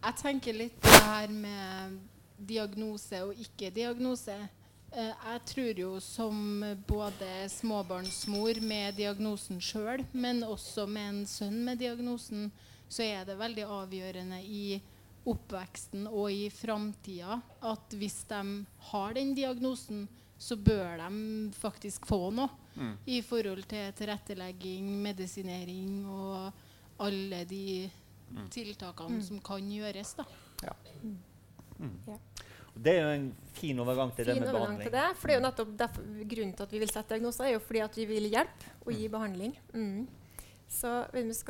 [0.00, 1.98] Jeg tenker litt på det her med
[2.48, 4.36] diagnose og ikke-diagnose.
[4.90, 11.60] Eh, jeg tror jo som både småbarnsmor med diagnosen sjøl, men også med en sønn
[11.66, 12.48] med diagnosen,
[12.88, 14.80] så er det veldig avgjørende i
[15.28, 17.36] oppveksten og i framtida
[17.68, 18.40] at hvis de
[18.90, 20.08] har den diagnosen,
[20.40, 22.94] så bør de faktisk få noe mm.
[23.12, 26.48] i forhold til tilrettelegging, medisinering og
[27.04, 27.90] alle de.
[28.54, 29.26] Tiltakene mm.
[29.26, 30.14] som kan gjøres.
[30.18, 30.26] da.
[30.66, 30.76] Ja.
[31.02, 31.18] Mm.
[32.06, 32.18] Ja.
[32.80, 33.26] Det er jo en
[33.56, 34.86] fin overgang til fin det med behandling.
[34.86, 37.48] Til det, for det er jo nettopp derfor, Grunnen til at vi vil sette diagnoser,
[37.48, 39.12] er jo fordi at vi vil hjelpe og gi mm.
[39.16, 39.54] behandling.
[39.74, 40.08] Mm.
[40.70, 40.90] Så,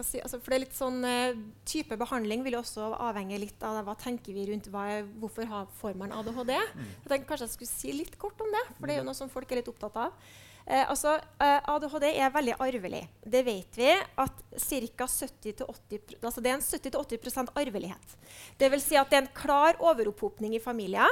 [0.01, 3.83] si, altså, for det er litt sånn uh, Type behandling vil også avhenge litt av
[3.85, 6.55] hva tenker vi rundt hva, hvorfor har, får man ADHD.
[6.57, 6.87] Mm.
[6.87, 9.11] Jeg tenkte kanskje jeg skulle si litt kort om det, for det er jo mm.
[9.13, 10.31] noe som folk er litt opptatt av.
[10.71, 13.01] Uh, altså, eh, ADHD er veldig arvelig.
[13.27, 15.09] Det vet vi at ca.
[15.11, 18.15] 70 altså det er en 70-80% arvelighet.
[18.59, 21.11] Det vil si at det er en klar overopphopning i familier.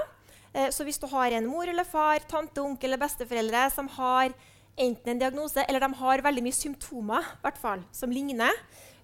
[0.73, 4.33] så hvis du har en mor eller far, tante, onkel eller besteforeldre som har
[4.81, 7.27] enten en diagnose eller de har veldig mye symptomer
[7.61, 8.55] fall, som ligner,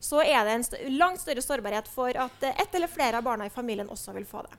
[0.00, 3.46] så er det en st langt større sårbarhet for at ett eller flere av barna
[3.46, 4.56] i familien også vil få det.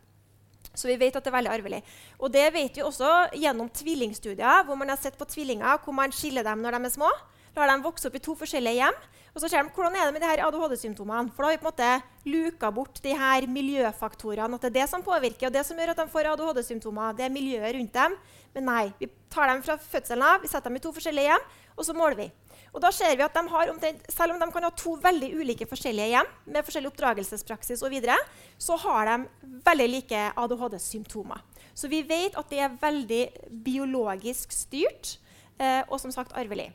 [0.75, 1.81] Så vi vet at det er veldig arvelig.
[2.19, 6.13] Og det vet vi også gjennom tvillingstudier, hvor man har sett på tvillinger hvor man
[6.15, 7.11] skiller dem når de er små.
[7.55, 9.03] Lar dem vokse opp i to forskjellige hjem.
[9.35, 11.31] Og så ser de hvordan er det med de her ADHD-symptomene.
[11.35, 11.89] For da har vi på en måte
[12.31, 14.55] luka bort de her miljøfaktorene.
[14.55, 17.17] At det er det som påvirker, og det som gjør at de får ADHD-symptomer.
[17.17, 18.15] Det er miljøet rundt dem.
[18.55, 21.47] Men nei, vi tar dem fra fødselen av, vi setter dem i to forskjellige hjem,
[21.75, 22.29] og så måler vi.
[22.75, 25.29] Og da ser vi at de har omtrent, Selv om de kan ha to veldig
[25.39, 28.17] ulike forskjellige hjem, med forskjellig oppdragelsespraksis og videre,
[28.59, 31.43] så har de veldig like ADHD-symptomer.
[31.75, 33.21] Så vi vet at det er veldig
[33.63, 35.17] biologisk styrt
[35.59, 36.69] eh, og som sagt arvelig.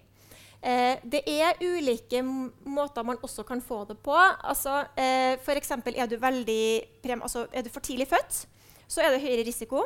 [0.60, 4.16] Eh, det er ulike måter man også kan få det på.
[4.16, 8.46] Altså, eh, for er, altså, er du for tidlig født,
[8.88, 9.84] så er det høyere risiko.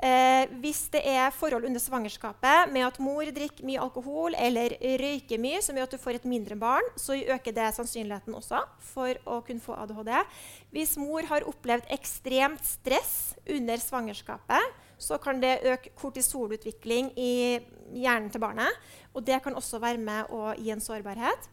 [0.00, 5.40] Eh, hvis det er forhold under svangerskapet med at mor drikker mye alkohol eller røyker
[5.42, 8.62] mye, som gjør at du får et mindre barn, så øker det sannsynligheten også
[8.94, 10.14] for å kunne få ADHD.
[10.72, 17.32] Hvis mor har opplevd ekstremt stress under svangerskapet, så kan det øke kortisolutvikling i
[17.92, 18.72] hjernen til barnet.
[19.12, 21.52] Og det kan også være med å gi en sårbarhet.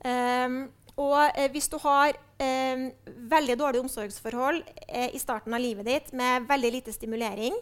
[0.00, 0.62] Um,
[1.00, 2.88] og eh, hvis du har eh,
[3.30, 7.56] veldig dårlige omsorgsforhold eh, i starten av livet ditt med veldig lite stimulering,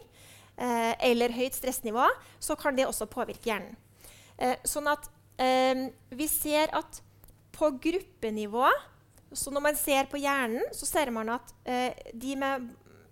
[0.59, 2.05] eh, eller høyt stressnivå,
[2.39, 3.77] så kan det også påvirke hjernen.
[4.37, 5.09] Eh, sånn at
[5.41, 7.01] eh, vi ser at
[7.55, 8.69] på gruppenivå
[9.35, 11.51] så Når man ser på hjernen, så ser man at
[12.17, 12.63] de med,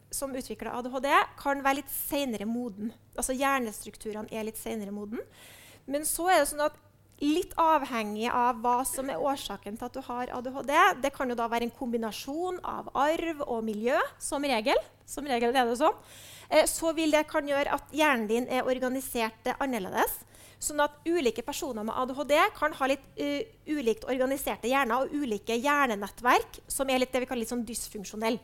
[0.09, 1.05] som utvikler ADHD,
[1.37, 2.89] kan være litt senere moden.
[3.13, 5.21] Altså Hjernestrukturene er litt senere moden.
[5.85, 6.79] Men så er det sånn at
[7.23, 10.73] litt avhengig av hva som er årsaken til at du har ADHD.
[11.01, 14.77] Det kan jo da være en kombinasjon av arv og miljø, som regel.
[15.07, 15.97] Som regel er det sånn.
[16.49, 20.21] Eh, så vil det kan gjøre at hjernen din er organisert eh, annerledes.
[20.57, 25.53] Sånn at ulike personer med ADHD kan ha litt uh, ulikt organiserte hjerner og ulike
[25.53, 28.41] hjernenettverk som er litt det vi kaller litt sånn dysfunksjonelle.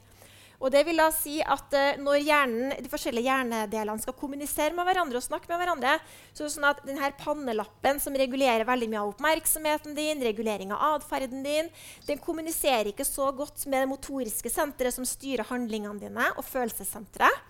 [0.62, 4.86] Og det vil da si at uh, Når hjernen, de forskjellige hjernedelene skal kommunisere med
[4.86, 5.95] hverandre, og snakke med hverandre,
[6.36, 10.76] så er det sånn at denne pannelappen som regulerer veldig mye av oppmerksomheten din, regulering
[10.76, 11.74] av atferden din,
[12.06, 17.41] den kommuniserer ikke så godt med det motoriske senteret som styrer handlingene dine, og følelsessenteret.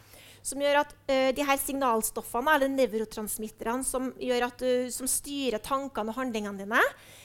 [0.43, 6.11] Som gjør at uh, de her signalstoffene, eller nevrotransmitterne som, at, du, som styrer tankene
[6.11, 6.81] og handlingene dine,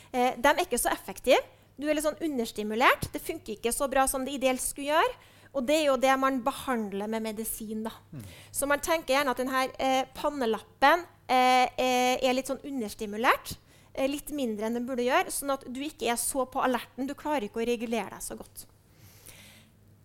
[0.09, 1.43] de er ikke så effektive.
[1.77, 3.11] Du er litt sånn understimulert.
[3.13, 5.35] Det funker ikke så bra som det ideelt skulle gjøre.
[5.57, 7.85] Og det er jo det man behandler med medisin.
[7.87, 7.93] da.
[8.13, 8.25] Mm.
[8.53, 13.57] Så man tenker gjerne at denne eh, pannelappen eh, er litt sånn understimulert.
[13.95, 17.09] Eh, litt mindre enn den burde gjøre, sånn at du ikke er så på alerten.
[17.09, 18.67] Du klarer ikke å regulere deg så godt.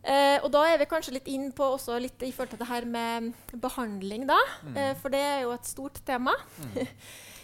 [0.04, 2.68] Eh, og da er vi kanskje litt inn på også litt i forhold til det
[2.68, 3.32] her med
[3.64, 4.40] behandling, da.
[4.66, 4.74] Mm.
[4.76, 6.36] Eh, for det er jo et stort tema.
[6.60, 6.84] Mm.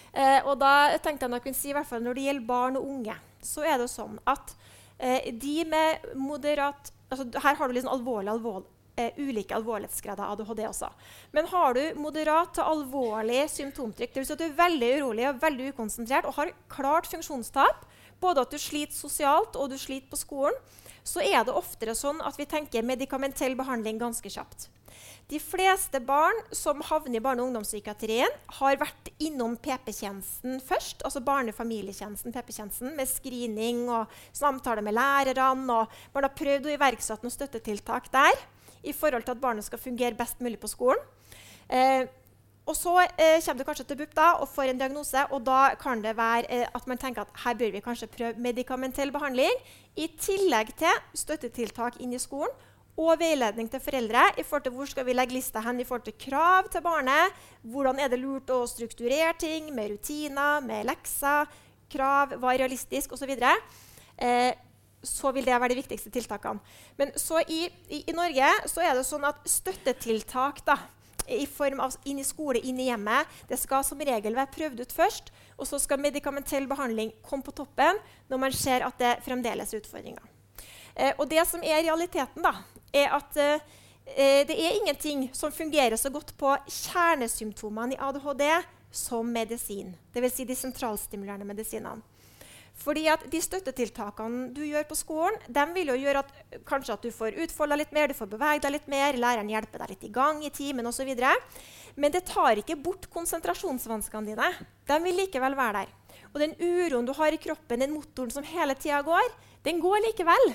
[0.09, 2.77] Eh, og da tenkte jeg nok kunne si, i hvert fall når det gjelder barn
[2.79, 3.13] og unge,
[3.45, 4.55] så er det sånn at
[4.97, 10.63] de med moderat altså, Her har du liksom alvorlig, alvorlig, eh, ulike alvorlighetsgrader av ADHD
[10.67, 10.89] også.
[11.35, 14.27] Men har du moderat til alvorlig symptomtrykk, dvs.
[14.27, 17.85] Si at du er veldig urolig og veldig ukonsentrert og har klart funksjonstap,
[18.19, 20.57] både at du sliter sosialt og du sliter på skolen,
[21.03, 24.69] så er det oftere sånn at vi tenker medikamentell behandling ganske kjapt.
[25.29, 31.21] De fleste barn som havner i barne- og ungdomspsykiatrien, har vært innom PP-tjenesten først, altså
[31.21, 35.69] barne- og familietjenesten, PP-tjenesten, med screening og samtale med lærerne.
[35.69, 38.33] og Man har prøvd å iverksette noen støttetiltak der
[38.83, 40.97] i forhold til at barnet skal fungere best mulig på skolen.
[41.69, 42.07] Eh,
[42.69, 45.73] og så eh, kommer du kanskje til BUP da, og får en diagnose, og da
[45.81, 49.63] kan det være eh, at man tenker at her bør vi kanskje prøve medikamentell behandling
[49.97, 52.53] i tillegg til støttetiltak inn i skolen
[52.99, 56.05] og veiledning til foreldre i forhold til hvor skal vi legge lista hen i forhold
[56.05, 57.35] til krav til barnet.
[57.63, 61.47] Hvordan er det lurt å strukturere ting med rutiner, med lekser,
[61.89, 63.31] krav, hva er realistisk osv.
[63.39, 64.51] Eh,
[64.99, 66.59] så vil det være de viktigste tiltakene.
[66.99, 67.13] Men
[67.47, 68.51] i, i, i, Norge
[68.83, 70.75] er det sånn at støttetiltak da,
[71.29, 73.27] i form av inn i skole, inn i hjemmet.
[73.49, 77.55] Det skal som regel være prøvd ut først, og så skal medikamentell behandling komme på
[77.55, 77.99] toppen
[78.29, 80.25] når man ser at det fremdeles er utfordringer.
[80.95, 82.55] Eh, og det som er realiteten, da,
[82.93, 83.67] er at eh,
[84.09, 88.45] eh det er ingenting som fungerer så godt på kjernesymptomene i ADHD
[88.91, 89.95] som medisin.
[90.13, 90.35] Dvs.
[90.35, 92.01] Si de sentralstimulerende medisinene.
[92.79, 97.03] Fordi at De støttetiltakene du gjør på skolen, de vil jo gjøre at kanskje at
[97.03, 100.05] du får utfolda litt mer, du får bevege deg litt mer, læreren hjelper deg litt
[100.07, 101.11] i gang i timen osv.
[101.99, 104.49] Men det tar ikke bort konsentrasjonsvanskene dine.
[104.87, 105.93] De vil likevel være der.
[106.31, 109.27] Og den uroen du har i kroppen, den motoren som hele tida går,
[109.65, 110.53] den går likevel.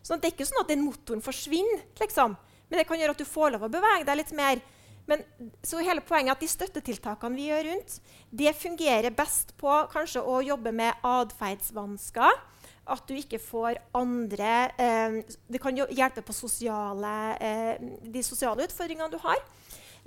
[0.00, 2.36] Så det er ikke sånn at den motoren forsvinner, liksom.
[2.70, 4.62] men det kan gjøre at du får lov å bevege deg litt mer.
[5.08, 5.24] Men
[5.64, 7.98] så hele poenget er at de støttetiltakene vi gjør rundt,
[8.30, 12.44] det fungerer best på kanskje å jobbe med atferdsvansker.
[12.88, 19.12] At du ikke får andre eh, Det kan hjelpe på sosiale, eh, de sosiale utfordringene
[19.12, 19.42] du har.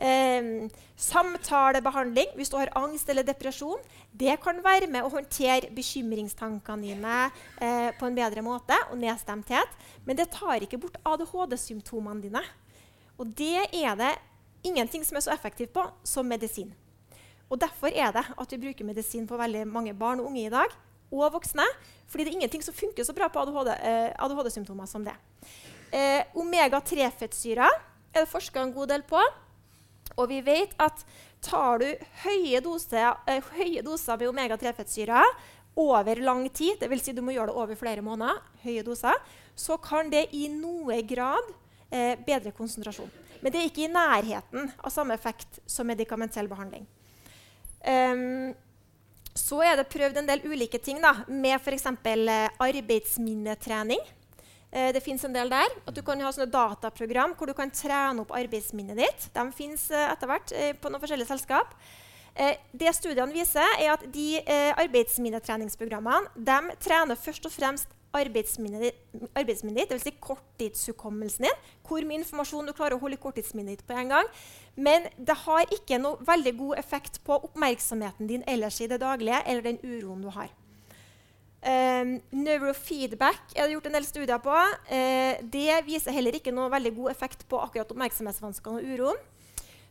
[0.02, 3.82] Eh, samtalebehandling hvis du har angst eller depresjon.
[4.12, 7.20] Det kan være med å håndtere bekymringstankene dine
[7.62, 8.78] eh, på en bedre måte.
[8.90, 9.78] og nedstemthet.
[10.06, 12.44] Men det tar ikke bort ADHD-symptomene dine.
[13.22, 14.16] Og det er det
[14.64, 16.74] ingenting som er så effektivt på som medisin.
[17.52, 20.50] Og Derfor er det at vi bruker medisin på veldig mange barn og unge i
[20.54, 20.72] dag,
[21.12, 21.66] og voksne.
[22.08, 25.16] Fordi det er ingenting som funker så bra på ADHD-symptomer ADHD som det.
[25.92, 27.72] Eh, Omega-3-fettsyrer
[28.14, 29.20] er det forska en god del på.
[30.18, 31.06] Og vi vet at
[31.44, 31.88] tar du
[32.26, 35.24] høye doser, eh, høye doser med omega-3-fettsyrer
[35.76, 37.04] over lang tid, dvs.
[37.04, 39.16] Si du må gjøre det over flere måneder, høye doser,
[39.56, 41.54] så kan det i noe grad
[41.92, 43.12] eh, bedre konsentrasjon.
[43.42, 46.86] Men det er ikke i nærheten av samme effekt som medikamentell behandling.
[47.82, 48.52] Um,
[49.38, 51.88] så er det prøvd en del ulike ting da, med f.eks.
[51.88, 54.02] Eh, arbeidsminnetrening.
[54.72, 55.72] Eh, det fins en del der.
[55.88, 59.30] At du kan ha sånne dataprogram hvor du kan trene opp arbeidsminnet ditt.
[59.36, 61.76] De fins eh, etter hvert på noen forskjellige selskap.
[62.32, 64.40] Det studiene viser, er at de
[64.80, 70.04] arbeidsminnetreningsprogrammene de trener først og fremst arbeidsminnet ditt, dvs.
[70.04, 71.60] Si korttidshukommelsen din.
[71.88, 74.32] Hvor mye informasjon du klarer å holde i korttidsminnet ditt på en gang.
[74.76, 79.44] Men det har ikke noe veldig god effekt på oppmerksomheten din ellers i det daglige
[79.46, 80.52] eller den uroen du har.
[81.62, 84.56] Um, neurofeedback er det gjort en del studier på.
[84.90, 89.20] Uh, det viser heller ikke noe veldig god effekt på akkurat oppmerksomhetsvanskene og uroen.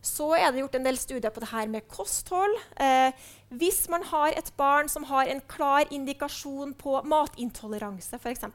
[0.00, 2.54] Så er det gjort en del studier på det her med kosthold.
[2.80, 3.12] Eh,
[3.60, 8.46] hvis man har et barn som har en klar indikasjon på matintoleranse, f.eks.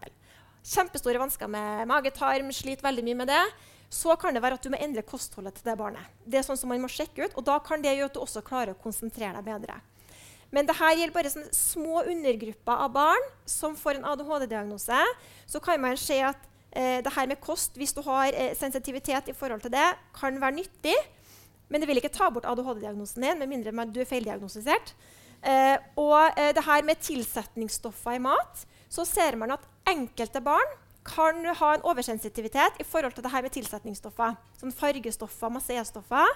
[0.66, 3.44] Kjempestore vansker med magetarm, sliter veldig mye med det.
[3.94, 6.02] Så kan det være at du må endre kostholdet til det barnet.
[6.26, 8.24] Det er sånn som man må sjekke ut, og Da kan det gjøre at du
[8.24, 9.78] også klarer å konsentrere deg bedre.
[10.50, 15.00] Men dette gjelder bare små undergrupper av barn som får en ADHD-diagnose.
[15.46, 16.42] Så kan man se at
[16.72, 20.42] eh, det her med kost, hvis du har eh, sensitivitet i forhold til det, kan
[20.42, 20.96] være nyttig.
[21.70, 24.94] Men det vil ikke ta bort ADHD-diagnosen din med mindre du er feildiagnostisert.
[25.46, 30.76] Eh, og eh, det her med tilsetningsstoffer i mat, så ser man at enkelte barn
[31.06, 34.38] kan ha en oversensitivitet i forhold til det her med tilsetningsstoffer.
[34.58, 36.32] Sånn fargestoffer, masse E-stoffer.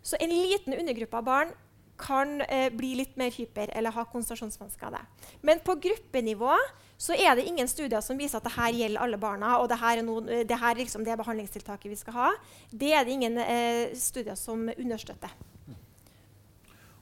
[0.00, 1.52] Så en liten undergruppe av barn
[2.00, 5.30] kan eh, bli litt mer hyper eller ha konsentrasjonsvansker av det.
[5.44, 6.54] Men på gruppenivå
[6.96, 9.58] så er det ingen studier som viser at dette gjelder alle barna.
[9.60, 12.30] og dette er, noen, det her liksom det behandlingstiltaket vi skal ha.
[12.70, 15.34] Det er det ingen eh, studier som understøtter.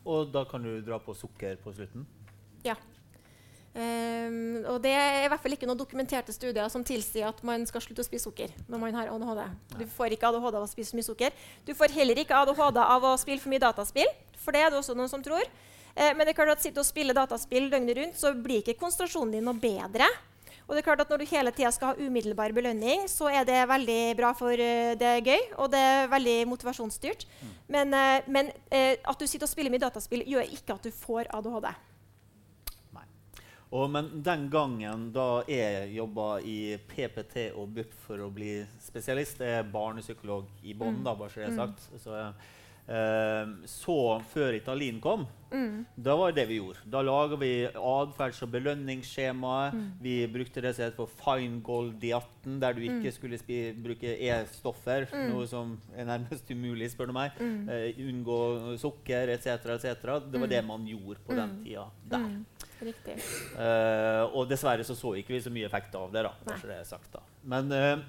[0.04, 2.04] Og da kan du dra på sukker på slutten?
[2.64, 2.74] Ja.
[3.74, 7.64] Um, og det er i hvert fall ikke noen dokumenterte studier som tilsier at man
[7.66, 9.40] skal slutte å spise sukker når man har ADHD.
[9.80, 11.34] Du får ikke ADHD av å spise mye sukker.
[11.66, 14.78] Du får heller ikke ADHD av å spille for mye dataspill, for det er det
[14.78, 15.48] også noen som tror.
[15.94, 18.78] Uh, men det er klart at sitte og spille dataspill døgnet rundt, så blir ikke
[18.80, 20.08] konsentrasjonen din noe bedre.
[20.64, 23.44] Og det er klart at Når du hele tida skal ha umiddelbar belønning, så er
[23.44, 27.26] det veldig bra for uh, det er gøy, og det er veldig motivasjonsstyrt.
[27.40, 27.56] Mm.
[27.76, 31.28] Men, uh, men at du sitter og spiller mye dataspill, gjør ikke at du får
[31.36, 31.74] ADHD.
[33.74, 39.42] Og, men den gangen da jeg jobba i PPT og BUP for å bli spesialist,
[39.42, 41.08] jeg er barnepsykolog i bånn, mm.
[41.08, 41.58] bare så det er mm.
[41.58, 42.04] sagt.
[42.04, 42.20] Så,
[42.94, 43.96] eh, så
[44.30, 45.84] før Italien kom, mm.
[46.06, 46.82] da var det det vi gjorde.
[46.90, 49.76] Da laga vi atferds- og belønningsskjemaet.
[49.78, 49.86] Mm.
[50.04, 53.16] Vi brukte det som heter for fine gold diatten, der du ikke mm.
[53.16, 53.40] skulle
[53.86, 55.28] bruke E-stoffer, mm.
[55.32, 57.40] noe som er nærmest umulig, spør du meg.
[57.40, 58.40] Eh, unngå
[58.82, 59.54] sukker etc.
[59.78, 60.18] etc.
[60.30, 62.28] Det var det man gjorde på den tida der.
[62.84, 63.14] Riktig.
[63.54, 66.24] Uh, og dessverre så, så ikke vi så mye effekt av det.
[66.26, 66.32] da,
[66.64, 67.22] det er sagt da.
[67.48, 68.02] Men uh,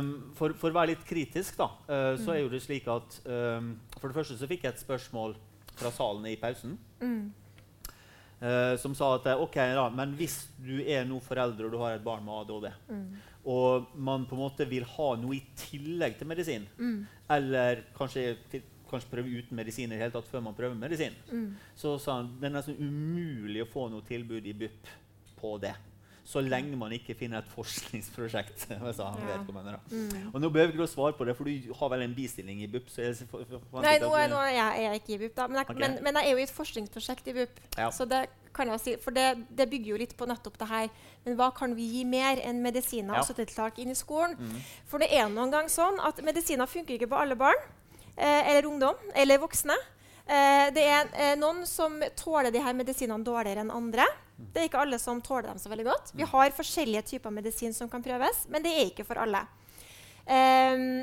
[0.00, 3.20] um, for, for, å være litt kritisk, da, uh, så er jo det slik at
[3.28, 5.36] um, For det første så fikk jeg et spørsmål
[5.78, 6.76] fra salen i pausen.
[7.00, 7.28] Mm.
[8.78, 12.04] som sa at ok, da, men hvis du er nå forelder og du har et
[12.04, 13.08] barn med ADHD, mm.
[13.50, 17.00] og man på en måte vil ha noe i tillegg til medisin, mm.
[17.34, 21.16] eller kanskje til kanskje prøve uten medisin i det hele tatt før man prøver medisin.
[21.28, 21.50] Mm.
[21.76, 24.92] Så sa han det er nesten umulig å få noe tilbud i BUP
[25.38, 25.74] på det
[26.28, 28.66] så lenge man ikke finner et forskningsprosjekt.
[28.84, 29.78] hvis han ja.
[29.88, 30.34] mm.
[30.34, 32.68] Og Nå behøver ikke du svare på det, for du har vel en bistilling i
[32.68, 32.90] BUP?
[32.98, 35.46] Nei, nå, nå er jeg, jeg ikke i BUP, da.
[35.48, 35.80] Men jeg, okay.
[35.80, 37.64] men, men jeg, er jo i et forskningsprosjekt i BUP.
[37.78, 37.88] Ja.
[37.94, 38.26] Så det
[38.58, 39.26] kan jeg si, for det,
[39.56, 40.92] det, bygger jo litt på nettopp det her.
[41.24, 43.22] Men hva kan vi gi mer enn medisiner ja.
[43.22, 44.36] og støttetiltak inn i skolen?
[44.36, 44.62] Mm.
[44.90, 47.56] For det er noen gang sånn at medisiner funker ikke på alle barn
[48.16, 49.80] eh, eller ungdom eller voksne.
[50.28, 54.04] Eh, det er eh, noen som tåler de her medisinene dårligere enn andre.
[54.38, 56.12] Det er ikke alle som tåler dem så veldig godt.
[56.14, 59.42] Vi har forskjellige typer medisin som kan prøves, men det er ikke for alle.
[60.28, 61.02] Um,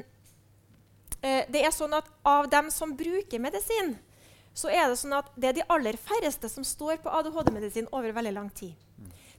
[1.25, 3.95] det er sånn at Av dem som bruker medisin,
[4.55, 8.13] så er det sånn at det er de aller færreste som står på ADHD-medisin over
[8.15, 8.75] veldig lang tid.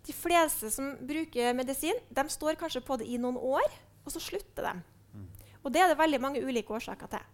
[0.06, 3.64] De fleste som bruker medisin, de står kanskje på det i noen år,
[4.04, 4.74] og så slutter de.
[5.64, 7.24] Og det er det veldig mange ulike årsaker til.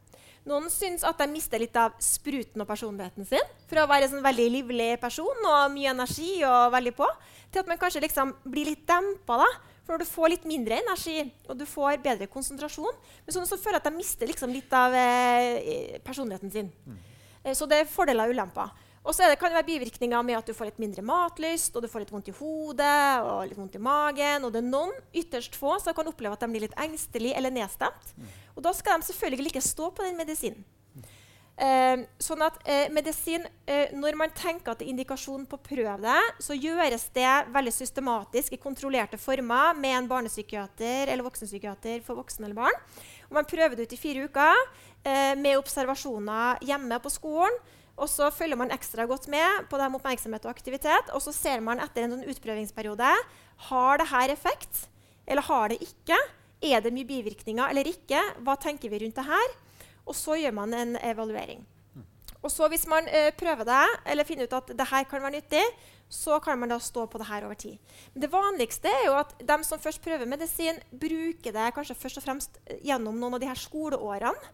[0.49, 3.51] Noen syns at de mister litt av spruten og personligheten sin.
[3.71, 7.07] Fra å være en sånn veldig livlig person og mye energi og veldig på,
[7.53, 9.39] til at man kanskje liksom blir litt dempa.
[9.45, 9.51] da.
[9.83, 13.59] For når du får litt mindre energi og du får bedre konsentrasjon, men sånn så
[13.59, 16.71] føler jeg at de mister liksom litt av eh, personligheten sin.
[16.87, 16.99] Mm.
[17.43, 18.71] Eh, så det er fordeler og ulemper.
[19.03, 21.91] Og så kan det være bivirkninger med at du får litt mindre matlyst, og du
[21.91, 24.47] får litt vondt i hodet og litt vondt i magen.
[24.47, 27.55] Og det er noen, ytterst få, som kan oppleve at de blir litt engstelige eller
[27.55, 28.15] nedstemt.
[28.15, 28.31] Mm.
[28.55, 30.63] Og da skal de selvfølgelig ikke stå på den medisinen.
[31.63, 35.63] Eh, sånn at eh, medisin, eh, Når man tenker at det er indikasjon på å
[35.67, 42.01] prøve det, så gjøres det veldig systematisk i kontrollerte former med en barnepsykiater eller voksenpsykiater
[42.07, 42.81] for voksne eller barn.
[43.29, 44.65] Og man prøver det ut i fire uker
[45.05, 47.61] eh, med observasjoner hjemme på skolen.
[48.01, 51.11] Og så følger man ekstra godt med på det med oppmerksomhet og aktivitet.
[51.13, 53.11] Og så ser man etter en sånn utprøvingsperiode
[53.69, 54.87] har det her effekt,
[55.27, 56.17] eller har det ikke.
[56.63, 58.21] Er det mye bivirkninger eller ikke?
[58.43, 59.55] Hva tenker vi rundt det her?
[60.07, 61.63] Og så gjør man en evaluering.
[62.43, 65.37] Og så Hvis man ø, prøver det, eller finner ut at det her kan være
[65.37, 65.63] nyttig,
[66.11, 67.79] så kan man da stå på det her over tid.
[68.15, 72.19] Men det vanligste er jo at de som først prøver medisin, bruker det kanskje først
[72.19, 74.51] og fremst gjennom noen av de her skoleårene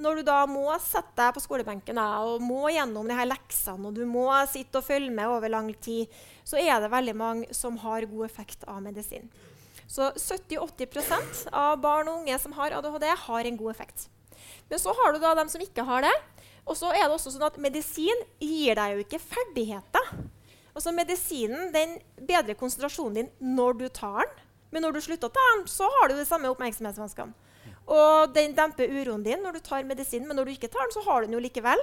[0.00, 3.96] når du da må sette deg på skolebenken og må gjennom de her leksene og
[3.96, 6.10] du må sitte og følge med over lang tid,
[6.44, 9.28] så er det veldig mange som har god effekt av medisin.
[9.90, 14.06] Så 70-80% av barn og unge som har ADHD, har en god effekt.
[14.70, 16.12] Men så har du da dem som ikke har det.
[16.68, 20.12] Og så er det også sånn at medisin gir deg jo ikke ferdigheter.
[20.70, 21.96] Altså Medisinen den
[22.28, 24.46] bedrer konsentrasjonen din når du tar den.
[24.70, 27.34] Men når du slutter å ta den, så har du de samme oppmerksomhetsvanskene.
[27.90, 30.94] Og den demper uroen din når du tar medisin, men når du ikke tar den,
[30.94, 31.82] så har du den jo likevel.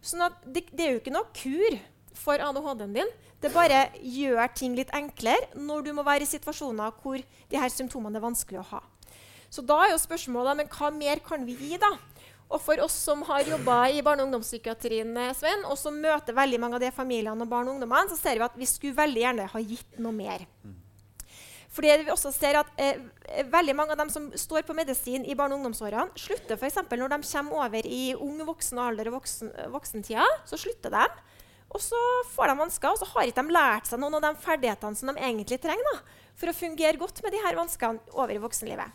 [0.00, 1.76] Sånn det, det, er jo ikke noe kur
[2.16, 3.10] for ADHD-en din.
[3.40, 7.72] Det bare gjør ting litt enklere når du må være i situasjoner hvor de her
[7.72, 8.82] symptomene er vanskelig å ha.
[9.50, 11.90] Så da er jo spørsmålet men hva mer kan vi gi, da?
[12.50, 16.58] Og for oss som har jobba i barne- og ungdomspsykiatrien, Sven, og som møter veldig
[16.62, 19.22] mange av de familiene og barn og ungdommene, så ser vi at vi skulle veldig
[19.22, 20.46] gjerne ha gitt noe mer.
[21.70, 22.98] Fordi vi også ser at eh,
[23.46, 26.80] Veldig mange av dem som står på medisin i barne- og ungdomsårene, slutter f.eks.
[26.90, 30.26] når de kommer over i ung voksen alder og voksen, voksentida.
[30.50, 31.04] Så slutter de.
[31.70, 32.00] Og så
[32.32, 35.12] får de vansker, og så har ikke de lært seg noen av de ferdighetene som
[35.12, 38.90] de egentlig trenger da, for å fungere godt med de her vanskene over i voksenlivet.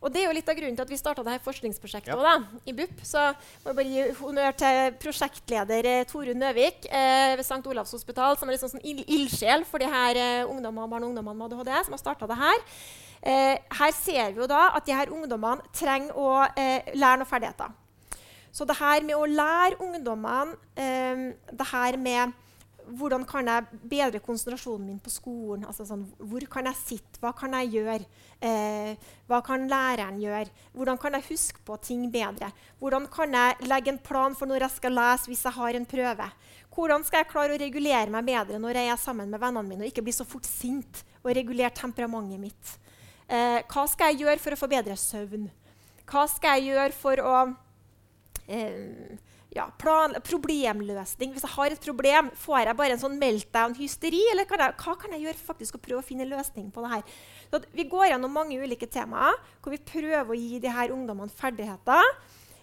[0.00, 2.16] Og Det er jo litt av grunnen til at vi starta dette forskningsprosjektet ja.
[2.24, 3.02] da, i BUP.
[3.04, 3.20] Så
[3.60, 7.60] må jeg bare gi honnør til prosjektleder eh, Torunn Nøvik eh, ved St.
[7.68, 11.36] Olavs hospital, som er liksom sånn ildsjel for de her eh, ungdommene, barn og ungdommene
[11.36, 12.64] med ADHD, som har starta det her.
[13.20, 17.28] Eh, her ser vi jo da at de her ungdommene trenger å eh, lære noen
[17.28, 17.76] ferdigheter.
[18.56, 20.56] Så det her med å lære ungdommene
[21.54, 22.32] det her med
[22.98, 25.66] hvordan kan jeg bedre konsentrasjonen min på skolen?
[25.68, 27.20] Altså sånn, hvor kan jeg sitte?
[27.22, 28.06] Hva kan jeg gjøre?
[28.42, 30.50] Eh, hva kan læreren gjøre?
[30.74, 32.50] Hvordan kan jeg huske på ting bedre?
[32.80, 35.88] Hvordan kan jeg legge en plan for når jeg skal lese hvis jeg har en
[35.94, 36.28] prøve?
[36.74, 39.86] Hvordan skal jeg klare å regulere meg bedre når jeg er sammen med vennene mine
[39.86, 42.76] og ikke bli så fort sint og regulere temperamentet mitt?
[43.30, 45.50] Eh, hva skal jeg gjøre for å få bedre søvn?
[46.10, 47.34] Hva skal jeg gjøre for å
[48.50, 49.18] eh,
[49.54, 51.32] ja, plan, problemløsning.
[51.34, 54.20] Hvis jeg har et problem, får jeg bare en sånn meltdown-hysteri?
[54.30, 56.84] Eller kan jeg, hva kan jeg gjøre faktisk å prøve å finne en løsning på
[56.84, 57.16] det her?
[57.50, 61.34] Så vi går gjennom mange ulike temaer hvor vi prøver å gi de her ungdommene
[61.34, 62.14] ferdigheter.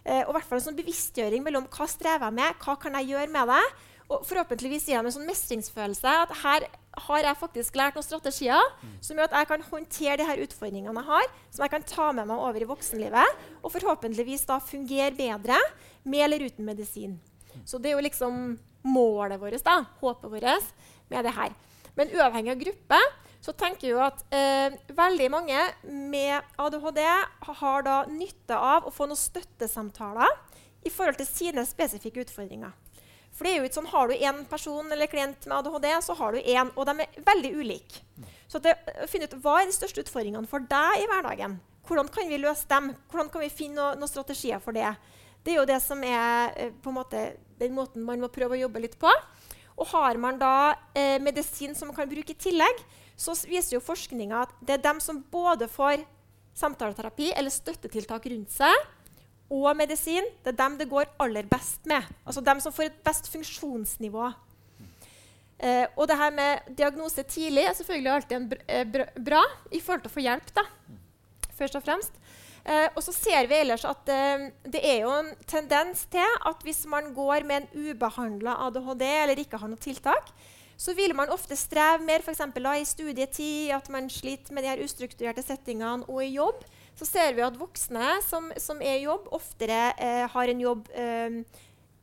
[0.07, 3.11] Eh, og hvert fall en sånn bevisstgjøring mellom hva strever jeg med, hva kan jeg
[3.11, 3.64] gjøre med det.
[4.07, 6.07] Og forhåpentligvis gir dem en sånn mestringsfølelse.
[6.07, 6.69] at her
[7.07, 8.69] har jeg faktisk lært noen strategier
[9.03, 12.07] som gjør at jeg kan håndtere de her utfordringene jeg har, som jeg kan ta
[12.15, 15.59] med meg over i voksenlivet, og forhåpentligvis da fungere bedre
[16.07, 17.19] med eller uten medisin.
[17.65, 18.57] Så det er jo liksom
[18.88, 20.73] målet vårt, da, håpet vårt,
[21.11, 21.55] med det her.
[21.97, 22.99] Men uavhengig av gruppe
[23.41, 26.99] så tenker jeg at eh, veldig mange med ADHD
[27.61, 30.34] har da nytte av å få noen støttesamtaler
[30.85, 32.73] i forhold til sine spesifikke utfordringer.
[33.38, 36.15] For det er jo ikke sånn, Har du én person eller klient med ADHD, så
[36.17, 38.01] har du én, og de er veldig ulike.
[38.49, 38.73] Så det,
[39.11, 41.59] finne ut hva er de største utfordringene for deg i hverdagen.
[41.88, 42.91] Hvordan kan vi løse dem?
[43.11, 44.89] Hvordan kan vi finne noen strategier for det?
[45.48, 47.22] Det er jo det som er eh, måte,
[47.56, 49.07] den måten man må prøve å jobbe litt på.
[49.80, 52.82] Og har man da eh, medisin som man kan bruke i tillegg,
[53.15, 56.03] så viser jo forskninga at det er dem som både får
[56.57, 58.76] samtaleterapi eller støttetiltak rundt seg,
[59.48, 62.03] og medisin, det er dem det går aller best med.
[62.28, 64.28] Altså dem som får et best funksjonsnivå.
[65.64, 70.03] Eh, og det her med diagnose tidlig er selvfølgelig alltid br eh, bra i forhold
[70.03, 70.52] til å få hjelp.
[70.60, 70.68] da,
[71.56, 72.19] først og fremst.
[72.68, 76.64] Eh, og så ser vi ellers at eh, det er jo en tendens til at
[76.68, 80.34] hvis man går med en ubehandla ADHD eller ikke har noe tiltak,
[80.77, 82.44] så vil man ofte streve mer f.eks.
[82.44, 86.60] i studietid, at man sliter med de her ustrukturerte settingene, og i jobb.
[86.98, 90.91] Så ser vi at voksne som, som er i jobb, oftere eh, har en jobb
[90.94, 91.39] eh,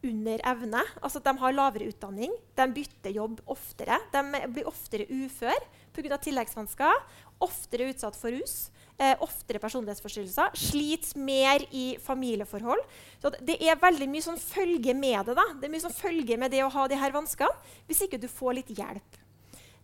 [0.04, 0.82] under evne.
[1.00, 2.34] Altså at de har lavere utdanning.
[2.58, 4.00] De bytter jobb oftere.
[4.14, 4.24] De
[4.54, 6.18] blir oftere ufør pga.
[6.18, 7.04] tilleggsvansker.
[7.46, 12.84] Oftere utsatt for rus eh, oftere personlighetsforstyrrelser, sliter mer i familieforhold.
[13.22, 15.36] Så det er veldig mye sånn følge med det.
[15.38, 15.48] da.
[15.58, 17.52] Det er mye sånn følge med det å ha de her vanskene,
[17.88, 19.20] hvis ikke du får litt hjelp.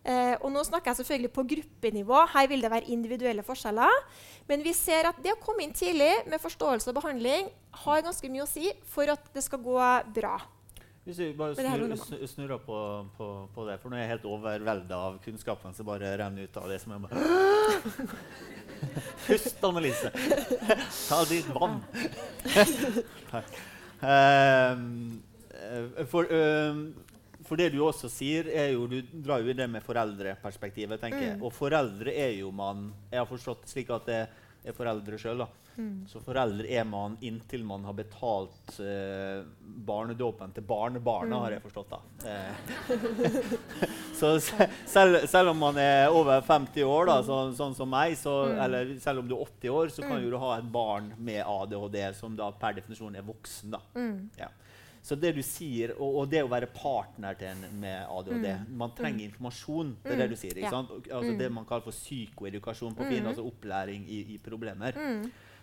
[0.01, 2.23] Eh, og nå snakker jeg selvfølgelig på gruppenivå.
[2.33, 3.99] Her vil det være individuelle forskjeller.
[4.49, 7.51] Men vi ser at det å komme inn tidlig med forståelse og behandling
[7.83, 9.77] har ganske mye å si for at det skal gå
[10.15, 10.39] bra.
[11.01, 12.79] Hvis vi bare snur, snurrer på,
[13.17, 16.59] på, på, det, for nå er jeg helt overvelda av kunnskapen som bare renner ut
[16.61, 17.23] av det som er bare
[19.25, 20.11] Pust, Annelise.
[21.07, 21.79] Ta ditt vann.
[24.01, 25.21] um,
[26.09, 26.83] for, um,
[27.45, 30.99] for, det du også sier, er jo Du drar jo i det med foreldreperspektivet.
[31.01, 31.37] tenker jeg.
[31.37, 31.45] Mm.
[31.47, 34.31] Og foreldre er jo man Jeg har forstått slik at det er
[34.77, 35.43] foreldre sjøl.
[35.77, 36.03] Mm.
[36.09, 41.41] Så foreldre er man inntil man har betalt eh, barnedåpen til barnebarna, mm.
[41.45, 41.93] har jeg forstått.
[41.93, 41.99] da.
[42.29, 42.53] Eh.
[44.19, 48.35] så selv, selv, om man er over 50 år, da, så, sånn som meg, så,
[48.51, 48.63] mm.
[48.67, 50.23] eller selv om du er 80 år, så kan mm.
[50.25, 53.77] jo du ha et barn med ADHD som da per definisjon er voksen.
[53.77, 53.81] da.
[53.95, 54.17] Mm.
[54.41, 54.51] Ja.
[55.01, 58.67] Så det du sier, og, og, det å være partner til en med ADHD mm.
[58.77, 59.29] Man trenger mm.
[59.31, 59.95] informasjon.
[60.03, 60.59] Det er det du sier.
[60.59, 60.93] ikke sant?
[61.09, 64.97] Altså Det man kaller for psykoedukasjon på fin, altså opplæring i, i problemer.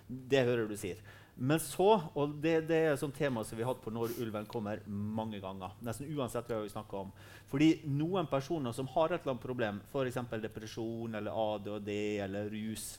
[0.09, 0.98] Det hører du sier.
[1.39, 1.86] Men så,
[2.19, 4.81] og det, det er et sånt tema som vi har hatt på Når ulven kommer
[4.90, 5.77] mange ganger.
[5.86, 7.12] nesten uansett hva vi snakker om.
[7.47, 10.19] Fordi noen personer som har et eller annet problem, f.eks.
[10.43, 11.93] depresjon eller ADHD
[12.24, 12.97] eller rus,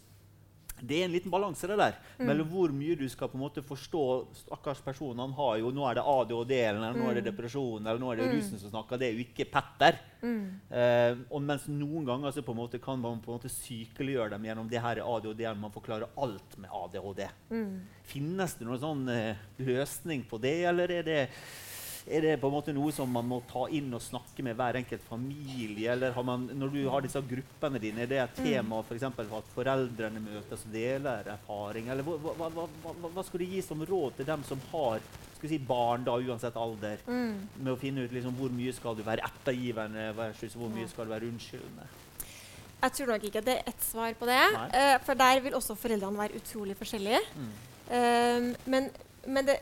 [0.81, 2.25] det er en liten balanse det der, mm.
[2.27, 4.03] mellom hvor mye du skal på en måte forstå
[4.43, 7.29] Stakkars personen han har jo, Nå er det ADHD, eller nå er det mm.
[7.29, 8.33] depresjon, eller nå er det mm.
[8.37, 8.99] rusen som snakker.
[8.99, 9.99] Det er jo ikke Petter.
[10.21, 10.43] Mm.
[10.81, 14.33] Eh, og mens noen ganger så på en måte kan man på en måte sykeliggjøre
[14.35, 15.61] dem gjennom det her ADHD-en.
[15.61, 17.25] Man forklarer alt med ADHD.
[17.53, 17.73] Mm.
[18.09, 21.21] Finnes det noen sånn eh, løsning på det, eller er det
[22.09, 24.79] er det på en måte noe som man må ta inn og snakke med hver
[24.79, 25.91] enkelt familie?
[25.93, 28.45] Eller har man, når du har disse gruppene dine, er det et mm.
[28.47, 31.91] tema for, eksempel, at foreldrene møtes og deler erfaring?
[31.93, 32.67] Eller hva, hva, hva,
[33.05, 35.03] hva, skulle du gi som råd til dem som har
[35.39, 37.61] si, barn, da, uansett alder, mm.
[37.61, 41.07] med å finne ut liksom, hvor mye skal du være ettergivende versus hvor mye skal
[41.07, 41.87] du være unnskyldende?
[42.79, 44.39] Jeg tror nok ikke det er ett svar på det.
[44.71, 47.21] Uh, for der vil også foreldrene være utrolig forskjellige.
[47.35, 47.53] Mm.
[47.89, 48.89] Uh, men,
[49.29, 49.55] men det,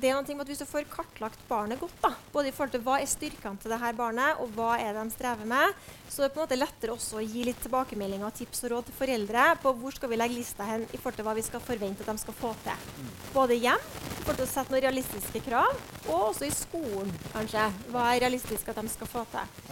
[0.00, 2.74] det er noe med at Hvis du får kartlagt barnet godt, da, både i forhold
[2.74, 5.74] til hva er styrkene til dette barnet, og hva er det de strever med,
[6.08, 8.74] så er det på en måte lettere også å gi litt tilbakemeldinger og tips og
[8.74, 11.46] råd til foreldre på hvor skal vi legge lista hen i forhold til hva vi
[11.46, 12.86] skal forvente at de skal få til.
[13.34, 17.68] Både hjem, i forhold til å sette noen realistiske krav, og også i skolen, kanskje.
[17.94, 19.70] Hva er realistisk at de skal få til.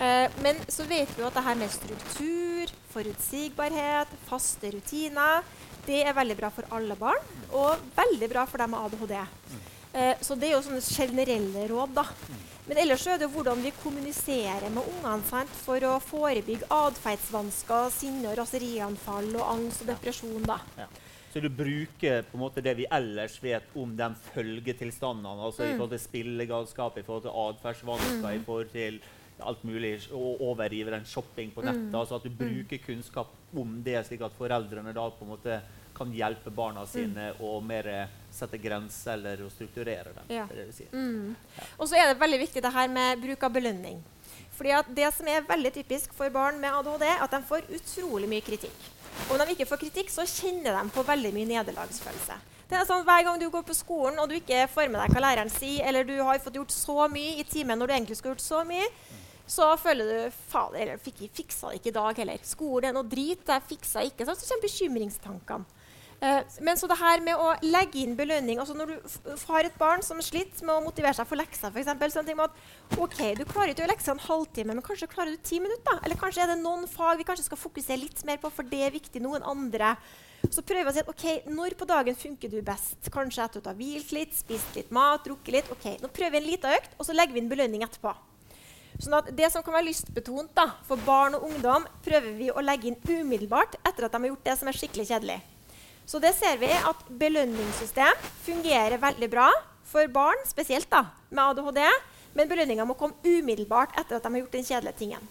[0.00, 5.44] Uh, men så vet vi jo at det her med struktur, forutsigbarhet, faste rutiner
[5.90, 9.18] det er veldig bra for alle barn, og veldig bra for dem med ADHD.
[9.92, 11.94] Eh, så det er jo sånne generelle råd.
[11.98, 12.06] da.
[12.70, 18.30] Men ellers er det hvordan vi kommuniserer med ungene sant, for å forebygge atferdsvansker, sinne-
[18.30, 20.44] og raserianfall og angst og depresjon.
[20.46, 20.60] da.
[20.78, 20.86] Ja.
[21.30, 25.68] Så du bruker på en måte det vi ellers vet om de følgetilstandene, altså mm.
[25.68, 28.40] i forhold til spillegalskap, i forhold til atferdsvansker, mm.
[28.40, 29.00] i forhold til
[29.40, 31.88] alt mulig, og overiveren shopping på nettet.
[31.88, 31.94] Mm.
[31.94, 32.40] altså At du mm.
[32.40, 35.60] bruker kunnskap om det, slik at foreldrene da på en måte
[36.00, 37.42] kan hjelpe barna sine mm.
[37.44, 37.90] og mer
[38.32, 40.30] sette grenser eller strukturere dem.
[40.32, 40.46] Ja.
[40.48, 41.34] Det det mm.
[41.58, 41.68] ja.
[41.76, 44.00] Og så er det veldig viktig det her med bruk av belønning.
[44.56, 48.28] Fordi Det som er veldig typisk for barn med ADHD, er at de får utrolig
[48.28, 48.88] mye kritikk.
[49.28, 52.36] Og når de ikke får kritikk, så kjenner de på veldig mye nederlagsfølelse.
[52.70, 55.14] Det er sånn, Hver gang du går på skolen og du ikke får med deg
[55.14, 58.18] hva læreren sier, eller du har fått gjort så mye i timen når du egentlig
[58.20, 58.86] skulle gjort så mye,
[59.50, 62.44] så føler du fader, eller fiksa det ikke i dag heller.
[62.46, 64.28] Skolen er noe drit, jeg fiksa ikke.
[64.28, 65.79] Så kommer bekymringstankene.
[66.20, 69.76] Uh, men så det her med å legge inn belønning altså Når du har et
[69.80, 73.46] barn som sliter med å motivere seg for lekser, for eksempel, med at ok, du
[73.48, 75.96] klarer ikke å lekse en halvtime, men kanskje klarer du ti minutter.
[76.04, 78.82] Eller kanskje er det noen fag vi kanskje skal fokusere litt mer på, for det
[78.84, 79.22] er viktig.
[79.24, 79.94] Noen andre.
[80.48, 81.24] Så prøver vi å si at ok,
[81.56, 83.08] når på dagen funker du best?
[83.12, 85.70] Kanskje etter at du har hvilt litt, spist litt mat, drukket litt.
[85.72, 88.12] ok, Nå prøver vi en liten økt, og så legger vi inn belønning etterpå.
[89.00, 92.64] Sånn at Det som kan være lystbetont da, for barn og ungdom, prøver vi å
[92.64, 95.38] legge inn umiddelbart etter at de har gjort det som er skikkelig kjedelig.
[96.10, 99.46] Så det ser vi at belønningssystem fungerer veldig bra
[99.86, 101.84] for barn, spesielt da, med ADHD.
[102.34, 105.28] Men belønninga må komme umiddelbart etter at de har gjort den kjedelige tingen.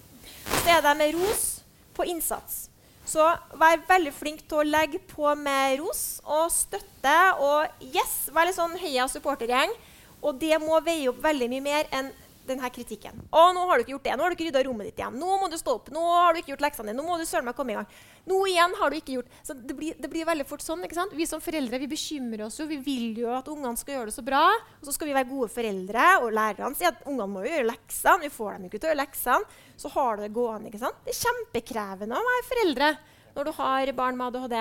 [0.47, 1.43] Så er det med ros
[1.97, 2.69] på innsats.
[3.03, 3.26] Så
[3.60, 7.18] vær veldig flink til å legge på med ros og støtte.
[7.43, 9.76] Og yes, vær litt sånn heia supportergjeng.
[10.23, 12.11] Og det må veie opp veldig mye mer enn
[12.49, 13.21] denne kritikken.
[13.30, 14.15] 'Å, nå har du ikke gjort det.
[14.17, 15.17] Nå har du ikke rydda rommet ditt igjen.
[15.21, 15.91] Nå må du stå opp.
[15.93, 16.97] Nå har du ikke gjort leksene dine.
[16.99, 17.89] Nå må du søren meg komme i gang.
[18.30, 20.84] Nå igjen har du ikke gjort Så det blir, det blir veldig fort sånn.
[20.85, 21.13] ikke sant?
[21.17, 22.67] Vi som foreldre vi bekymrer oss jo.
[22.69, 24.43] Vi vil jo at ungene skal gjøre det så bra.
[24.81, 26.09] Og så skal vi være gode foreldre.
[26.26, 28.26] Og lærerne sier at ungene må jo gjøre leksene.
[28.26, 29.61] Vi får dem ikke til å gjøre leksene.
[29.80, 30.67] Så har du det gående.
[30.69, 30.99] ikke sant?
[31.05, 32.91] Det er kjempekrevende å være foreldre
[33.35, 34.57] når du har barn med ADHD.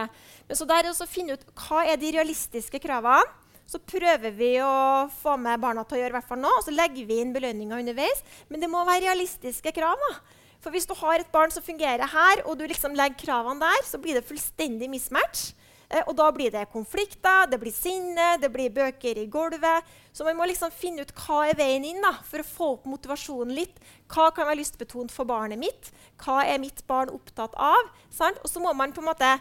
[0.48, 3.26] Men så der er det å finne ut hva er de realistiske kravene
[3.68, 6.72] så prøver vi å få med barna til å gjøre hvert fall nå, og så
[6.72, 8.24] legger vi inn belønninger underveis.
[8.48, 10.00] Men det må være realistiske krav.
[10.08, 10.38] da.
[10.64, 13.84] For hvis du har et barn som fungerer her, og du liksom legger kravene der,
[13.86, 15.50] så blir det fullstendig mismatch.
[15.88, 19.86] Eh, og da blir det konflikter, det blir sinne, det blir bøker i gulvet.
[20.12, 22.88] Så man må liksom finne ut hva er veien inn da, for å få opp
[22.90, 23.78] motivasjonen litt.
[24.12, 25.92] Hva kan være lystbetont for barnet mitt?
[26.24, 27.92] Hva er mitt barn opptatt av?
[28.12, 28.40] Sant?
[28.42, 29.36] Og så må man på en måte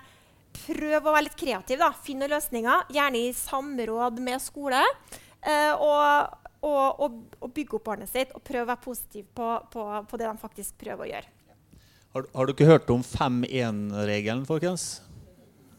[0.66, 1.80] prøv å være litt kreativ.
[1.82, 1.92] da.
[2.04, 4.84] Finne løsninger, gjerne i samråd med skole.
[5.42, 9.50] Eh, og, og, og, og, bygge opp barnet sitt og prøve å være positiv på,
[9.72, 11.34] på, på det de faktisk prøver å gjøre.
[12.16, 14.88] Har, har du ikke hørt om 5-1-regelen, folkens?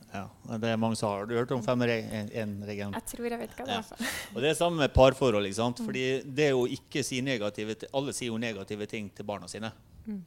[0.09, 0.25] Ja,
[0.57, 1.27] det er mange som har.
[1.29, 2.95] Du hørt om 5-1-regelen?
[2.97, 3.91] Jeg tror jeg vet hva det er.
[3.93, 4.13] Ja.
[4.35, 5.49] Og Det er samme med parforhold.
[5.51, 5.83] ikke sant?
[5.85, 9.73] Fordi det å ikke si negative Alle sier jo negative ting til barna sine.
[10.07, 10.23] Mm.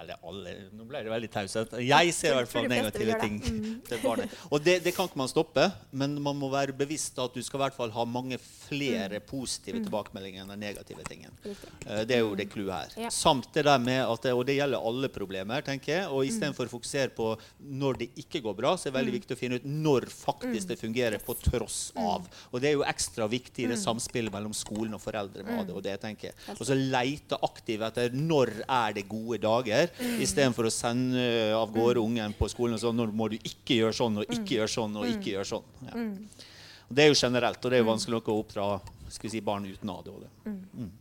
[0.00, 1.74] Eller alle Nå ble det veldig taushet.
[1.84, 3.66] Jeg ser i hvert fall negative ting mm.
[3.88, 4.32] til barnet.
[4.50, 7.60] Og det, det, kan ikke man stoppe, men man må være bevisst at du skal
[7.60, 9.26] i hvert fall ha mange flere mm.
[9.28, 9.86] positive mm.
[9.86, 11.36] tilbakemeldinger enn negative tingen.
[11.44, 12.96] Uh, det er jo det clouet her.
[13.06, 13.12] Ja.
[13.14, 16.10] Samt det der med at det, Og det gjelder alle problemer, tenker jeg.
[16.10, 17.30] Og istedenfor å fokusere på
[17.62, 20.72] når det ikke går bra, så er det veldig viktig å finne ut når faktisk
[20.72, 22.26] det fungerer på tross av.
[22.50, 25.90] Og det er jo ekstra viktig i det samspillet mellom skolen og foreldre med ADHD.
[26.02, 26.58] tenker jeg.
[26.58, 29.92] Og så leite aktivt etter når er det gode dager der.
[30.00, 30.16] Mm.
[30.26, 32.08] Istedenfor å sende eh, av gårde mm.
[32.08, 34.56] ungen på skolen og sånn Nå må du ikke gjøre sånn og ikke mm.
[34.58, 35.30] gjøre sånn og ikke mm.
[35.36, 35.70] gjøre sånn.
[35.86, 35.94] Ja.
[35.94, 36.52] Mm.
[36.84, 38.68] Og det er jo generelt, og det er jo vanskelig å oppdra
[39.08, 40.28] si, barn uten ADHD.
[40.44, 40.92] Mm.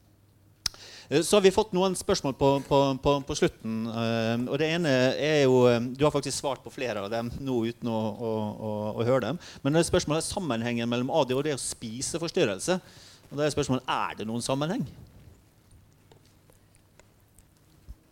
[1.09, 3.79] Eh, så har vi fått noen spørsmål på, på, på, på slutten.
[3.91, 7.59] Uh, og det ene er jo Du har faktisk svart på flere av dem nå
[7.67, 9.41] uten å, å, å, å høre dem.
[9.63, 12.79] Men det er spørsmålet er sammenhengen mellom ADHD og spiseforstyrrelse.
[13.31, 14.85] Og da er spørsmålet er det noen sammenheng.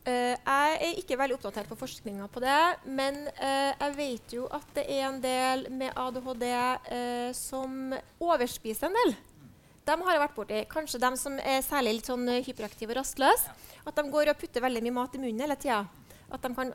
[0.02, 4.48] Uh, jeg er ikke veldig oppdatert på forskninga på det, men uh, jeg vet jo
[4.50, 9.14] at det er en del med ADHD uh, eh, som overspiser en del.
[9.86, 10.64] De har jeg vært borti.
[10.72, 13.54] Kanskje de som er særlig litt sånn hyperaktive og rastløse.
[13.86, 15.84] At de går og putter veldig mye mat i munnen hele tida.
[16.32, 16.70] At de kan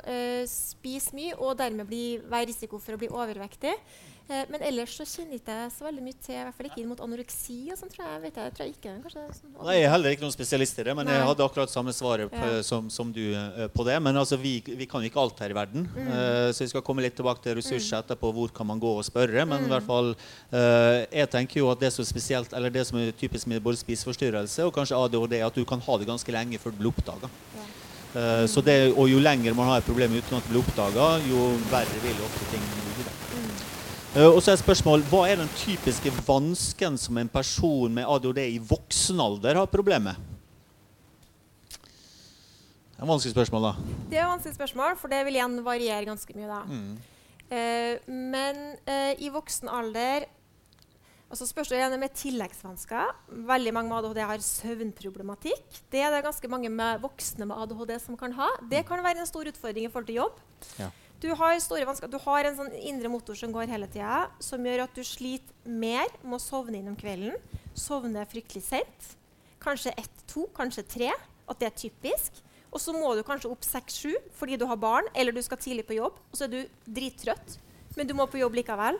[0.50, 3.72] spise mye og dermed bli, være risiko for å bli overvektig.
[4.26, 6.80] Eh, men ellers så kjenner jeg ikke så veldig mye til, i hvert fall ikke
[6.82, 7.58] inn mot anoreksi.
[7.70, 8.94] og sånn, tror jeg, vet jeg, tror jeg ikke.
[9.12, 11.14] Sånn, Nei, Jeg er heller ikke noen spesialist i det, men Nei.
[11.14, 12.64] jeg hadde akkurat samme svaret på, ja.
[12.66, 14.00] som, som, du uh, på det.
[14.02, 15.86] Men altså, vi, vi, kan jo ikke alt her i verden.
[15.94, 16.10] Mm.
[16.10, 18.02] Uh, så vi skal komme litt tilbake til ressurser mm.
[18.02, 18.32] etterpå.
[18.34, 19.46] Hvor kan man gå og spørre?
[19.46, 19.68] Men mm.
[19.68, 20.10] i hvert fall,
[20.56, 23.62] uh, jeg tenker jo at det som er spesielt, eller det som er typisk med
[23.62, 26.82] både spiseforstyrrelse og kanskje ADHD, er at du kan ha det ganske lenge før det
[26.82, 27.30] blir oppdaga.
[27.54, 27.70] Ja.
[28.16, 32.02] Uh, og jo lenger man har et problem uten at det blir oppdaga, jo verre
[32.02, 32.95] vil ofte ting bli.
[34.16, 38.38] Uh, og så er spørsmål, Hva er den typiske vansken som en person med ADHD
[38.48, 40.32] i voksen alder har problemer med?
[42.96, 43.98] Det er vanskelig spørsmål, da.
[44.08, 46.48] Det er vanskelig spørsmål, for det vil igjen variere ganske mye.
[46.48, 46.62] da.
[46.64, 46.96] Mm.
[47.52, 50.24] Eh, men eh, i voksen alder
[51.28, 53.12] altså spørs det igjen med tilleggsvansker.
[53.52, 55.82] Veldig mange med ADHD har søvnproblematikk.
[55.92, 58.48] Det er det ganske mange med voksne med ADHD som kan ha.
[58.64, 60.40] Det kan være en stor utfordring i forhold til jobb.
[60.80, 60.88] Ja.
[61.26, 62.06] Du har store vansker.
[62.06, 65.56] Du har en sånn indre motor som går hele tida, som gjør at du sliter
[65.66, 67.34] mer med å sovne inn om kvelden.
[67.74, 69.08] Sovne fryktelig sent.
[69.62, 71.10] Kanskje ett-to, kanskje tre.
[71.50, 72.38] At det er typisk.
[72.70, 75.88] Og så må du kanskje opp seks-sju fordi du har barn, eller du skal tidlig
[75.88, 77.56] på jobb, og så er du drittrøtt,
[77.96, 78.98] men du må på jobb likevel.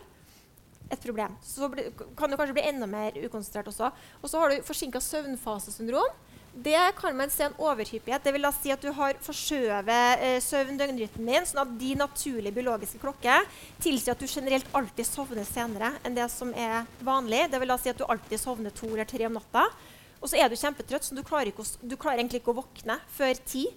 [0.91, 1.35] Et problem.
[1.43, 3.91] Så kan du kanskje bli enda mer ukonsentrert også.
[4.19, 6.15] Og så har du forsinka søvnfasesyndrom
[6.63, 8.23] det kan man se en overhyppighet.
[8.23, 12.55] Det vil da si at du har forskjøvet eh, søvn-døgnrytmen din, sånn at de naturlige
[12.55, 13.45] biologiske klokker
[13.83, 17.45] tilsier at du generelt alltid sovner senere enn det som er vanlig.
[17.51, 19.67] Det vil da si at du alltid sovner to eller tre om natta.
[20.17, 22.97] Og så er du kjempetrøtt, så du klarer, å, du klarer egentlig ikke å våkne
[23.13, 23.67] før ti.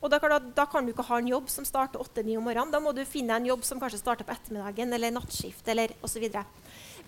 [0.00, 2.72] Og da, da, da, kan du ikke ha en jobb som starter 8-9 om morgenen.
[2.72, 6.24] Da må du finne en jobb som kanskje starter på ettermiddagen eller nattskift eller osv.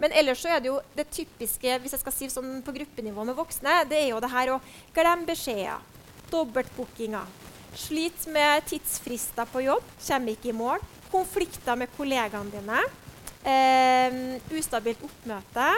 [0.00, 3.24] Men ellers så er det jo det typiske hvis jeg skal si sånn på gruppenivå
[3.28, 4.60] med voksne, det er jo det her å
[4.96, 5.80] glemme beskjeder,
[6.32, 7.28] dobbeltbookinger,
[7.76, 12.80] slite med tidsfrister på jobb, kommer ikke i mål, konflikter med kollegaene dine,
[13.44, 14.18] eh,
[14.56, 15.68] ustabilt oppmøte,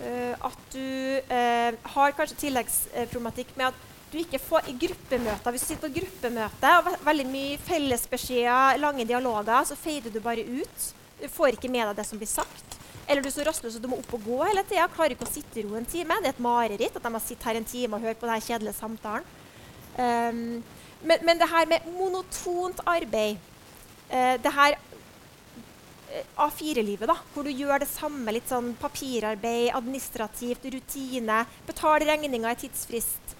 [0.00, 0.86] eh, at du
[1.18, 5.52] eh, har kanskje tilleggsproblematikk med at du ikke får i gruppemøter.
[5.52, 10.46] Hvis du sitter på gruppemøte og veldig mye fellesbeskjeder, lange dialoger, så feider du bare
[10.46, 10.86] ut.
[11.18, 12.76] Du får ikke med deg det som blir sagt.
[13.06, 14.88] Eller du er så rastløs at du må opp og gå hele tida.
[14.94, 16.18] Klarer ikke å sitte i ro en time.
[16.22, 18.42] Det er et mareritt at de må sitte her en time og høre på denne
[18.42, 19.28] kjedelige samtalen.
[19.96, 20.40] Um,
[21.06, 23.38] men, men, det her med monotont arbeid,
[24.10, 30.66] uh, det her uh, A4-livet, da, hvor du gjør det samme, litt sånn papirarbeid, administrativt,
[30.74, 33.35] rutine, betaler regninga i tidsfrist,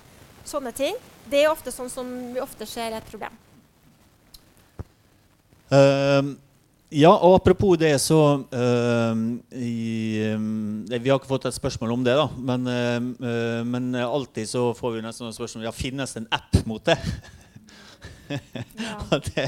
[0.49, 0.97] sånne ting,
[1.31, 3.35] det er ofte sånn som vi ofte ser et problem.
[5.67, 6.37] Uh,
[6.95, 9.23] ja, og apropos det, så uh,
[9.59, 12.29] i, um, Vi har ikke fått et spørsmål om det, da.
[12.39, 16.85] Men, uh, men alltid så får vi nesten spørsmål ja, finnes det en app mot
[16.87, 16.99] det.
[18.29, 19.19] Ja.
[19.29, 19.45] det,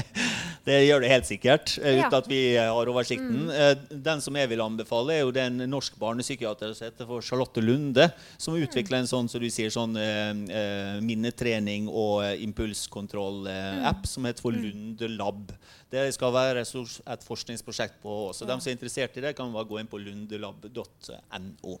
[0.65, 2.09] det, gjør det helt sikkert, uten ja.
[2.13, 3.49] at vi har oversikten.
[3.49, 3.83] Mm.
[4.05, 8.09] Den som jeg vil anbefale, er jo den norsk barnepsykiater som heter for Charlotte Lunde,
[8.37, 8.63] som mm.
[8.67, 14.09] utvikler en sånn, så du sier, sånn eh, minnetrening og impulskontroll-app mm.
[14.13, 14.65] som heter for mm.
[14.65, 15.53] Lunde Lab.
[15.89, 18.17] Det skal være et forskningsprosjekt på.
[18.37, 18.53] Så ja.
[18.53, 21.79] de som er interessert i det, kan bare gå inn på lundelab.no.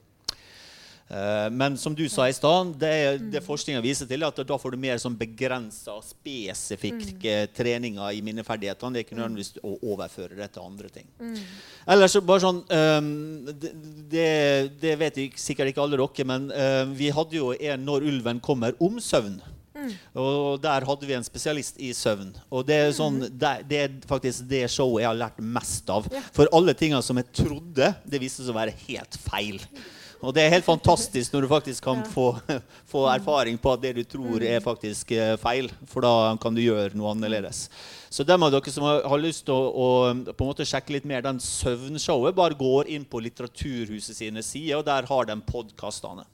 [1.09, 2.93] Uh, men som du sa i stad, det,
[3.33, 7.53] det forskninga viser til, at da får du mer sånn begrensa, spesifikke mm.
[7.57, 8.93] treninger i minneferdighetene.
[8.93, 9.21] Det er ikke mm.
[9.23, 11.07] nødvendigvis å overføre det til andre ting.
[11.17, 11.39] Mm.
[11.95, 13.09] Ellers bare sånn um,
[14.11, 14.29] det,
[14.77, 18.77] det, vet sikkert ikke alle dere, men uh, vi hadde jo en 'Når ulven kommer'
[18.77, 19.39] om søvn.
[19.79, 19.93] Mm.
[20.19, 22.33] Og der hadde vi en spesialist i søvn.
[22.51, 23.37] Og det er, sånn, mm.
[23.39, 26.09] det, det er faktisk det showet jeg har lært mest av.
[26.35, 29.57] For alle tingene som jeg trodde, det viste seg å være helt feil.
[30.19, 32.33] Og det er helt fantastisk når du faktisk kan få,
[32.91, 35.69] få, erfaring på at det du tror er faktisk eh, feil.
[35.87, 37.67] For da kan du gjøre noe annerledes.
[38.11, 39.87] Så dem av dere som har lyst til å, å,
[40.33, 44.81] på en måte sjekke litt mer den søvnshowet, bare går inn på Litteraturhuset sine sider,
[44.81, 46.27] og der har de podkastene.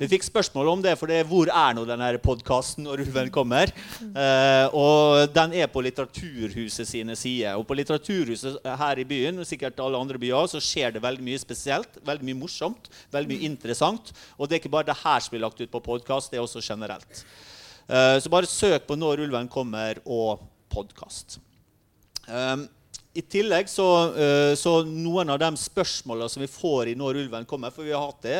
[0.00, 3.28] Vi fikk spørsmål om det, for det er hvor er nå denne podkasten når ulven
[3.34, 3.68] kommer?
[4.00, 7.58] Uh, og den er på Litteraturhuset sine sider.
[7.60, 11.42] Og på Litteraturhuset her i byen sikkert alle andre byer, så skjer det veldig mye
[11.42, 12.00] spesielt.
[12.08, 14.08] Veldig mye morsomt, veldig mye interessant.
[14.38, 16.46] Og det er ikke bare det her som blir lagt ut på podkast, det er
[16.46, 17.24] også generelt.
[17.84, 20.40] Uh, så bare søk på 'Når ulven kommer' og
[20.72, 21.42] podkast.
[22.24, 22.70] Um,
[23.10, 27.46] i tillegg så, uh, så, noen av de spørsmåla som vi får i 'Når ulven
[27.46, 28.36] kommer' For vi har hatt det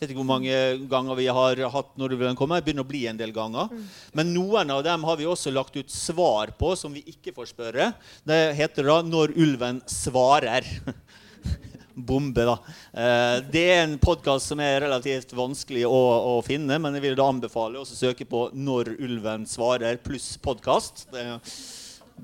[0.00, 0.54] vet ikke hvor mange
[0.90, 2.58] ganger vi har hatt 'Når ulven kommer'.
[2.58, 3.70] Det begynner å bli en del ganger.
[3.70, 3.84] Mm.
[4.14, 7.52] Men noen av dem har vi også lagt ut svar på som vi ikke får
[7.54, 7.94] spørre.
[8.26, 10.66] Det heter da 'Når ulven svarer'.
[11.94, 12.56] Bombe, da.
[12.96, 17.18] Uh, det er en podkast som er relativt vanskelig å, å, finne, men jeg vil
[17.18, 21.06] da anbefale å søke på 'Når ulven svarer' pluss podkast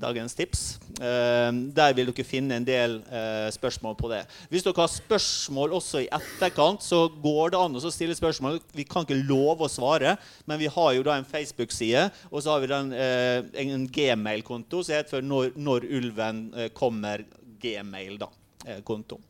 [0.01, 0.63] dagens tips.
[0.97, 4.23] Uh, der vil dere finne en del uh, spørsmål på det.
[4.51, 8.59] Hvis dere har spørsmål også i etterkant, så går det an å stille spørsmål.
[8.77, 10.17] Vi kan ikke love å svare,
[10.49, 14.83] men vi har jo da en Facebook-side, og så har vi den, uh, en gmail-konto
[14.83, 16.45] som heter for når, når ulven
[16.77, 17.25] kommer
[17.61, 19.21] gmail-konto.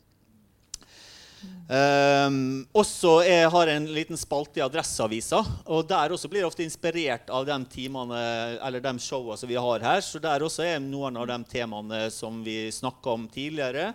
[1.68, 5.42] Um, også jeg har en liten spalte i Adresseavisa.
[5.68, 8.20] og Der også blir jeg ofte inspirert av de timene,
[8.64, 10.00] eller de showene som vi har her.
[10.00, 13.92] Så der også er noen av de temaene som vi snakka om tidligere.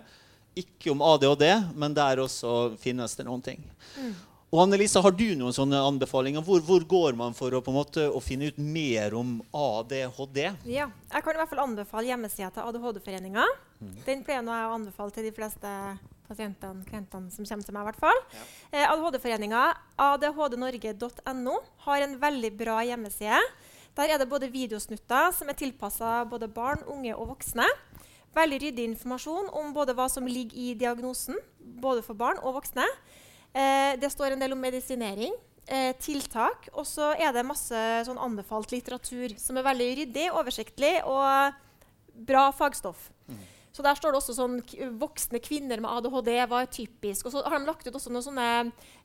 [0.54, 3.66] Ikke om ADHD, men der også finnes det noen ting.
[3.98, 4.14] Mm.
[4.54, 6.42] Og Annelise, Har du noen sånne anbefalinger?
[6.46, 10.44] Hvor, hvor, går man for å, måte, å finne ut mer om ADHD?
[10.70, 13.48] Ja, Jeg kan i hvert fall anbefale hjemmesida til ADHD-foreninga.
[13.80, 13.96] Mm.
[14.06, 15.72] Den pleier jeg å anbefale til de fleste
[16.28, 17.84] pasientene, klientene som kommer til meg.
[17.84, 18.20] I hvert fall.
[18.34, 18.44] Ja.
[18.72, 19.62] Eh, ADHD-foreninga
[20.08, 21.56] adhdnorge.no
[21.86, 23.40] har en veldig bra hjemmeside.
[23.94, 27.66] Der er det både videosnutter som er tilpassa både barn, unge og voksne.
[28.34, 32.86] Veldig ryddig informasjon om både hva som ligger i diagnosen, både for barn og voksne.
[33.54, 35.34] Eh, det står en del om medisinering.
[35.66, 36.68] Eh, tiltak.
[36.74, 41.54] Og så er det masse sånn anbefalt litteratur som er veldig ryddig, oversiktlig og
[42.28, 43.08] bra fagstoff.
[43.30, 43.38] Mm.
[43.74, 44.60] Så der står det også sånn
[45.00, 47.26] voksne kvinner med ADHD hva er typisk.
[47.26, 48.46] Og så har de lagt ut også noen sånne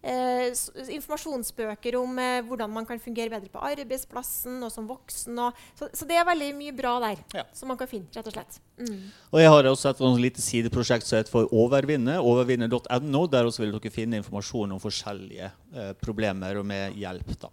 [0.05, 0.51] eh,
[0.93, 5.41] informasjonsbøker om eh, hvordan man kan fungere bedre på arbeidsplassen og som voksen.
[5.41, 7.47] Og, så, så, det er veldig mye bra der ja.
[7.57, 8.59] som man kan finne, rett og slett.
[8.77, 9.09] Mm.
[9.33, 12.19] Og jeg har også et lite sideprosjekt som heter for Overvinne.
[12.21, 13.25] Overvinne.no.
[13.33, 17.33] Der også vil dere finne informasjon om forskjellige eh, problemer og med hjelp.
[17.41, 17.49] da.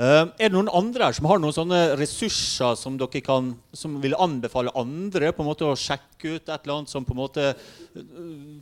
[0.00, 3.98] Uh, er det noen andre her som har noen sånne ressurser som dere kan, som
[4.00, 7.20] vil anbefale andre på en måte å sjekke ut et eller annet som på en
[7.20, 8.06] måte uh,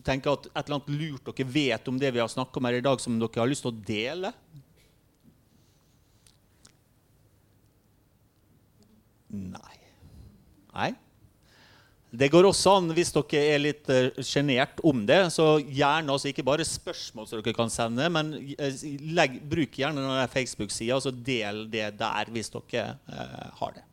[0.02, 2.80] tenker at et eller annet lurt dere vet om det vi har snakka om her
[2.80, 4.32] i dag, som dere har lyst til å dele?
[9.30, 9.78] Nei.
[10.74, 10.90] Nei?
[12.08, 13.90] Det går også an hvis dere er litt
[14.24, 15.20] sjenert om det.
[15.34, 20.00] Så gjerne altså ikke bare spørsmål som dere kan sende, men uh, legg, bruk gjerne
[20.00, 21.00] denne Facebook-sida.
[21.04, 23.84] så del det der hvis dere uh, har det.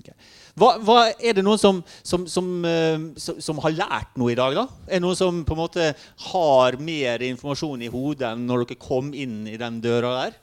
[0.00, 0.16] Okay.
[0.56, 4.56] Hva, hva, er det noen som, som, som, uh, som, har lært noe i dag?
[4.56, 4.66] da?
[4.88, 5.92] Er det noen som på en måte
[6.32, 10.40] har mer informasjon i hodet enn når dere kom inn i den døra der?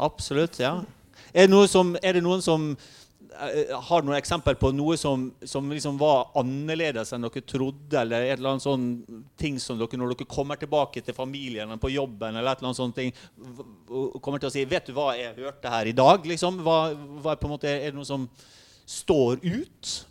[0.00, 0.78] Absolutt, ja.
[1.36, 3.05] Er det, noen er som Eh,
[3.36, 8.00] har du noen eksempel på noe som, som liksom var annerledes enn dere trodde?
[8.00, 8.88] Eller et eller annet sånn
[9.38, 12.80] ting som dere, når dere kommer tilbake til familien på jobben, eller et eller annet
[12.80, 13.14] sånt ting,
[14.20, 16.62] kommer til å si 'Vet du hva jeg hørte her i dag?' Liksom?
[16.64, 18.28] Hva, hva måte, er det noe som
[18.86, 20.06] står ut?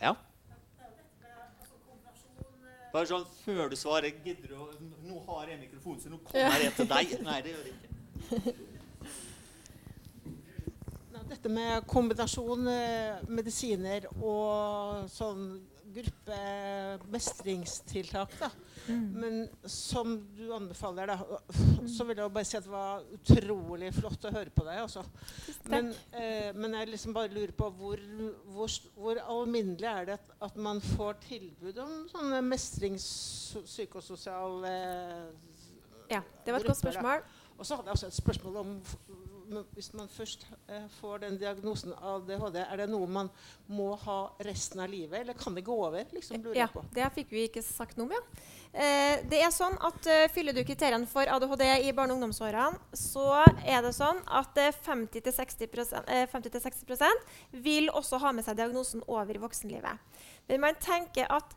[0.00, 0.16] Ja.
[2.92, 4.68] Bare sånn før du svarer gidder du å
[5.08, 7.14] Nå har jeg mikrofon, så nå kommer jeg til deg.
[7.24, 8.54] Nei, det gjør jeg ikke.
[11.32, 15.46] Dette med kombinasjon eh, medisiner og sånn
[15.94, 18.50] gruppemestingstiltak, da.
[18.88, 19.20] Mm.
[19.22, 21.16] Men som du anbefaler, da,
[21.96, 24.76] så vil jeg bare si at det var utrolig flott å høre på deg.
[24.82, 25.02] Altså.
[25.70, 25.84] Men,
[26.18, 27.98] eh, men, jeg liksom bare lurer på hvor,
[28.54, 34.72] hvor, hvor alminnelig er det at, at, man får tilbud om sånne mestringspsykososiale
[36.10, 37.20] Ja, det var et godt spørsmål.
[37.58, 38.70] Og så hadde jeg også et spørsmål om
[39.74, 43.30] hvis man først eh, får den diagnosen ADHD, er det noe man
[43.72, 46.04] må ha resten av livet, eller kan det gå over?
[46.12, 48.22] Liksom, ja, Det fikk vi ikke sagt noe om, ja.
[48.72, 52.80] Eh, det er sånn at uh, Fyller du kriteriene for ADHD i barne- og ungdomsårene,
[52.96, 53.26] så
[53.68, 55.68] er det sånn at uh, 50-60
[56.08, 57.10] uh,
[57.52, 60.22] vil også ha med seg diagnosen over i voksenlivet.
[60.48, 61.52] Men man tenker at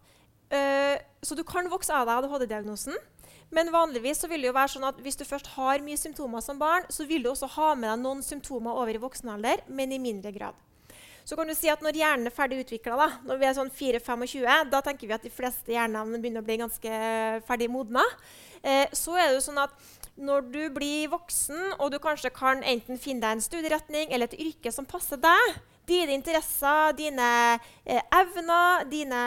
[0.52, 3.00] uh, Så du kan vokse av deg ADHD-diagnosen.
[3.56, 6.44] Men vanligvis så vil det jo være sånn at hvis du først har mye symptomer
[6.44, 9.64] som barn, så vil du også ha med deg noen symptomer over i voksen alder,
[9.72, 10.58] men i mindre grad.
[11.26, 14.70] Så kan du si at Når hjernen er ferdig utvikla, når vi er sånn 4-25,
[14.70, 17.00] da tenker vi at de fleste hjernene begynner å bli ganske
[17.48, 18.04] ferdig modna.
[18.62, 19.74] Eh, så er det jo sånn at
[20.16, 24.38] når du blir voksen, og du kanskje kan enten finne deg en studieretning eller et
[24.46, 25.58] yrke som passer deg,
[25.90, 27.28] dine interesser, dine
[27.86, 29.22] eh, evner, dine,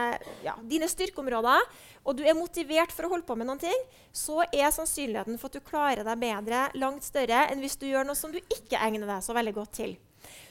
[0.46, 1.66] ja, dine styrkeområder,
[2.08, 3.86] og du er motivert for å holde på med noen ting,
[4.16, 8.08] så er sannsynligheten for at du klarer deg bedre, langt større enn hvis du gjør
[8.08, 9.98] noe som du ikke egner deg så veldig godt til.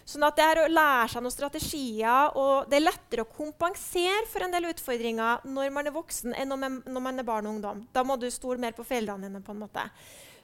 [0.07, 4.23] Sånn at det er å lære seg noen strategier, og det er lettere å kompensere
[4.31, 7.83] for en del utfordringer når man er voksen, enn når man er barn og ungdom.
[7.91, 9.43] Da må du stole mer på foreldrene dine.
[9.43, 9.83] på en måte.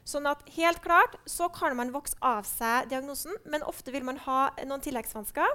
[0.04, 4.20] Sånn at helt klart så kan man vokse av seg diagnosen, men ofte vil man
[4.26, 5.48] ha noen tilleggsvansker.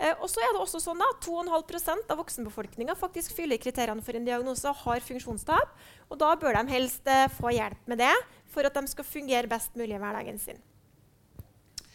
[0.00, 4.16] Eh, og så er det også sånn at 2,5% av voksenbefolkninga faktisk fyller kriteriene for
[4.16, 5.74] en diagnose og har funksjonstap.
[6.08, 8.14] Og da bør de helst eh, få hjelp med det
[8.50, 10.58] for at de skal fungere best mulig i hverdagen sin.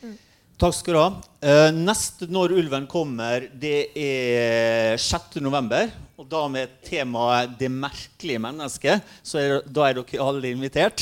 [0.03, 0.15] Mm.
[0.61, 1.07] Takk skal du ha.
[1.44, 5.90] Eh, neste Når ulven kommer, det er 6.11.
[6.15, 9.01] Og da med temaet 'Det merkelige mennesket'.
[9.23, 11.01] Så er, da er dere alle invitert.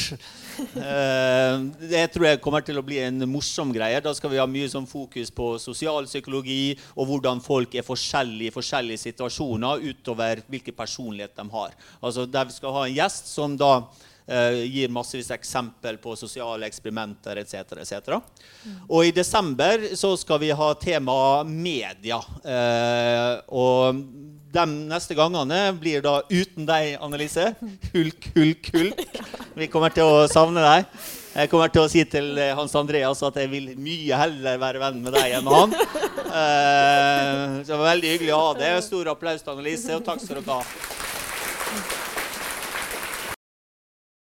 [0.74, 4.02] Uh, det tror jeg kommer til å bli en morsom greie.
[4.02, 8.56] Da skal vi ha mye sånn fokus på sosialpsykologi og hvordan folk er forskjellige i
[8.56, 11.78] forskjellige situasjoner utover hvilken personlighet de har.
[12.02, 13.76] Altså Der vi skal ha en gjest som da
[14.24, 17.74] Uh, gir massevis eksempel på sosiale eksperimenter etc.
[17.84, 18.14] etc.
[18.64, 18.78] Mm.
[18.88, 22.22] Og i desember så skal vi ha tema media.
[22.40, 24.00] Uh, og
[24.54, 27.54] de neste gangene blir da uten deg, Annelise.
[27.94, 29.02] Hulk, hulk, hulk.
[29.58, 30.86] Vi kommer til å savne deg.
[31.34, 34.84] Jeg kommer til å si til eh, Hans Andreas at jeg vil mye heller være
[34.84, 35.74] venn med deg enn med han.
[36.34, 38.78] Uh, så det var veldig hyggelig å ha deg.
[38.86, 42.03] Stor applaus til Annelise, og takk skal dere ha.